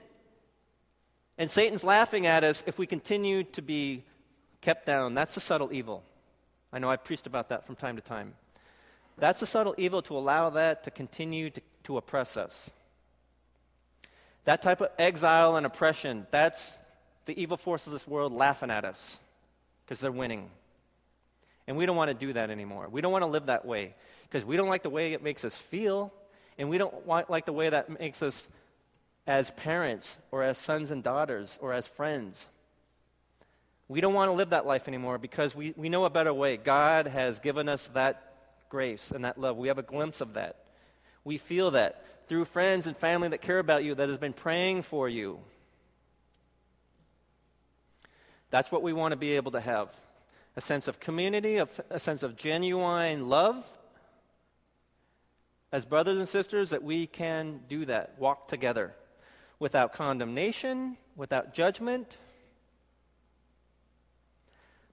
And 1.36 1.51
Satan's 1.51 1.84
laughing 1.84 2.26
at 2.26 2.42
us 2.42 2.64
if 2.66 2.78
we 2.78 2.86
continue 2.86 3.44
to 3.44 3.61
be 3.61 4.03
kept 4.62 4.86
down. 4.86 5.12
That's 5.12 5.34
the 5.34 5.42
subtle 5.42 5.74
evil. 5.74 6.03
I 6.72 6.78
know 6.78 6.90
I've 6.90 7.05
preached 7.05 7.26
about 7.26 7.51
that 7.51 7.66
from 7.66 7.76
time 7.76 7.96
to 7.96 8.03
time. 8.03 8.32
That's 9.18 9.40
the 9.40 9.46
subtle 9.46 9.74
evil 9.76 10.01
to 10.03 10.16
allow 10.16 10.48
that 10.51 10.84
to 10.84 10.90
continue 10.90 11.51
to, 11.51 11.61
to 11.84 11.98
oppress 11.98 12.38
us. 12.38 12.70
That 14.44 14.62
type 14.62 14.80
of 14.80 14.88
exile 14.98 15.57
and 15.57 15.66
oppression, 15.66 16.26
that's 16.30 16.78
the 17.26 17.38
evil 17.38 17.59
forces 17.59 17.88
of 17.88 17.92
this 17.92 18.07
world 18.07 18.32
laughing 18.32 18.70
at 18.70 18.86
us 18.86 19.20
because 19.84 20.01
they're 20.01 20.11
winning. 20.11 20.48
And 21.71 21.77
we 21.77 21.87
don't 21.87 21.95
want 21.95 22.09
to 22.09 22.14
do 22.14 22.33
that 22.33 22.51
anymore. 22.51 22.89
We 22.91 23.01
don't 23.01 23.12
want 23.12 23.23
to 23.23 23.29
live 23.29 23.47
that 23.47 23.64
way 23.64 23.95
because 24.25 24.45
we 24.45 24.57
don't 24.57 24.66
like 24.66 24.83
the 24.83 24.91
way 24.91 25.12
it 25.12 25.23
makes 25.23 25.45
us 25.45 25.57
feel, 25.57 26.12
and 26.59 26.68
we 26.68 26.79
don't 26.79 27.07
want, 27.07 27.31
like 27.31 27.47
the 27.47 27.53
way 27.53 27.68
that 27.68 28.01
makes 28.01 28.23
us 28.23 28.49
as 29.25 29.53
parents 29.53 30.18
or 30.33 30.43
as 30.43 30.59
sons 30.59 30.91
and 30.91 31.05
daughters 31.05 31.61
or 31.62 31.73
as 31.73 31.87
friends. 31.87 32.49
We 33.87 34.01
don't 34.01 34.14
want 34.14 34.31
to 34.31 34.33
live 34.33 34.51
that 34.51 34.66
life 34.66 34.89
anymore 34.89 35.18
because 35.18 35.55
we, 35.55 35.73
we 35.77 35.89
know 35.89 36.05
a 36.05 36.11
better 36.11 36.35
way. 36.35 36.57
God 36.57 37.07
has 37.07 37.39
given 37.39 37.68
us 37.68 37.87
that 37.95 38.35
grace 38.68 39.12
and 39.12 39.25
that 39.25 39.39
love. 39.39 39.57
We 39.57 39.68
have 39.68 39.79
a 39.79 39.85
glimpse 39.85 40.21
of 40.21 40.35
that. 40.35 40.64
We 41.23 41.39
feel 41.39 41.71
that 41.71 42.05
through 42.27 42.47
friends 42.47 42.89
and 42.89 42.97
family 42.97 43.29
that 43.29 43.43
care 43.43 43.61
about 43.61 43.85
you, 43.85 43.95
that 43.95 44.09
has 44.09 44.18
been 44.18 44.33
praying 44.33 44.83
for 44.83 45.09
you. 45.09 45.39
That's 48.51 48.73
what 48.73 48.83
we 48.83 48.93
want 48.93 49.12
to 49.12 49.16
be 49.16 49.37
able 49.37 49.53
to 49.53 49.61
have 49.61 49.95
a 50.57 50.61
sense 50.61 50.88
of 50.88 51.01
community, 51.01 51.59
a 51.59 51.98
sense 51.98 52.22
of 52.22 52.36
genuine 52.36 53.28
love. 53.28 53.66
As 55.72 55.84
brothers 55.84 56.18
and 56.18 56.28
sisters, 56.28 56.70
that 56.70 56.82
we 56.82 57.07
can 57.07 57.61
do 57.68 57.84
that, 57.86 58.16
walk 58.18 58.48
together 58.48 58.94
without 59.61 59.92
condemnation, 59.92 60.96
without 61.14 61.55
judgment. 61.55 62.16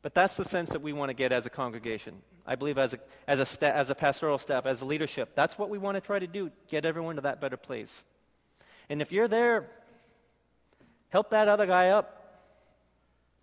But 0.03 0.13
that's 0.13 0.37
the 0.37 0.45
sense 0.45 0.69
that 0.69 0.81
we 0.81 0.93
want 0.93 1.09
to 1.09 1.13
get 1.13 1.31
as 1.31 1.45
a 1.45 1.49
congregation. 1.49 2.21
I 2.45 2.55
believe 2.55 2.77
as 2.77 2.93
a, 2.93 2.99
as, 3.27 3.39
a 3.39 3.45
sta- 3.45 3.73
as 3.73 3.89
a 3.89 3.95
pastoral 3.95 4.37
staff, 4.37 4.65
as 4.65 4.81
a 4.81 4.85
leadership, 4.85 5.35
that's 5.35 5.57
what 5.57 5.69
we 5.69 5.77
want 5.77 5.95
to 5.95 6.01
try 6.01 6.19
to 6.19 6.27
do 6.27 6.51
get 6.69 6.85
everyone 6.85 7.15
to 7.15 7.21
that 7.21 7.41
better 7.41 7.57
place. 7.57 8.05
And 8.89 9.01
if 9.01 9.11
you're 9.11 9.27
there, 9.27 9.69
help 11.09 11.31
that 11.31 11.47
other 11.49 11.65
guy 11.65 11.89
up, 11.89 12.39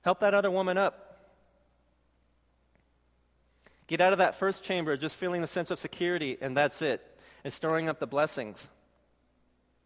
help 0.03 0.21
that 0.21 0.33
other 0.33 0.51
woman 0.51 0.79
up. 0.79 1.04
Get 3.87 4.01
out 4.01 4.13
of 4.13 4.19
that 4.19 4.35
first 4.35 4.63
chamber 4.63 4.97
just 4.97 5.17
feeling 5.17 5.41
the 5.41 5.47
sense 5.47 5.71
of 5.71 5.79
security, 5.79 6.39
and 6.41 6.57
that's 6.57 6.81
it, 6.81 7.03
and 7.45 7.53
storing 7.53 7.89
up 7.89 7.99
the 8.01 8.07
blessings. 8.07 8.69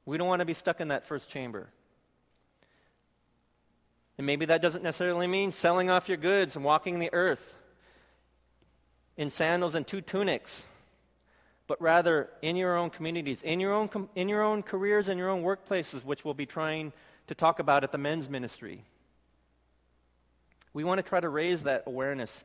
We 0.07 0.17
don't 0.17 0.29
want 0.29 0.41
to 0.41 0.47
be 0.47 0.55
stuck 0.55 0.81
in 0.81 0.89
that 0.89 1.07
first 1.07 1.29
chamber. 1.29 1.69
And 4.17 4.27
maybe 4.27 4.47
that 4.47 4.63
doesn't 4.63 4.83
necessarily 4.83 5.27
mean 5.27 5.53
selling 5.53 5.91
off 5.91 6.09
your 6.09 6.17
goods 6.17 6.57
and 6.57 6.65
walking 6.65 6.99
the 6.99 7.11
earth 7.13 7.55
in 9.17 9.31
sandals 9.31 9.75
and 9.75 9.87
two 9.87 10.01
tunics, 10.01 10.65
but 11.67 11.81
rather 11.81 12.31
in 12.41 12.57
your 12.57 12.77
own 12.77 12.91
communities, 12.91 13.43
in 13.43 13.61
your 13.61 13.73
own, 13.73 13.89
com- 13.89 14.09
in 14.15 14.29
your 14.29 14.43
own 14.43 14.63
careers, 14.63 15.09
in 15.09 15.19
your 15.19 15.29
own 15.29 15.43
workplaces, 15.43 16.05
which 16.05 16.25
we'll 16.25 16.35
be 16.35 16.47
trying 16.47 16.93
to 17.27 17.35
talk 17.35 17.59
about 17.59 17.85
at 17.85 17.93
the 17.93 17.99
men's 17.99 18.29
ministry. 18.29 18.85
We 20.73 20.85
want 20.85 20.99
to 20.99 21.03
try 21.03 21.21
to 21.21 21.29
raise 21.29 21.65
that 21.65 21.85
awareness 21.87 22.45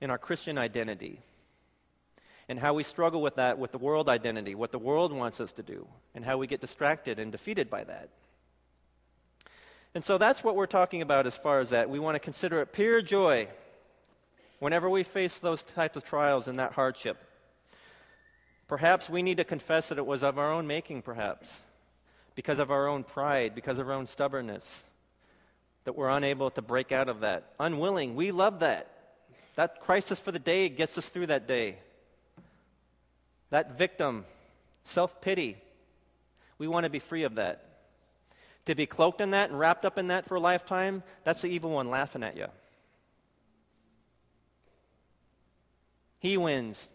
in 0.00 0.10
our 0.10 0.18
Christian 0.18 0.58
identity 0.58 1.20
and 2.48 2.58
how 2.58 2.72
we 2.74 2.82
struggle 2.82 3.20
with 3.20 3.36
that 3.36 3.58
with 3.58 3.72
the 3.72 3.78
world 3.78 4.08
identity, 4.08 4.54
what 4.54 4.72
the 4.72 4.78
world 4.78 5.12
wants 5.12 5.40
us 5.40 5.52
to 5.52 5.62
do, 5.62 5.86
and 6.14 6.24
how 6.24 6.38
we 6.38 6.46
get 6.46 6.60
distracted 6.60 7.18
and 7.18 7.30
defeated 7.30 7.68
by 7.68 7.84
that. 7.84 8.08
And 9.94 10.02
so 10.04 10.16
that's 10.18 10.42
what 10.42 10.56
we're 10.56 10.66
talking 10.66 11.02
about 11.02 11.26
as 11.26 11.36
far 11.36 11.60
as 11.60 11.70
that. 11.70 11.90
We 11.90 11.98
want 11.98 12.14
to 12.14 12.20
consider 12.20 12.60
it 12.60 12.72
pure 12.72 13.02
joy 13.02 13.48
whenever 14.60 14.88
we 14.88 15.02
face 15.02 15.38
those 15.38 15.62
types 15.62 15.96
of 15.96 16.04
trials 16.04 16.48
and 16.48 16.58
that 16.58 16.72
hardship. 16.72 17.18
Perhaps 18.66 19.08
we 19.08 19.22
need 19.22 19.38
to 19.38 19.44
confess 19.44 19.88
that 19.88 19.98
it 19.98 20.06
was 20.06 20.22
of 20.22 20.38
our 20.38 20.52
own 20.52 20.66
making, 20.66 21.02
perhaps, 21.02 21.60
because 22.34 22.58
of 22.58 22.70
our 22.70 22.86
own 22.86 23.02
pride, 23.02 23.54
because 23.54 23.78
of 23.78 23.88
our 23.88 23.94
own 23.94 24.06
stubbornness, 24.06 24.84
that 25.84 25.96
we're 25.96 26.10
unable 26.10 26.50
to 26.50 26.60
break 26.60 26.92
out 26.92 27.08
of 27.08 27.20
that. 27.20 27.54
Unwilling. 27.58 28.14
We 28.14 28.30
love 28.30 28.60
that. 28.60 28.90
That 29.58 29.80
crisis 29.80 30.20
for 30.20 30.30
the 30.30 30.38
day 30.38 30.68
gets 30.68 30.96
us 30.98 31.08
through 31.08 31.26
that 31.26 31.48
day 31.48 31.78
that 33.50 33.76
victim, 33.76 34.24
self 34.84 35.20
pity. 35.20 35.56
We 36.58 36.68
want 36.68 36.84
to 36.84 36.90
be 36.90 37.00
free 37.00 37.24
of 37.24 37.34
that. 37.34 37.64
To 38.66 38.76
be 38.76 38.86
cloaked 38.86 39.20
in 39.20 39.32
that 39.32 39.50
and 39.50 39.58
wrapped 39.58 39.84
up 39.84 39.98
in 39.98 40.06
that 40.08 40.26
for 40.26 40.36
a 40.36 40.40
lifetime, 40.40 41.02
that's 41.24 41.42
the 41.42 41.48
evil 41.48 41.70
one 41.70 41.90
laughing 41.90 42.22
at 42.22 42.36
you. 42.36 42.46
He 46.20 46.36
wins. 46.36 46.86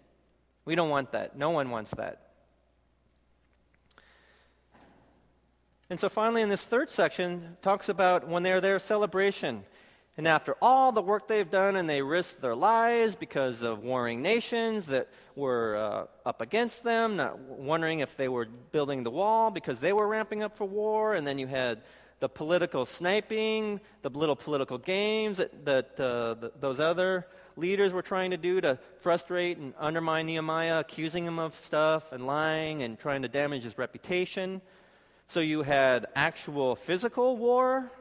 We 0.64 0.76
don't 0.76 0.89
want 0.89 1.11
that. 1.11 1.38
No 1.38 1.49
one 1.49 1.70
wants 1.70 1.93
that. 1.95 2.30
And 5.89 5.99
so 5.99 6.07
finally 6.07 6.41
in 6.41 6.47
this 6.47 6.64
third 6.64 6.89
section 6.89 7.57
talks 7.61 7.89
about 7.89 8.26
when 8.26 8.43
they're 8.43 8.61
there 8.61 8.80
celebration. 8.80 9.66
And 10.16 10.28
after 10.28 10.55
all 10.61 10.91
the 10.91 11.01
work 11.01 11.28
they've 11.28 11.49
done 11.49 11.76
and 11.76 11.89
they 11.89 12.01
risked 12.03 12.39
their 12.39 12.55
lives 12.55 13.16
because 13.16 13.64
of 13.64 13.84
warring 13.84 14.22
nations 14.22 14.86
that 14.88 15.09
were 15.36 15.76
uh, 15.76 16.30
up 16.30 16.39
against 16.39 16.84
them, 16.84 17.16
not 17.16 17.39
wondering 17.39 17.99
if 17.99 18.16
they 18.16 18.28
were 18.28 18.45
building 18.72 19.03
the 19.03 19.09
wall 19.09 19.49
because 19.49 19.80
they 19.80 19.91
were 19.91 20.07
ramping 20.07 20.43
up 20.43 20.55
for 20.55 20.66
war, 20.66 21.16
and 21.16 21.26
then 21.26 21.39
you 21.39 21.47
had 21.47 21.82
the 22.20 22.30
political 22.30 22.86
sniping, 22.86 23.82
the 24.03 24.09
little 24.09 24.36
political 24.36 24.78
games 24.78 25.38
that, 25.38 25.66
that 25.66 25.99
uh, 25.99 26.36
the, 26.36 26.51
those 26.59 26.80
other 26.80 27.26
leaders 27.57 27.91
were 27.91 28.03
trying 28.03 28.32
to 28.32 28.38
do 28.38 28.61
to 28.61 28.78
frustrate 29.01 29.57
and 29.57 29.74
undermine 29.80 30.28
Nehemiah, 30.28 30.80
accusing 30.80 31.26
him 31.26 31.39
of 31.39 31.55
stuff 31.55 32.11
and 32.11 32.28
lying 32.28 32.84
and 32.84 32.99
trying 32.99 33.24
to 33.24 33.28
damage 33.28 33.64
his 33.64 33.80
reputation. 33.80 34.61
So 35.28 35.39
you 35.39 35.64
had 35.64 36.05
actual 36.16 36.76
physical 36.76 37.36
war 37.36 37.91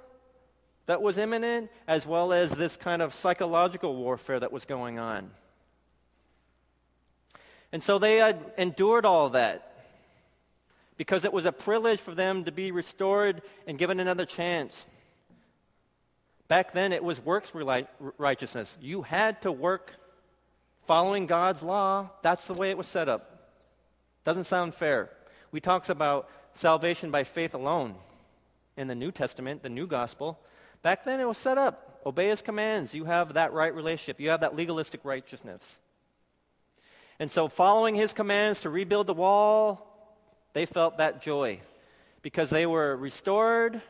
that 0.92 1.00
was 1.00 1.16
imminent, 1.16 1.70
as 1.88 2.06
well 2.06 2.34
as 2.34 2.50
this 2.50 2.76
kind 2.76 3.00
of 3.00 3.14
psychological 3.14 3.96
warfare 3.96 4.38
that 4.38 4.52
was 4.52 4.66
going 4.66 4.98
on. 4.98 5.30
And 7.72 7.82
so 7.82 7.98
they 7.98 8.16
had 8.16 8.52
endured 8.58 9.06
all 9.06 9.30
that 9.30 9.86
because 10.98 11.24
it 11.24 11.32
was 11.32 11.46
a 11.46 11.50
privilege 11.50 11.98
for 11.98 12.14
them 12.14 12.44
to 12.44 12.52
be 12.52 12.72
restored 12.72 13.40
and 13.66 13.78
given 13.78 14.00
another 14.00 14.26
chance. 14.26 14.86
Back 16.46 16.72
then, 16.72 16.92
it 16.92 17.02
was 17.02 17.18
works 17.18 17.52
righteousness. 18.18 18.76
You 18.78 19.00
had 19.00 19.40
to 19.40 19.50
work 19.50 19.94
following 20.84 21.26
God's 21.26 21.62
law. 21.62 22.10
That's 22.20 22.46
the 22.46 22.52
way 22.52 22.68
it 22.68 22.76
was 22.76 22.86
set 22.86 23.08
up. 23.08 23.48
Doesn't 24.24 24.44
sound 24.44 24.74
fair. 24.74 25.08
We 25.52 25.60
talks 25.60 25.88
about 25.88 26.28
salvation 26.54 27.10
by 27.10 27.24
faith 27.24 27.54
alone 27.54 27.94
in 28.76 28.88
the 28.88 28.94
New 28.94 29.10
Testament, 29.10 29.62
the 29.62 29.70
New 29.70 29.86
Gospel. 29.86 30.38
Back 30.82 31.04
then, 31.04 31.20
it 31.20 31.26
was 31.26 31.38
set 31.38 31.58
up. 31.58 32.00
Obey 32.04 32.28
his 32.28 32.42
commands. 32.42 32.92
You 32.94 33.04
have 33.04 33.34
that 33.34 33.52
right 33.52 33.74
relationship, 33.74 34.20
you 34.20 34.30
have 34.30 34.40
that 34.40 34.56
legalistic 34.56 35.04
righteousness. 35.04 35.78
And 37.18 37.30
so, 37.30 37.46
following 37.46 37.94
his 37.94 38.12
commands 38.12 38.62
to 38.62 38.70
rebuild 38.70 39.06
the 39.06 39.14
wall, 39.14 39.88
they 40.54 40.66
felt 40.66 40.98
that 40.98 41.22
joy 41.22 41.60
because 42.22 42.50
they 42.50 42.66
were 42.66 42.96
restored. 42.96 43.80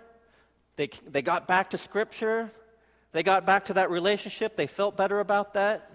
They, 0.77 0.91
they 1.09 1.23
got 1.23 1.47
back 1.47 1.71
to 1.71 1.79
Scripture. 1.79 2.51
They 3.13 3.23
got 3.23 3.47
back 3.47 3.67
to 3.67 3.75
that 3.75 3.91
relationship. 3.91 4.57
They 4.57 4.67
felt 4.67 4.97
better 4.97 5.21
about 5.21 5.55
that. 5.55 5.89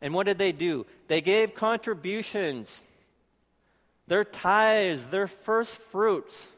And 0.00 0.14
what 0.14 0.26
did 0.26 0.38
they 0.38 0.52
do? 0.52 0.86
They 1.08 1.20
gave 1.20 1.54
contributions, 1.54 2.82
their 4.06 4.24
tithes, 4.24 5.08
their 5.08 5.26
first 5.26 5.76
fruits 5.76 6.48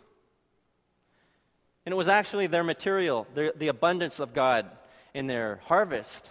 and 1.84 1.92
it 1.92 1.96
was 1.96 2.08
actually 2.08 2.46
their 2.46 2.64
material, 2.64 3.26
their, 3.34 3.52
the 3.56 3.68
abundance 3.68 4.20
of 4.20 4.32
God 4.32 4.70
in 5.14 5.26
their 5.26 5.60
harvest, 5.64 6.30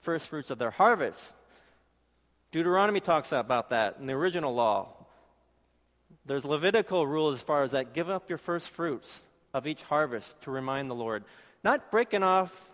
first 0.00 0.28
fruits 0.28 0.50
of 0.50 0.58
their 0.58 0.70
harvest. 0.70 1.34
Deuteronomy 2.52 3.00
talks 3.00 3.32
about 3.32 3.70
that 3.70 3.96
in 3.98 4.06
the 4.06 4.12
original 4.12 4.54
law. 4.54 4.88
There's 6.26 6.44
Levitical 6.44 7.06
rule 7.06 7.30
as 7.30 7.40
far 7.40 7.62
as 7.62 7.72
that 7.72 7.94
give 7.94 8.10
up 8.10 8.28
your 8.28 8.38
first 8.38 8.68
fruits 8.68 9.22
of 9.54 9.66
each 9.66 9.82
harvest 9.82 10.40
to 10.42 10.50
remind 10.50 10.90
the 10.90 10.94
Lord. 10.94 11.24
Not 11.64 11.90
breaking 11.90 12.22
off 12.22 12.70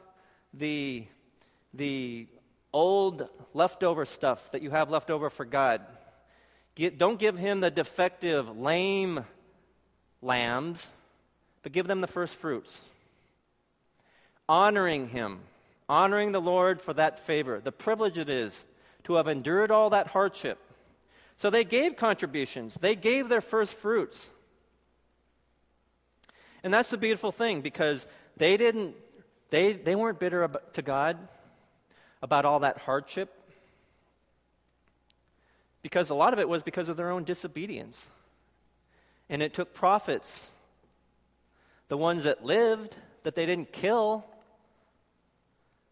the, 0.52 1.04
the 1.74 2.26
old 2.72 3.28
leftover 3.54 4.04
stuff 4.04 4.50
that 4.50 4.62
you 4.62 4.70
have 4.70 4.90
left 4.90 5.10
over 5.10 5.30
for 5.30 5.44
God. 5.44 5.82
Get, 6.74 6.98
don't 6.98 7.18
give 7.18 7.38
him 7.38 7.60
the 7.60 7.70
defective, 7.70 8.58
lame 8.58 9.24
lambs 10.20 10.88
but 11.66 11.72
give 11.72 11.88
them 11.88 12.00
the 12.00 12.06
first 12.06 12.36
fruits. 12.36 12.80
Honoring 14.48 15.08
Him, 15.08 15.40
honoring 15.88 16.30
the 16.30 16.40
Lord 16.40 16.80
for 16.80 16.94
that 16.94 17.18
favor, 17.18 17.58
the 17.58 17.72
privilege 17.72 18.18
it 18.18 18.28
is 18.28 18.66
to 19.02 19.14
have 19.14 19.26
endured 19.26 19.72
all 19.72 19.90
that 19.90 20.06
hardship. 20.06 20.60
So 21.38 21.50
they 21.50 21.64
gave 21.64 21.96
contributions, 21.96 22.78
they 22.80 22.94
gave 22.94 23.28
their 23.28 23.40
first 23.40 23.74
fruits. 23.74 24.30
And 26.62 26.72
that's 26.72 26.90
the 26.90 26.96
beautiful 26.96 27.32
thing 27.32 27.62
because 27.62 28.06
they 28.36 28.56
didn't 28.56 28.94
they, 29.50 29.72
they 29.72 29.96
weren't 29.96 30.20
bitter 30.20 30.48
to 30.74 30.82
God 30.82 31.18
about 32.22 32.44
all 32.44 32.60
that 32.60 32.78
hardship 32.78 33.34
because 35.82 36.10
a 36.10 36.14
lot 36.14 36.32
of 36.32 36.38
it 36.38 36.48
was 36.48 36.62
because 36.62 36.88
of 36.88 36.96
their 36.96 37.10
own 37.10 37.24
disobedience. 37.24 38.08
And 39.28 39.42
it 39.42 39.52
took 39.52 39.74
prophets 39.74 40.52
the 41.88 41.96
ones 41.96 42.24
that 42.24 42.44
lived, 42.44 42.96
that 43.22 43.34
they 43.34 43.46
didn't 43.46 43.72
kill, 43.72 44.24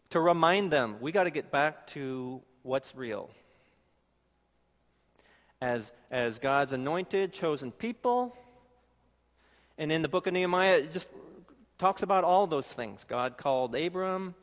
to 0.09 0.19
remind 0.19 0.71
them 0.71 0.97
we 1.01 1.11
got 1.11 1.23
to 1.23 1.29
get 1.29 1.51
back 1.51 1.87
to 1.87 2.41
what's 2.63 2.95
real. 2.95 3.29
As, 5.61 5.91
as 6.11 6.39
God's 6.39 6.73
anointed, 6.73 7.33
chosen 7.33 7.71
people. 7.71 8.35
And 9.77 9.91
in 9.91 10.01
the 10.01 10.07
book 10.07 10.27
of 10.27 10.33
Nehemiah, 10.33 10.77
it 10.77 10.93
just 10.93 11.09
talks 11.77 12.03
about 12.03 12.23
all 12.23 12.47
those 12.47 12.67
things. 12.67 13.03
God 13.05 13.37
called 13.37 13.75
Abram, 13.75 14.35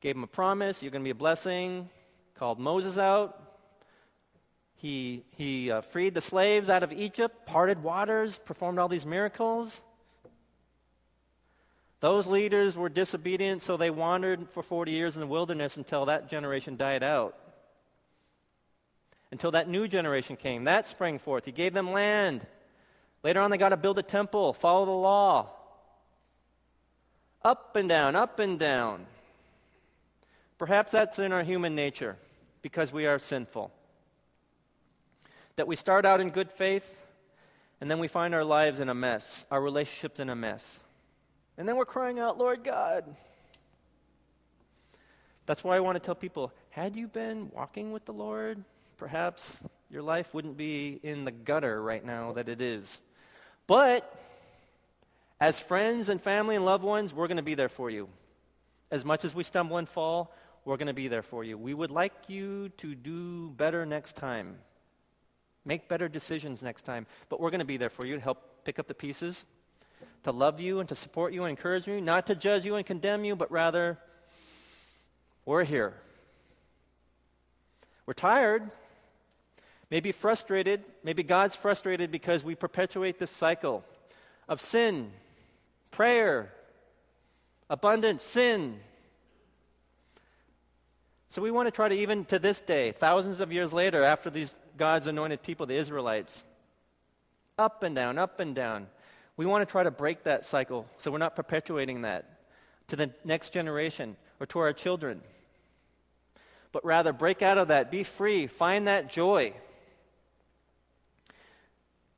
gave 0.00 0.16
him 0.16 0.24
a 0.24 0.28
promise, 0.28 0.82
you're 0.82 0.90
going 0.90 1.02
to 1.02 1.04
be 1.06 1.10
a 1.10 1.14
blessing, 1.14 1.88
called 2.34 2.58
Moses 2.58 2.98
out. 2.98 3.40
He, 4.76 5.24
he 5.36 5.70
uh, 5.70 5.80
freed 5.80 6.14
the 6.14 6.20
slaves 6.20 6.68
out 6.68 6.82
of 6.82 6.92
Egypt, 6.92 7.46
parted 7.46 7.82
waters, 7.82 8.38
performed 8.38 8.78
all 8.78 8.88
these 8.88 9.06
miracles. 9.06 9.80
Those 12.04 12.26
leaders 12.26 12.76
were 12.76 12.90
disobedient, 12.90 13.62
so 13.62 13.78
they 13.78 13.88
wandered 13.88 14.50
for 14.50 14.62
40 14.62 14.92
years 14.92 15.16
in 15.16 15.20
the 15.20 15.26
wilderness 15.26 15.78
until 15.78 16.04
that 16.04 16.28
generation 16.28 16.76
died 16.76 17.02
out. 17.02 17.34
Until 19.32 19.52
that 19.52 19.70
new 19.70 19.88
generation 19.88 20.36
came. 20.36 20.64
That 20.64 20.86
sprang 20.86 21.18
forth. 21.18 21.46
He 21.46 21.50
gave 21.50 21.72
them 21.72 21.92
land. 21.92 22.46
Later 23.22 23.40
on, 23.40 23.50
they 23.50 23.56
got 23.56 23.70
to 23.70 23.78
build 23.78 23.96
a 23.96 24.02
temple, 24.02 24.52
follow 24.52 24.84
the 24.84 24.90
law. 24.90 25.48
Up 27.42 27.74
and 27.74 27.88
down, 27.88 28.16
up 28.16 28.38
and 28.38 28.58
down. 28.58 29.06
Perhaps 30.58 30.92
that's 30.92 31.18
in 31.18 31.32
our 31.32 31.42
human 31.42 31.74
nature 31.74 32.18
because 32.60 32.92
we 32.92 33.06
are 33.06 33.18
sinful. 33.18 33.72
That 35.56 35.66
we 35.66 35.74
start 35.74 36.04
out 36.04 36.20
in 36.20 36.28
good 36.28 36.52
faith 36.52 37.00
and 37.80 37.90
then 37.90 37.98
we 37.98 38.08
find 38.08 38.34
our 38.34 38.44
lives 38.44 38.78
in 38.78 38.90
a 38.90 38.94
mess, 38.94 39.46
our 39.50 39.62
relationships 39.62 40.20
in 40.20 40.28
a 40.28 40.36
mess. 40.36 40.80
And 41.56 41.68
then 41.68 41.76
we're 41.76 41.84
crying 41.84 42.18
out, 42.18 42.38
Lord 42.38 42.64
God. 42.64 43.04
That's 45.46 45.62
why 45.62 45.76
I 45.76 45.80
want 45.80 45.96
to 45.96 46.00
tell 46.00 46.14
people 46.14 46.52
had 46.70 46.96
you 46.96 47.06
been 47.06 47.50
walking 47.54 47.92
with 47.92 48.04
the 48.04 48.12
Lord, 48.12 48.64
perhaps 48.96 49.62
your 49.90 50.02
life 50.02 50.34
wouldn't 50.34 50.56
be 50.56 50.98
in 51.02 51.24
the 51.24 51.30
gutter 51.30 51.80
right 51.80 52.04
now 52.04 52.32
that 52.32 52.48
it 52.48 52.60
is. 52.60 53.00
But 53.66 54.12
as 55.40 55.58
friends 55.58 56.08
and 56.08 56.20
family 56.20 56.56
and 56.56 56.64
loved 56.64 56.82
ones, 56.82 57.12
we're 57.12 57.28
going 57.28 57.36
to 57.36 57.42
be 57.42 57.54
there 57.54 57.68
for 57.68 57.90
you. 57.90 58.08
As 58.90 59.04
much 59.04 59.24
as 59.24 59.34
we 59.34 59.44
stumble 59.44 59.76
and 59.76 59.88
fall, 59.88 60.34
we're 60.64 60.76
going 60.76 60.88
to 60.88 60.94
be 60.94 61.08
there 61.08 61.22
for 61.22 61.44
you. 61.44 61.58
We 61.58 61.74
would 61.74 61.90
like 61.90 62.14
you 62.28 62.70
to 62.78 62.94
do 62.94 63.50
better 63.50 63.84
next 63.84 64.16
time. 64.16 64.56
Make 65.64 65.88
better 65.88 66.08
decisions 66.08 66.62
next 66.62 66.82
time. 66.82 67.06
But 67.28 67.40
we're 67.40 67.50
going 67.50 67.60
to 67.60 67.64
be 67.64 67.76
there 67.76 67.90
for 67.90 68.06
you 68.06 68.16
to 68.16 68.20
help 68.20 68.64
pick 68.64 68.78
up 68.78 68.86
the 68.86 68.94
pieces 68.94 69.46
to 70.24 70.32
love 70.32 70.60
you 70.60 70.80
and 70.80 70.88
to 70.88 70.96
support 70.96 71.32
you 71.32 71.44
and 71.44 71.50
encourage 71.50 71.86
you, 71.86 72.00
not 72.00 72.26
to 72.26 72.34
judge 72.34 72.64
you 72.64 72.74
and 72.74 72.84
condemn 72.84 73.24
you, 73.24 73.36
but 73.36 73.50
rather, 73.50 73.98
we're 75.46 75.64
here. 75.64 75.94
We're 78.06 78.14
tired, 78.14 78.70
maybe 79.90 80.12
frustrated. 80.12 80.82
Maybe 81.02 81.22
God's 81.22 81.54
frustrated 81.54 82.10
because 82.10 82.42
we 82.42 82.54
perpetuate 82.54 83.18
this 83.18 83.30
cycle 83.30 83.84
of 84.48 84.60
sin, 84.60 85.10
prayer, 85.90 86.52
abundant 87.70 88.20
sin. 88.20 88.80
So 91.30 91.42
we 91.42 91.50
want 91.50 91.66
to 91.66 91.70
try 91.70 91.88
to, 91.88 91.94
even 91.94 92.24
to 92.26 92.38
this 92.38 92.60
day, 92.60 92.92
thousands 92.92 93.40
of 93.40 93.52
years 93.52 93.72
later, 93.72 94.02
after 94.02 94.30
these 94.30 94.54
God's 94.76 95.06
anointed 95.06 95.42
people, 95.42 95.66
the 95.66 95.76
Israelites, 95.76 96.44
up 97.58 97.82
and 97.82 97.94
down, 97.94 98.18
up 98.18 98.40
and 98.40 98.54
down. 98.54 98.86
We 99.36 99.46
want 99.46 99.66
to 99.66 99.70
try 99.70 99.82
to 99.82 99.90
break 99.90 100.24
that 100.24 100.46
cycle 100.46 100.86
so 100.98 101.10
we're 101.10 101.18
not 101.18 101.36
perpetuating 101.36 102.02
that 102.02 102.38
to 102.88 102.96
the 102.96 103.10
next 103.24 103.52
generation 103.52 104.16
or 104.40 104.46
to 104.46 104.58
our 104.60 104.72
children. 104.72 105.20
But 106.72 106.84
rather, 106.84 107.12
break 107.12 107.42
out 107.42 107.58
of 107.58 107.68
that, 107.68 107.90
be 107.90 108.02
free, 108.02 108.46
find 108.46 108.88
that 108.88 109.12
joy. 109.12 109.54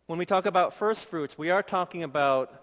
When 0.06 0.18
we 0.18 0.26
talk 0.26 0.46
about 0.46 0.72
first 0.72 1.04
fruits, 1.04 1.36
we 1.36 1.50
are 1.50 1.62
talking 1.62 2.02
about 2.02 2.62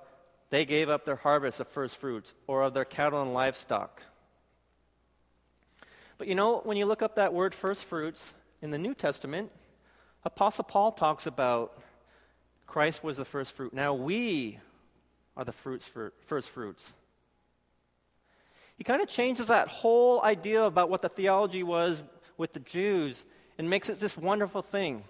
they 0.50 0.66
gave 0.66 0.90
up 0.90 1.06
their 1.06 1.16
harvest 1.16 1.60
of 1.60 1.68
first 1.68 1.98
fruits 1.98 2.34
or 2.48 2.62
of 2.62 2.74
their 2.74 2.86
cattle 2.86 3.22
and 3.22 3.34
livestock. 3.34 4.02
But 6.18 6.28
you 6.28 6.36
know, 6.36 6.62
when 6.64 6.78
you 6.78 6.86
look 6.86 7.02
up 7.02 7.16
that 7.16 7.34
word 7.34 7.54
first 7.54 7.86
fruits 7.86 8.34
in 8.62 8.72
the 8.72 8.78
New 8.78 8.94
Testament, 8.94 9.52
Apostle 10.24 10.64
Paul 10.64 10.92
talks 10.92 11.26
about 11.26 11.82
Christ 12.66 13.04
was 13.04 13.18
the 13.18 13.26
first 13.26 13.54
fruit. 13.54 13.74
Now 13.74 13.94
we 13.94 14.60
are 15.36 15.46
the 15.46 15.52
fruits 15.52 15.86
for, 15.86 16.14
first 16.26 16.50
fruits. 16.50 16.94
He 18.78 18.84
kind 18.84 19.02
of 19.02 19.08
changes 19.08 19.48
that 19.48 19.68
whole 19.68 20.22
idea 20.24 20.64
about 20.64 20.90
what 20.90 21.02
the 21.02 21.10
theology 21.10 21.64
was 21.64 22.02
with 22.38 22.54
the 22.54 22.60
Jews 22.60 23.26
and 23.58 23.70
makes 23.70 23.90
it 23.90 24.00
this 24.00 24.18
wonderful 24.18 24.62
thing. 24.62 25.04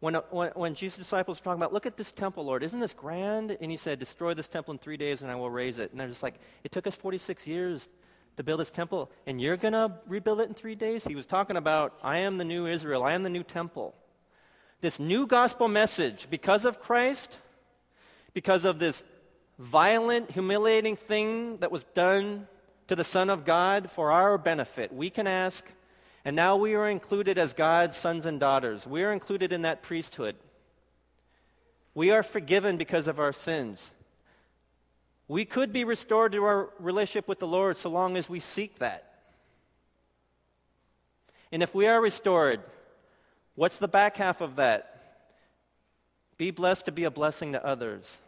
When, 0.00 0.14
when, 0.30 0.52
when 0.54 0.74
Jesus' 0.76 0.98
disciples 0.98 1.38
were 1.38 1.44
talking 1.44 1.60
about, 1.60 1.72
look 1.72 1.86
at 1.86 1.96
this 1.96 2.12
temple, 2.12 2.44
Lord, 2.44 2.62
isn't 2.62 2.78
this 2.78 2.92
grand? 2.92 3.56
And 3.60 3.70
he 3.70 3.76
said, 3.76 3.98
destroy 3.98 4.34
this 4.34 4.46
temple 4.46 4.72
in 4.72 4.78
three 4.78 4.96
days 4.96 5.22
and 5.22 5.30
I 5.30 5.34
will 5.34 5.50
raise 5.50 5.78
it. 5.78 5.90
And 5.90 5.98
they're 5.98 6.06
just 6.06 6.22
like, 6.22 6.36
it 6.62 6.70
took 6.70 6.86
us 6.86 6.94
46 6.94 7.48
years 7.48 7.88
to 8.36 8.44
build 8.44 8.60
this 8.60 8.70
temple 8.70 9.10
and 9.26 9.40
you're 9.40 9.56
going 9.56 9.72
to 9.72 9.92
rebuild 10.06 10.40
it 10.40 10.48
in 10.48 10.54
three 10.54 10.76
days? 10.76 11.02
He 11.02 11.16
was 11.16 11.26
talking 11.26 11.56
about, 11.56 11.98
I 12.04 12.18
am 12.18 12.38
the 12.38 12.44
new 12.44 12.66
Israel, 12.66 13.02
I 13.02 13.14
am 13.14 13.24
the 13.24 13.30
new 13.30 13.42
temple 13.42 13.96
this 14.80 15.00
new 15.00 15.26
gospel 15.26 15.68
message 15.68 16.28
because 16.30 16.64
of 16.64 16.80
Christ, 16.80 17.38
because 18.32 18.64
of 18.64 18.78
this 18.78 19.02
violent, 19.58 20.30
humiliating 20.30 20.96
thing 20.96 21.58
that 21.58 21.72
was 21.72 21.84
done 21.84 22.46
to 22.86 22.94
the 22.94 23.04
Son 23.04 23.28
of 23.28 23.44
God 23.44 23.90
for 23.90 24.10
our 24.12 24.38
benefit. 24.38 24.92
We 24.92 25.10
can 25.10 25.26
ask, 25.26 25.64
and 26.24 26.36
now 26.36 26.56
we 26.56 26.74
are 26.74 26.88
included 26.88 27.38
as 27.38 27.52
God's 27.52 27.96
sons 27.96 28.24
and 28.24 28.38
daughters. 28.38 28.86
We 28.86 29.02
are 29.02 29.12
included 29.12 29.52
in 29.52 29.62
that 29.62 29.82
priesthood. 29.82 30.36
We 31.94 32.10
are 32.10 32.22
forgiven 32.22 32.76
because 32.76 33.08
of 33.08 33.18
our 33.18 33.32
sins. 33.32 33.92
We 35.26 35.44
could 35.44 35.72
be 35.72 35.84
restored 35.84 36.32
to 36.32 36.44
our 36.44 36.70
relationship 36.78 37.28
with 37.28 37.40
the 37.40 37.46
Lord 37.46 37.76
so 37.76 37.90
long 37.90 38.16
as 38.16 38.28
we 38.30 38.40
seek 38.40 38.78
that. 38.78 39.04
And 41.50 41.62
if 41.62 41.74
we 41.74 41.86
are 41.86 42.00
restored, 42.00 42.60
What's 43.58 43.78
the 43.78 43.88
back 43.88 44.18
half 44.18 44.40
of 44.40 44.54
that? 44.54 45.18
Be 46.36 46.52
blessed 46.52 46.84
to 46.84 46.92
be 46.92 47.02
a 47.02 47.10
blessing 47.10 47.54
to 47.54 47.66
others. 47.66 48.20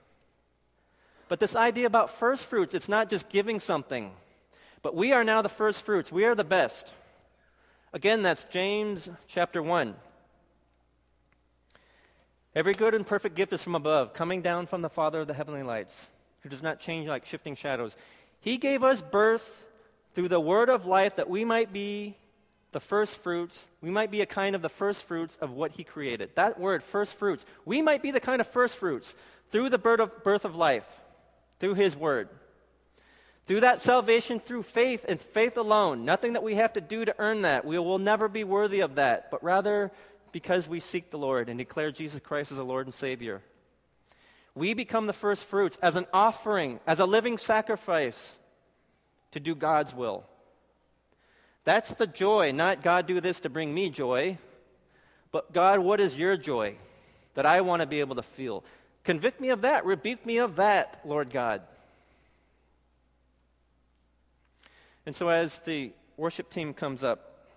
But 1.29 1.39
this 1.39 1.55
idea 1.55 1.87
about 1.87 2.11
first 2.11 2.47
fruits, 2.47 2.75
it's 2.75 2.89
not 2.89 3.09
just 3.09 3.29
giving 3.29 3.61
something, 3.61 4.11
but 4.83 4.97
we 4.97 5.13
are 5.13 5.23
now 5.23 5.41
the 5.41 5.49
first 5.49 5.83
fruits. 5.83 6.11
We 6.11 6.25
are 6.25 6.35
the 6.35 6.43
best. 6.43 6.93
Again, 7.93 8.23
that's 8.23 8.43
James 8.51 9.09
chapter 9.29 9.63
1. 9.63 9.95
Every 12.57 12.75
good 12.75 12.93
and 12.95 13.07
perfect 13.07 13.37
gift 13.37 13.53
is 13.53 13.63
from 13.63 13.77
above, 13.77 14.13
coming 14.13 14.43
down 14.43 14.67
from 14.67 14.83
the 14.83 14.91
Father 14.91 15.21
of 15.21 15.29
the 15.29 15.35
heavenly 15.35 15.63
lights, 15.63 16.11
who 16.41 16.49
does 16.49 16.65
not 16.65 16.81
change 16.81 17.07
like 17.07 17.25
shifting 17.25 17.55
shadows. 17.55 17.95
He 18.41 18.57
gave 18.57 18.83
us 18.83 19.01
birth 19.01 19.65
through 20.13 20.27
the 20.27 20.41
word 20.41 20.69
of 20.69 20.87
life 20.87 21.15
that 21.15 21.31
we 21.31 21.45
might 21.45 21.73
be 21.73 22.17
the 22.73 22.81
first 22.81 23.23
fruits. 23.23 23.67
We 23.81 23.91
might 23.91 24.11
be 24.11 24.21
a 24.21 24.27
kind 24.27 24.55
of 24.55 24.63
the 24.63 24.69
first 24.69 25.05
fruits 25.05 25.37
of 25.41 25.51
what 25.51 25.73
he 25.73 25.85
created. 25.85 26.31
That 26.35 26.59
word, 26.59 26.83
first 26.83 27.17
fruits. 27.17 27.45
We 27.65 27.83
might 27.83 28.03
be 28.03 28.11
the 28.11 28.21
kind 28.21 28.41
of 28.41 28.47
first 28.47 28.77
fruits 28.77 29.15
through 29.51 29.71
the 29.71 29.79
birth 29.79 30.01
of, 30.01 30.23
birth 30.23 30.45
of 30.45 30.55
life, 30.55 30.87
through 31.59 31.75
his 31.75 31.97
word. 31.97 32.29
Through 33.47 33.61
that 33.61 33.81
salvation, 33.81 34.39
through 34.39 34.63
faith 34.63 35.05
and 35.09 35.21
faith 35.21 35.57
alone. 35.57 36.05
Nothing 36.05 36.35
that 36.35 36.43
we 36.43 36.55
have 36.55 36.75
to 36.75 36.81
do 36.81 37.05
to 37.05 37.15
earn 37.19 37.43
that. 37.43 37.65
We 37.65 37.79
will 37.79 37.99
never 37.99 38.29
be 38.29 38.45
worthy 38.45 38.81
of 38.81 38.95
that, 38.95 39.31
but 39.31 39.43
rather 39.43 39.91
because 40.31 40.69
we 40.69 40.79
seek 40.79 41.11
the 41.11 41.19
Lord 41.19 41.49
and 41.49 41.59
declare 41.59 41.91
Jesus 41.91 42.21
Christ 42.21 42.53
as 42.53 42.59
a 42.59 42.63
Lord 42.63 42.87
and 42.87 42.95
Savior. 42.95 43.43
We 44.55 44.75
become 44.75 45.07
the 45.07 45.13
first 45.13 45.45
fruits 45.45 45.79
as 45.83 45.97
an 45.97 46.07
offering, 46.13 46.81
as 46.87 47.01
a 47.01 47.07
living 47.07 47.39
sacrifice 47.39 48.39
to 49.33 49.41
do 49.41 49.55
God's 49.55 49.95
will. 49.95 50.25
That's 51.65 51.93
the 51.95 52.07
joy, 52.07 52.53
not 52.53 52.83
God 52.83 53.07
do 53.07 53.21
this 53.21 53.41
to 53.41 53.51
bring 53.51 53.75
me 53.75 53.91
joy, 53.91 54.39
but 55.31 55.53
God, 55.53 55.81
what 55.81 56.01
is 56.01 56.17
your 56.17 56.37
joy 56.37 56.77
that 57.35 57.47
I 57.47 57.61
want 57.61 57.81
to 57.81 57.87
be 57.87 58.01
able 58.01 58.17
to 58.17 58.23
feel? 58.23 58.65
Convict 59.05 59.41
me 59.41 59.51
of 59.51 59.63
that, 59.63 59.85
rebuke 59.85 60.25
me 60.25 60.39
of 60.39 60.57
that, 60.57 61.01
Lord 61.05 61.31
God. 61.31 61.63
And 65.07 65.15
so, 65.17 65.29
as 65.29 65.61
the 65.61 65.93
worship 66.17 66.51
team 66.51 66.75
comes 66.75 67.03
up, 67.03 67.49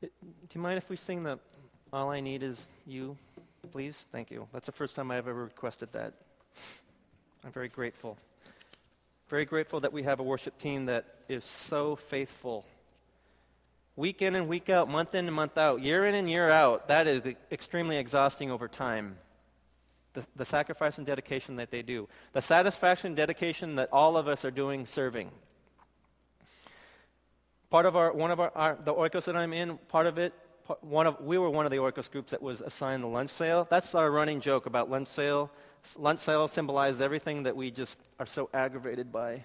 do 0.00 0.08
you 0.54 0.60
mind 0.60 0.78
if 0.78 0.88
we 0.88 0.96
sing 0.96 1.22
the 1.22 1.38
All 1.92 2.10
I 2.10 2.20
Need 2.20 2.42
Is 2.42 2.68
You, 2.86 3.16
please? 3.70 4.06
Thank 4.10 4.30
you. 4.30 4.48
That's 4.52 4.66
the 4.66 4.72
first 4.72 4.96
time 4.96 5.10
I've 5.10 5.28
ever 5.28 5.44
requested 5.44 5.92
that. 5.92 6.14
I'm 7.44 7.52
very 7.52 7.68
grateful. 7.68 8.16
Very 9.32 9.46
grateful 9.46 9.80
that 9.80 9.94
we 9.94 10.02
have 10.02 10.20
a 10.20 10.22
worship 10.22 10.58
team 10.58 10.84
that 10.84 11.06
is 11.26 11.42
so 11.42 11.96
faithful. 11.96 12.66
Week 13.96 14.20
in 14.20 14.34
and 14.34 14.46
week 14.46 14.68
out, 14.68 14.90
month 14.90 15.14
in 15.14 15.24
and 15.24 15.34
month 15.34 15.56
out, 15.56 15.80
year 15.80 16.04
in 16.04 16.14
and 16.14 16.28
year 16.28 16.50
out, 16.50 16.88
that 16.88 17.06
is 17.06 17.22
extremely 17.50 17.96
exhausting 17.96 18.50
over 18.50 18.68
time. 18.68 19.16
the, 20.14 20.24
the 20.36 20.44
sacrifice 20.44 20.98
and 20.98 21.06
dedication 21.06 21.56
that 21.56 21.70
they 21.70 21.82
do, 21.82 22.08
the 22.32 22.42
satisfaction 22.42 23.08
and 23.08 23.16
dedication 23.16 23.76
that 23.76 23.88
all 23.92 24.16
of 24.16 24.28
us 24.28 24.44
are 24.44 24.50
doing 24.50 24.86
serving. 24.86 25.30
Part 27.70 27.86
of 27.86 27.96
our, 27.96 28.12
one 28.12 28.30
of 28.30 28.40
our, 28.40 28.52
our 28.54 28.78
the 28.84 28.92
oikos 28.92 29.24
that 29.24 29.36
I'm 29.36 29.52
in, 29.52 29.78
part 29.88 30.06
of 30.06 30.18
it, 30.18 30.34
one 30.80 31.06
of, 31.06 31.20
we 31.20 31.38
were 31.38 31.50
one 31.50 31.64
of 31.64 31.72
the 31.72 31.78
oikos 31.78 32.10
groups 32.10 32.30
that 32.30 32.42
was 32.42 32.60
assigned 32.60 33.02
the 33.02 33.08
lunch 33.08 33.30
sale. 33.30 33.66
That's 33.70 33.94
our 33.94 34.10
running 34.10 34.40
joke 34.40 34.66
about 34.66 34.90
lunch 34.90 35.08
sale. 35.08 35.50
Lunch 35.98 36.20
sale 36.20 36.48
symbolizes 36.48 37.00
everything 37.00 37.44
that 37.44 37.56
we 37.56 37.70
just 37.70 37.98
are 38.18 38.26
so 38.26 38.48
aggravated 38.54 39.12
by. 39.12 39.44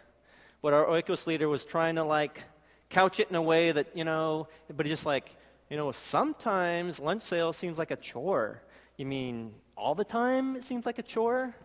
But 0.62 0.74
our 0.74 0.86
oikos 0.86 1.28
leader 1.28 1.50
was 1.50 1.66
trying 1.66 1.96
to 1.96 2.04
like 2.04 2.44
couch 2.90 3.20
it 3.20 3.30
in 3.30 3.36
a 3.36 3.42
way 3.42 3.72
that, 3.72 3.88
you 3.96 4.04
know, 4.04 4.48
but 4.76 4.86
just 4.86 5.06
like, 5.06 5.36
you 5.70 5.78
know, 5.78 5.92
sometimes 5.92 7.00
lunch 7.00 7.24
sale 7.24 7.54
seems 7.54 7.78
like 7.78 7.92
a 7.92 7.96
chore. 7.96 8.62
You 8.98 9.06
mean 9.06 9.54
all 9.76 9.96
the 9.96 10.04
time 10.04 10.56
it 10.56 10.64
seems 10.64 10.86
like 10.86 11.00
a 11.00 11.04
chore? 11.04 11.56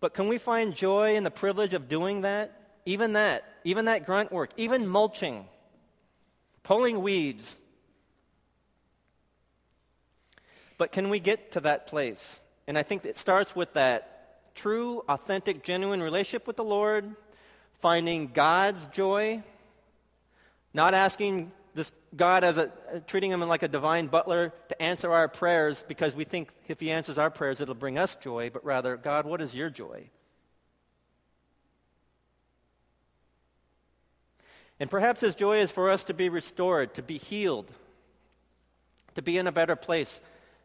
But 0.00 0.14
can 0.14 0.28
we 0.28 0.38
find 0.38 0.74
joy 0.74 1.16
in 1.16 1.24
the 1.24 1.30
privilege 1.30 1.72
of 1.72 1.88
doing 1.88 2.22
that? 2.22 2.52
Even 2.84 3.14
that, 3.14 3.44
even 3.64 3.86
that 3.86 4.06
grunt 4.06 4.30
work, 4.30 4.50
even 4.56 4.86
mulching, 4.86 5.46
pulling 6.62 7.02
weeds. 7.02 7.56
But 10.78 10.92
can 10.92 11.08
we 11.08 11.18
get 11.18 11.52
to 11.52 11.60
that 11.60 11.86
place? 11.86 12.40
And 12.66 12.76
I 12.76 12.82
think 12.82 13.04
it 13.04 13.18
starts 13.18 13.54
with 13.54 13.72
that 13.74 14.54
true, 14.54 15.04
authentic, 15.08 15.62
genuine 15.62 16.02
relationship 16.02 16.46
with 16.46 16.56
the 16.56 16.64
Lord, 16.64 17.14
finding 17.80 18.28
God's 18.28 18.84
joy, 18.86 19.42
not 20.74 20.94
asking 20.94 21.52
this 21.74 21.92
God 22.16 22.42
as 22.42 22.58
a 22.58 22.72
treating 23.06 23.30
him 23.30 23.40
like 23.42 23.62
a 23.62 23.68
divine 23.68 24.06
butler 24.06 24.52
to 24.68 24.82
answer 24.82 25.12
our 25.12 25.28
prayers 25.28 25.84
because 25.86 26.14
we 26.14 26.24
think 26.24 26.50
if 26.68 26.80
he 26.80 26.90
answers 26.90 27.18
our 27.18 27.30
prayers 27.30 27.60
it'll 27.60 27.74
bring 27.74 27.98
us 27.98 28.14
joy, 28.16 28.50
but 28.50 28.64
rather, 28.64 28.96
God, 28.96 29.26
what 29.26 29.40
is 29.40 29.54
your 29.54 29.70
joy? 29.70 30.08
And 34.80 34.90
perhaps 34.90 35.20
his 35.20 35.34
joy 35.34 35.60
is 35.60 35.70
for 35.70 35.90
us 35.90 36.04
to 36.04 36.14
be 36.14 36.28
restored, 36.28 36.94
to 36.94 37.02
be 37.02 37.18
healed, 37.18 37.70
to 39.14 39.22
be 39.22 39.38
in 39.38 39.46
a 39.46 39.52
better 39.52 39.76
place 39.76 40.20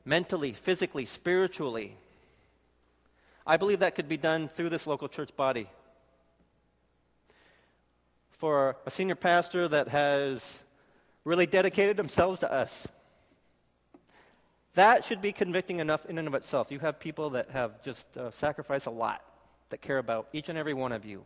mentally, 0.05 0.53
physically, 0.53 1.05
spiritually. 1.05 1.95
I 3.45 3.57
believe 3.57 3.79
that 3.79 3.95
could 3.95 4.09
be 4.09 4.17
done 4.17 4.47
through 4.47 4.69
this 4.69 4.87
local 4.87 5.07
church 5.07 5.35
body. 5.35 5.67
For 8.31 8.75
a 8.85 8.91
senior 8.91 9.15
pastor 9.15 9.67
that 9.67 9.89
has 9.89 10.61
really 11.23 11.45
dedicated 11.45 11.97
themselves 11.97 12.39
to 12.39 12.51
us. 12.51 12.87
That 14.73 15.03
should 15.05 15.21
be 15.21 15.31
convicting 15.31 15.79
enough 15.79 16.05
in 16.05 16.17
and 16.17 16.27
of 16.27 16.33
itself. 16.33 16.71
You 16.71 16.79
have 16.79 16.99
people 16.99 17.31
that 17.31 17.49
have 17.51 17.83
just 17.83 18.17
uh, 18.17 18.31
sacrificed 18.31 18.87
a 18.87 18.91
lot, 18.91 19.21
that 19.69 19.81
care 19.81 19.97
about 19.97 20.27
each 20.33 20.49
and 20.49 20.57
every 20.57 20.73
one 20.73 20.91
of 20.91 21.05
you. 21.05 21.25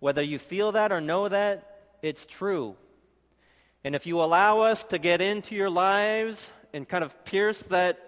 Whether 0.00 0.22
you 0.22 0.38
feel 0.38 0.72
that 0.72 0.90
or 0.90 1.00
know 1.00 1.28
that, 1.28 1.98
it's 2.02 2.26
true. 2.26 2.76
And 3.84 3.94
if 3.94 4.06
you 4.06 4.20
allow 4.20 4.60
us 4.60 4.84
to 4.84 4.98
get 4.98 5.20
into 5.20 5.54
your 5.54 5.70
lives 5.70 6.52
and 6.76 6.86
kind 6.86 7.02
of 7.02 7.24
pierce 7.24 7.62
that 7.62 7.98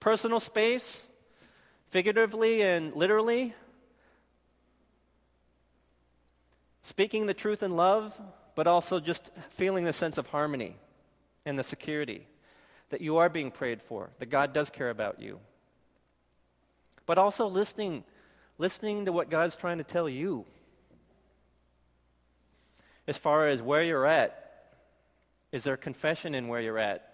personal 0.00 0.40
space, 0.40 1.04
figuratively 1.90 2.60
and 2.60 2.92
literally, 2.96 3.54
speaking 6.82 7.26
the 7.26 7.34
truth 7.34 7.62
in 7.62 7.76
love, 7.76 8.20
but 8.56 8.66
also 8.66 8.98
just 8.98 9.30
feeling 9.50 9.84
the 9.84 9.92
sense 9.92 10.18
of 10.18 10.26
harmony 10.26 10.74
and 11.44 11.56
the 11.56 11.62
security 11.62 12.26
that 12.90 13.00
you 13.00 13.18
are 13.18 13.28
being 13.28 13.52
prayed 13.52 13.80
for, 13.80 14.10
that 14.18 14.26
God 14.26 14.52
does 14.52 14.68
care 14.68 14.90
about 14.90 15.20
you. 15.20 15.38
But 17.06 17.16
also 17.16 17.46
listening, 17.46 18.02
listening 18.58 19.04
to 19.04 19.12
what 19.12 19.30
God's 19.30 19.54
trying 19.54 19.78
to 19.78 19.84
tell 19.84 20.08
you. 20.08 20.46
As 23.06 23.16
far 23.16 23.46
as 23.46 23.62
where 23.62 23.84
you're 23.84 24.06
at, 24.06 24.72
is 25.52 25.62
there 25.62 25.76
confession 25.76 26.34
in 26.34 26.48
where 26.48 26.60
you're 26.60 26.78
at? 26.78 27.12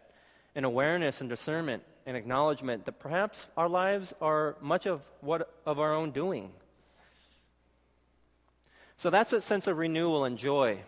An 0.55 0.64
awareness 0.64 1.20
and 1.20 1.30
discernment 1.30 1.82
and 2.07 2.16
acknowledgement 2.16 2.84
that 2.84 2.98
perhaps 2.98 3.46
our 3.57 3.68
lives 3.68 4.12
are 4.20 4.57
much 4.61 4.86
of 4.86 5.03
what 5.20 5.53
of 5.64 5.78
our 5.78 5.94
own 5.94 6.11
doing. 6.11 6.50
So 8.98 9.11
that's 9.11 9.32
a 9.32 9.40
sense 9.40 9.66
of 9.66 9.78
renewal 9.78 10.24
and 10.24 10.38
joy 10.38 10.78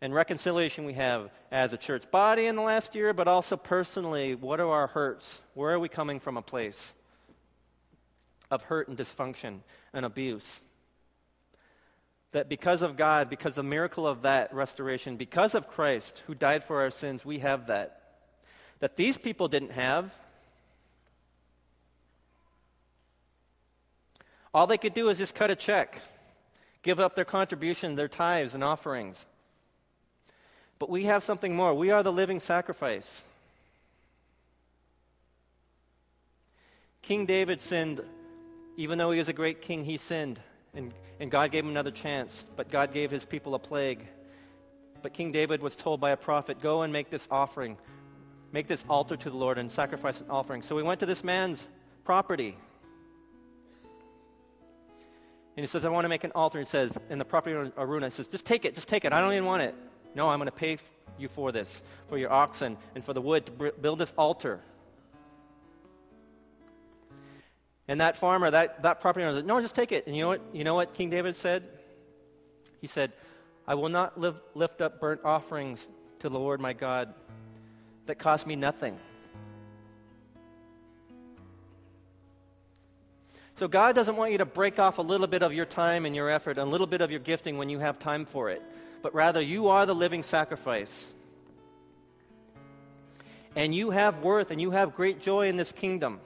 and 0.00 0.14
reconciliation 0.14 0.84
we 0.84 0.94
have 0.94 1.30
as 1.50 1.72
a 1.72 1.76
church 1.76 2.10
body 2.10 2.46
in 2.46 2.56
the 2.56 2.62
last 2.62 2.94
year, 2.94 3.12
but 3.12 3.28
also 3.28 3.56
personally, 3.56 4.34
what 4.34 4.60
are 4.60 4.70
our 4.70 4.86
hurts? 4.86 5.40
Where 5.54 5.72
are 5.72 5.80
we 5.80 5.88
coming 5.88 6.20
from 6.20 6.36
a 6.36 6.42
place 6.42 6.94
of 8.50 8.62
hurt 8.62 8.88
and 8.88 8.96
dysfunction 8.96 9.60
and 9.92 10.06
abuse? 10.06 10.62
That 12.32 12.48
because 12.48 12.82
of 12.82 12.96
God, 12.96 13.28
because 13.28 13.58
of 13.58 13.64
the 13.64 13.70
miracle 13.70 14.06
of 14.06 14.22
that 14.22 14.54
restoration, 14.54 15.16
because 15.16 15.54
of 15.54 15.68
Christ 15.68 16.22
who 16.26 16.34
died 16.34 16.62
for 16.62 16.82
our 16.82 16.90
sins, 16.90 17.24
we 17.24 17.40
have 17.40 17.66
that. 17.66 17.97
That 18.80 18.96
these 18.96 19.18
people 19.18 19.48
didn't 19.48 19.72
have. 19.72 20.18
All 24.54 24.66
they 24.66 24.78
could 24.78 24.94
do 24.94 25.08
is 25.08 25.18
just 25.18 25.34
cut 25.34 25.50
a 25.50 25.56
check, 25.56 26.02
give 26.82 27.00
up 27.00 27.14
their 27.14 27.24
contribution, 27.24 27.96
their 27.96 28.08
tithes 28.08 28.54
and 28.54 28.64
offerings. 28.64 29.26
But 30.78 30.88
we 30.88 31.04
have 31.04 31.24
something 31.24 31.54
more. 31.54 31.74
We 31.74 31.90
are 31.90 32.02
the 32.02 32.12
living 32.12 32.40
sacrifice. 32.40 33.24
King 37.02 37.26
David 37.26 37.60
sinned. 37.60 38.00
Even 38.76 38.98
though 38.98 39.10
he 39.10 39.18
was 39.18 39.28
a 39.28 39.32
great 39.32 39.60
king, 39.60 39.84
he 39.84 39.96
sinned. 39.96 40.38
And, 40.74 40.92
and 41.18 41.30
God 41.30 41.50
gave 41.50 41.64
him 41.64 41.70
another 41.70 41.90
chance. 41.90 42.44
But 42.54 42.70
God 42.70 42.92
gave 42.92 43.10
his 43.10 43.24
people 43.24 43.54
a 43.54 43.58
plague. 43.58 44.06
But 45.02 45.14
King 45.14 45.32
David 45.32 45.62
was 45.62 45.74
told 45.74 46.00
by 46.00 46.10
a 46.10 46.16
prophet, 46.16 46.60
Go 46.60 46.82
and 46.82 46.92
make 46.92 47.10
this 47.10 47.26
offering. 47.30 47.76
Make 48.52 48.66
this 48.66 48.84
altar 48.88 49.16
to 49.16 49.30
the 49.30 49.36
Lord 49.36 49.58
and 49.58 49.70
sacrifice 49.70 50.20
an 50.20 50.30
offering. 50.30 50.62
So 50.62 50.74
we 50.74 50.82
went 50.82 51.00
to 51.00 51.06
this 51.06 51.22
man's 51.22 51.68
property. 52.04 52.56
And 55.56 55.64
he 55.64 55.66
says, 55.66 55.84
I 55.84 55.90
want 55.90 56.04
to 56.04 56.08
make 56.08 56.24
an 56.24 56.32
altar. 56.34 56.58
And 56.58 56.66
he 56.66 56.70
says, 56.70 56.96
in 57.10 57.18
the 57.18 57.24
property 57.24 57.54
of 57.54 57.72
Araunah, 57.76 58.06
he 58.06 58.10
says, 58.10 58.28
just 58.28 58.46
take 58.46 58.64
it, 58.64 58.74
just 58.74 58.88
take 58.88 59.04
it. 59.04 59.12
I 59.12 59.20
don't 59.20 59.32
even 59.32 59.44
want 59.44 59.62
it. 59.62 59.74
No, 60.14 60.30
I'm 60.30 60.38
going 60.38 60.46
to 60.46 60.52
pay 60.52 60.78
you 61.18 61.28
for 61.28 61.52
this, 61.52 61.82
for 62.08 62.16
your 62.16 62.32
oxen 62.32 62.76
and 62.94 63.04
for 63.04 63.12
the 63.12 63.20
wood 63.20 63.46
to 63.46 63.72
build 63.72 63.98
this 63.98 64.12
altar. 64.16 64.60
And 67.88 68.00
that 68.00 68.16
farmer, 68.16 68.50
that, 68.50 68.82
that 68.82 69.00
property 69.00 69.24
owner 69.24 69.38
said, 69.38 69.46
No, 69.46 69.60
just 69.60 69.74
take 69.74 69.92
it. 69.92 70.06
And 70.06 70.14
you 70.14 70.22
know 70.22 70.28
what, 70.28 70.42
you 70.52 70.64
know 70.64 70.74
what 70.74 70.94
King 70.94 71.10
David 71.10 71.36
said? 71.36 71.64
He 72.80 72.86
said, 72.86 73.12
I 73.66 73.74
will 73.74 73.88
not 73.88 74.18
live, 74.18 74.40
lift 74.54 74.80
up 74.80 75.00
burnt 75.00 75.22
offerings 75.24 75.88
to 76.20 76.28
the 76.28 76.38
Lord 76.38 76.60
my 76.60 76.72
God 76.72 77.14
that 78.08 78.18
cost 78.18 78.46
me 78.46 78.56
nothing. 78.56 78.98
So 83.56 83.68
God 83.68 83.94
doesn't 83.94 84.16
want 84.16 84.32
you 84.32 84.38
to 84.38 84.44
break 84.44 84.78
off 84.78 84.98
a 84.98 85.02
little 85.02 85.26
bit 85.26 85.42
of 85.42 85.52
your 85.52 85.64
time 85.64 86.04
and 86.04 86.14
your 86.14 86.28
effort, 86.28 86.58
and 86.58 86.68
a 86.68 86.70
little 86.70 86.86
bit 86.86 87.00
of 87.00 87.10
your 87.10 87.20
gifting 87.20 87.56
when 87.56 87.68
you 87.68 87.78
have 87.78 87.98
time 87.98 88.26
for 88.26 88.50
it 88.50 88.60
but 89.02 89.14
rather 89.14 89.40
you 89.40 89.68
are 89.68 89.86
the 89.86 89.94
living 89.94 90.22
sacrifice. 90.22 91.12
And 93.56 93.74
you 93.74 93.90
have 93.90 94.22
worth 94.22 94.50
and 94.50 94.60
you 94.60 94.70
have 94.72 94.94
great 94.94 95.22
joy 95.22 95.48
in 95.48 95.56
this 95.56 95.72
kingdom. 95.72 96.20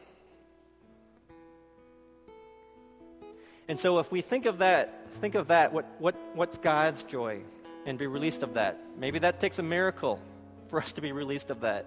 And 3.69 3.79
so 3.79 3.99
if 4.01 4.11
we 4.11 4.21
think 4.21 4.45
of 4.47 4.59
that, 4.59 5.11
think 5.21 5.35
of 5.35 5.49
that, 5.49 5.73
what, 5.73 5.87
what, 5.99 6.15
what's 6.35 6.59
God's 6.59 7.03
joy? 7.05 7.41
And 7.87 7.99
be 7.99 8.07
released 8.07 8.43
of 8.43 8.55
that. 8.55 8.79
Maybe 8.99 9.19
that 9.21 9.41
takes 9.41 9.59
a 9.59 9.63
miracle 9.63 10.21
for 10.73 10.81
us 10.81 10.93
to 10.93 11.03
be 11.03 11.13
released 11.13 11.51
of 11.51 11.61
that. 11.61 11.85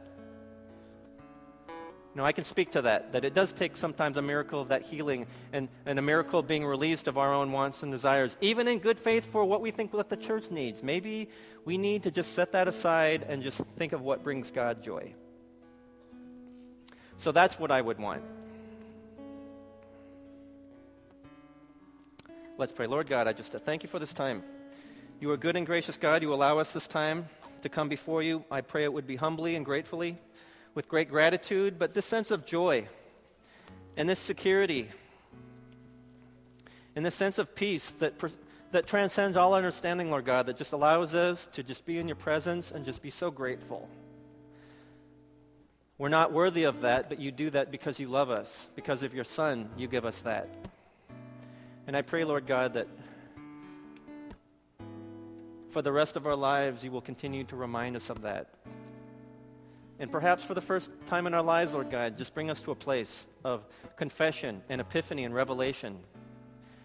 No, 2.13 2.23
I 2.23 2.33
can 2.33 2.43
speak 2.43 2.73
to 2.73 2.83
that, 2.83 3.13
that 3.13 3.25
it 3.25 3.33
does 3.33 3.51
take 3.51 3.75
sometimes 3.75 4.15
a 4.15 4.21
miracle 4.21 4.61
of 4.61 4.67
that 4.67 4.83
healing 4.83 5.25
and, 5.51 5.69
and 5.87 5.97
a 5.97 6.03
miracle 6.03 6.41
of 6.41 6.45
being 6.45 6.63
released 6.63 7.07
of 7.07 7.17
our 7.17 7.33
own 7.33 7.51
wants 7.51 7.81
and 7.81 7.91
desires, 7.91 8.37
even 8.41 8.67
in 8.67 8.77
good 8.77 8.99
faith 8.99 9.25
for 9.25 9.43
what 9.43 9.59
we 9.59 9.71
think 9.71 9.91
that 9.93 10.09
the 10.09 10.15
church 10.15 10.51
needs. 10.51 10.83
Maybe 10.83 11.29
we 11.65 11.79
need 11.79 12.03
to 12.03 12.11
just 12.11 12.33
set 12.33 12.51
that 12.51 12.67
aside 12.67 13.25
and 13.27 13.41
just 13.41 13.59
think 13.75 13.91
of 13.91 14.01
what 14.01 14.23
brings 14.23 14.51
God 14.51 14.83
joy. 14.83 15.15
So 17.17 17.31
that's 17.31 17.57
what 17.57 17.71
I 17.71 17.81
would 17.81 17.97
want. 17.97 18.21
Let's 22.59 22.71
pray. 22.71 22.85
Lord 22.85 23.07
God, 23.07 23.27
I 23.27 23.33
just 23.33 23.51
thank 23.51 23.81
you 23.81 23.89
for 23.89 23.97
this 23.97 24.13
time. 24.13 24.43
You 25.19 25.31
are 25.31 25.37
good 25.37 25.55
and 25.55 25.65
gracious 25.65 25.97
God. 25.97 26.21
You 26.21 26.35
allow 26.35 26.59
us 26.59 26.71
this 26.71 26.85
time 26.85 27.25
to 27.65 27.69
come 27.69 27.89
before 27.89 28.21
you. 28.21 28.45
I 28.51 28.61
pray 28.61 28.83
it 28.83 28.93
would 28.93 29.07
be 29.07 29.15
humbly 29.15 29.55
and 29.55 29.65
gratefully 29.65 30.17
with 30.75 30.87
great 30.87 31.09
gratitude, 31.09 31.79
but 31.79 31.95
this 31.95 32.05
sense 32.05 32.29
of 32.29 32.45
joy 32.45 32.87
and 33.97 34.07
this 34.07 34.19
security 34.19 34.87
and 36.95 37.03
this 37.03 37.15
sense 37.15 37.39
of 37.39 37.55
peace 37.55 37.89
that, 37.99 38.13
that 38.71 38.85
transcends 38.85 39.35
all 39.35 39.55
understanding, 39.55 40.11
Lord 40.11 40.25
God, 40.25 40.45
that 40.45 40.57
just 40.57 40.73
allows 40.73 41.15
us 41.15 41.47
to 41.53 41.63
just 41.63 41.85
be 41.85 41.97
in 41.97 42.07
your 42.07 42.15
presence 42.15 42.71
and 42.71 42.85
just 42.85 43.01
be 43.01 43.09
so 43.09 43.31
grateful. 43.31 43.89
We're 45.97 46.09
not 46.09 46.31
worthy 46.31 46.65
of 46.65 46.81
that, 46.81 47.09
but 47.09 47.19
you 47.19 47.31
do 47.31 47.49
that 47.49 47.71
because 47.71 47.99
you 47.99 48.09
love 48.09 48.29
us. 48.29 48.69
Because 48.75 49.01
of 49.01 49.15
your 49.15 49.23
Son, 49.23 49.69
you 49.75 49.87
give 49.87 50.05
us 50.05 50.21
that. 50.21 50.49
And 51.87 51.97
I 51.97 52.03
pray, 52.03 52.25
Lord 52.25 52.45
God, 52.45 52.73
that 52.73 52.87
for 55.75 55.81
the 55.81 55.91
rest 55.91 56.15
of 56.15 56.25
our 56.25 56.37
lives, 56.37 56.85
you 56.85 56.89
will 56.89 57.01
continue 57.01 57.43
to 57.43 57.57
remind 57.57 57.97
us 57.97 58.09
of 58.09 58.21
that. 58.21 58.47
And 59.99 60.09
perhaps 60.09 60.41
for 60.41 60.53
the 60.53 60.61
first 60.61 60.89
time 61.05 61.27
in 61.27 61.33
our 61.33 61.43
lives, 61.43 61.73
Lord 61.73 61.91
God, 61.91 62.17
just 62.17 62.33
bring 62.33 62.49
us 62.49 62.61
to 62.61 62.71
a 62.71 62.75
place 62.75 63.27
of 63.43 63.65
confession 63.97 64.61
and 64.69 64.79
epiphany 64.79 65.25
and 65.25 65.35
revelation 65.35 65.97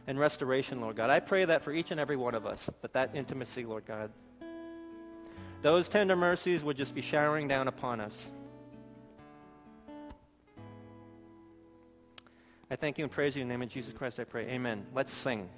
and 0.09 0.19
restoration, 0.19 0.81
Lord 0.81 0.97
God. 0.97 1.09
I 1.09 1.21
pray 1.21 1.45
that 1.45 1.63
for 1.63 1.73
each 1.73 1.93
and 1.93 2.01
every 2.01 2.17
one 2.17 2.35
of 2.35 2.47
us, 2.47 2.69
that 2.83 2.93
that 2.95 3.15
intimacy, 3.15 3.65
Lord 3.65 3.87
God, 3.87 4.11
those 5.63 5.89
tender 5.89 6.17
mercies 6.17 6.65
would 6.65 6.77
just 6.77 6.93
be 6.93 7.01
showering 7.01 7.47
down 7.47 7.69
upon 7.69 8.01
us. 8.01 8.33
I 12.69 12.75
thank 12.75 12.99
you 12.99 13.05
and 13.05 13.13
praise 13.13 13.37
you 13.37 13.43
in 13.43 13.47
the 13.47 13.55
name 13.55 13.63
of 13.63 13.69
Jesus 13.69 13.93
Christ, 13.93 14.19
I 14.19 14.25
pray. 14.25 14.49
Amen. 14.49 14.85
Let's 14.93 15.13
sing. 15.13 15.49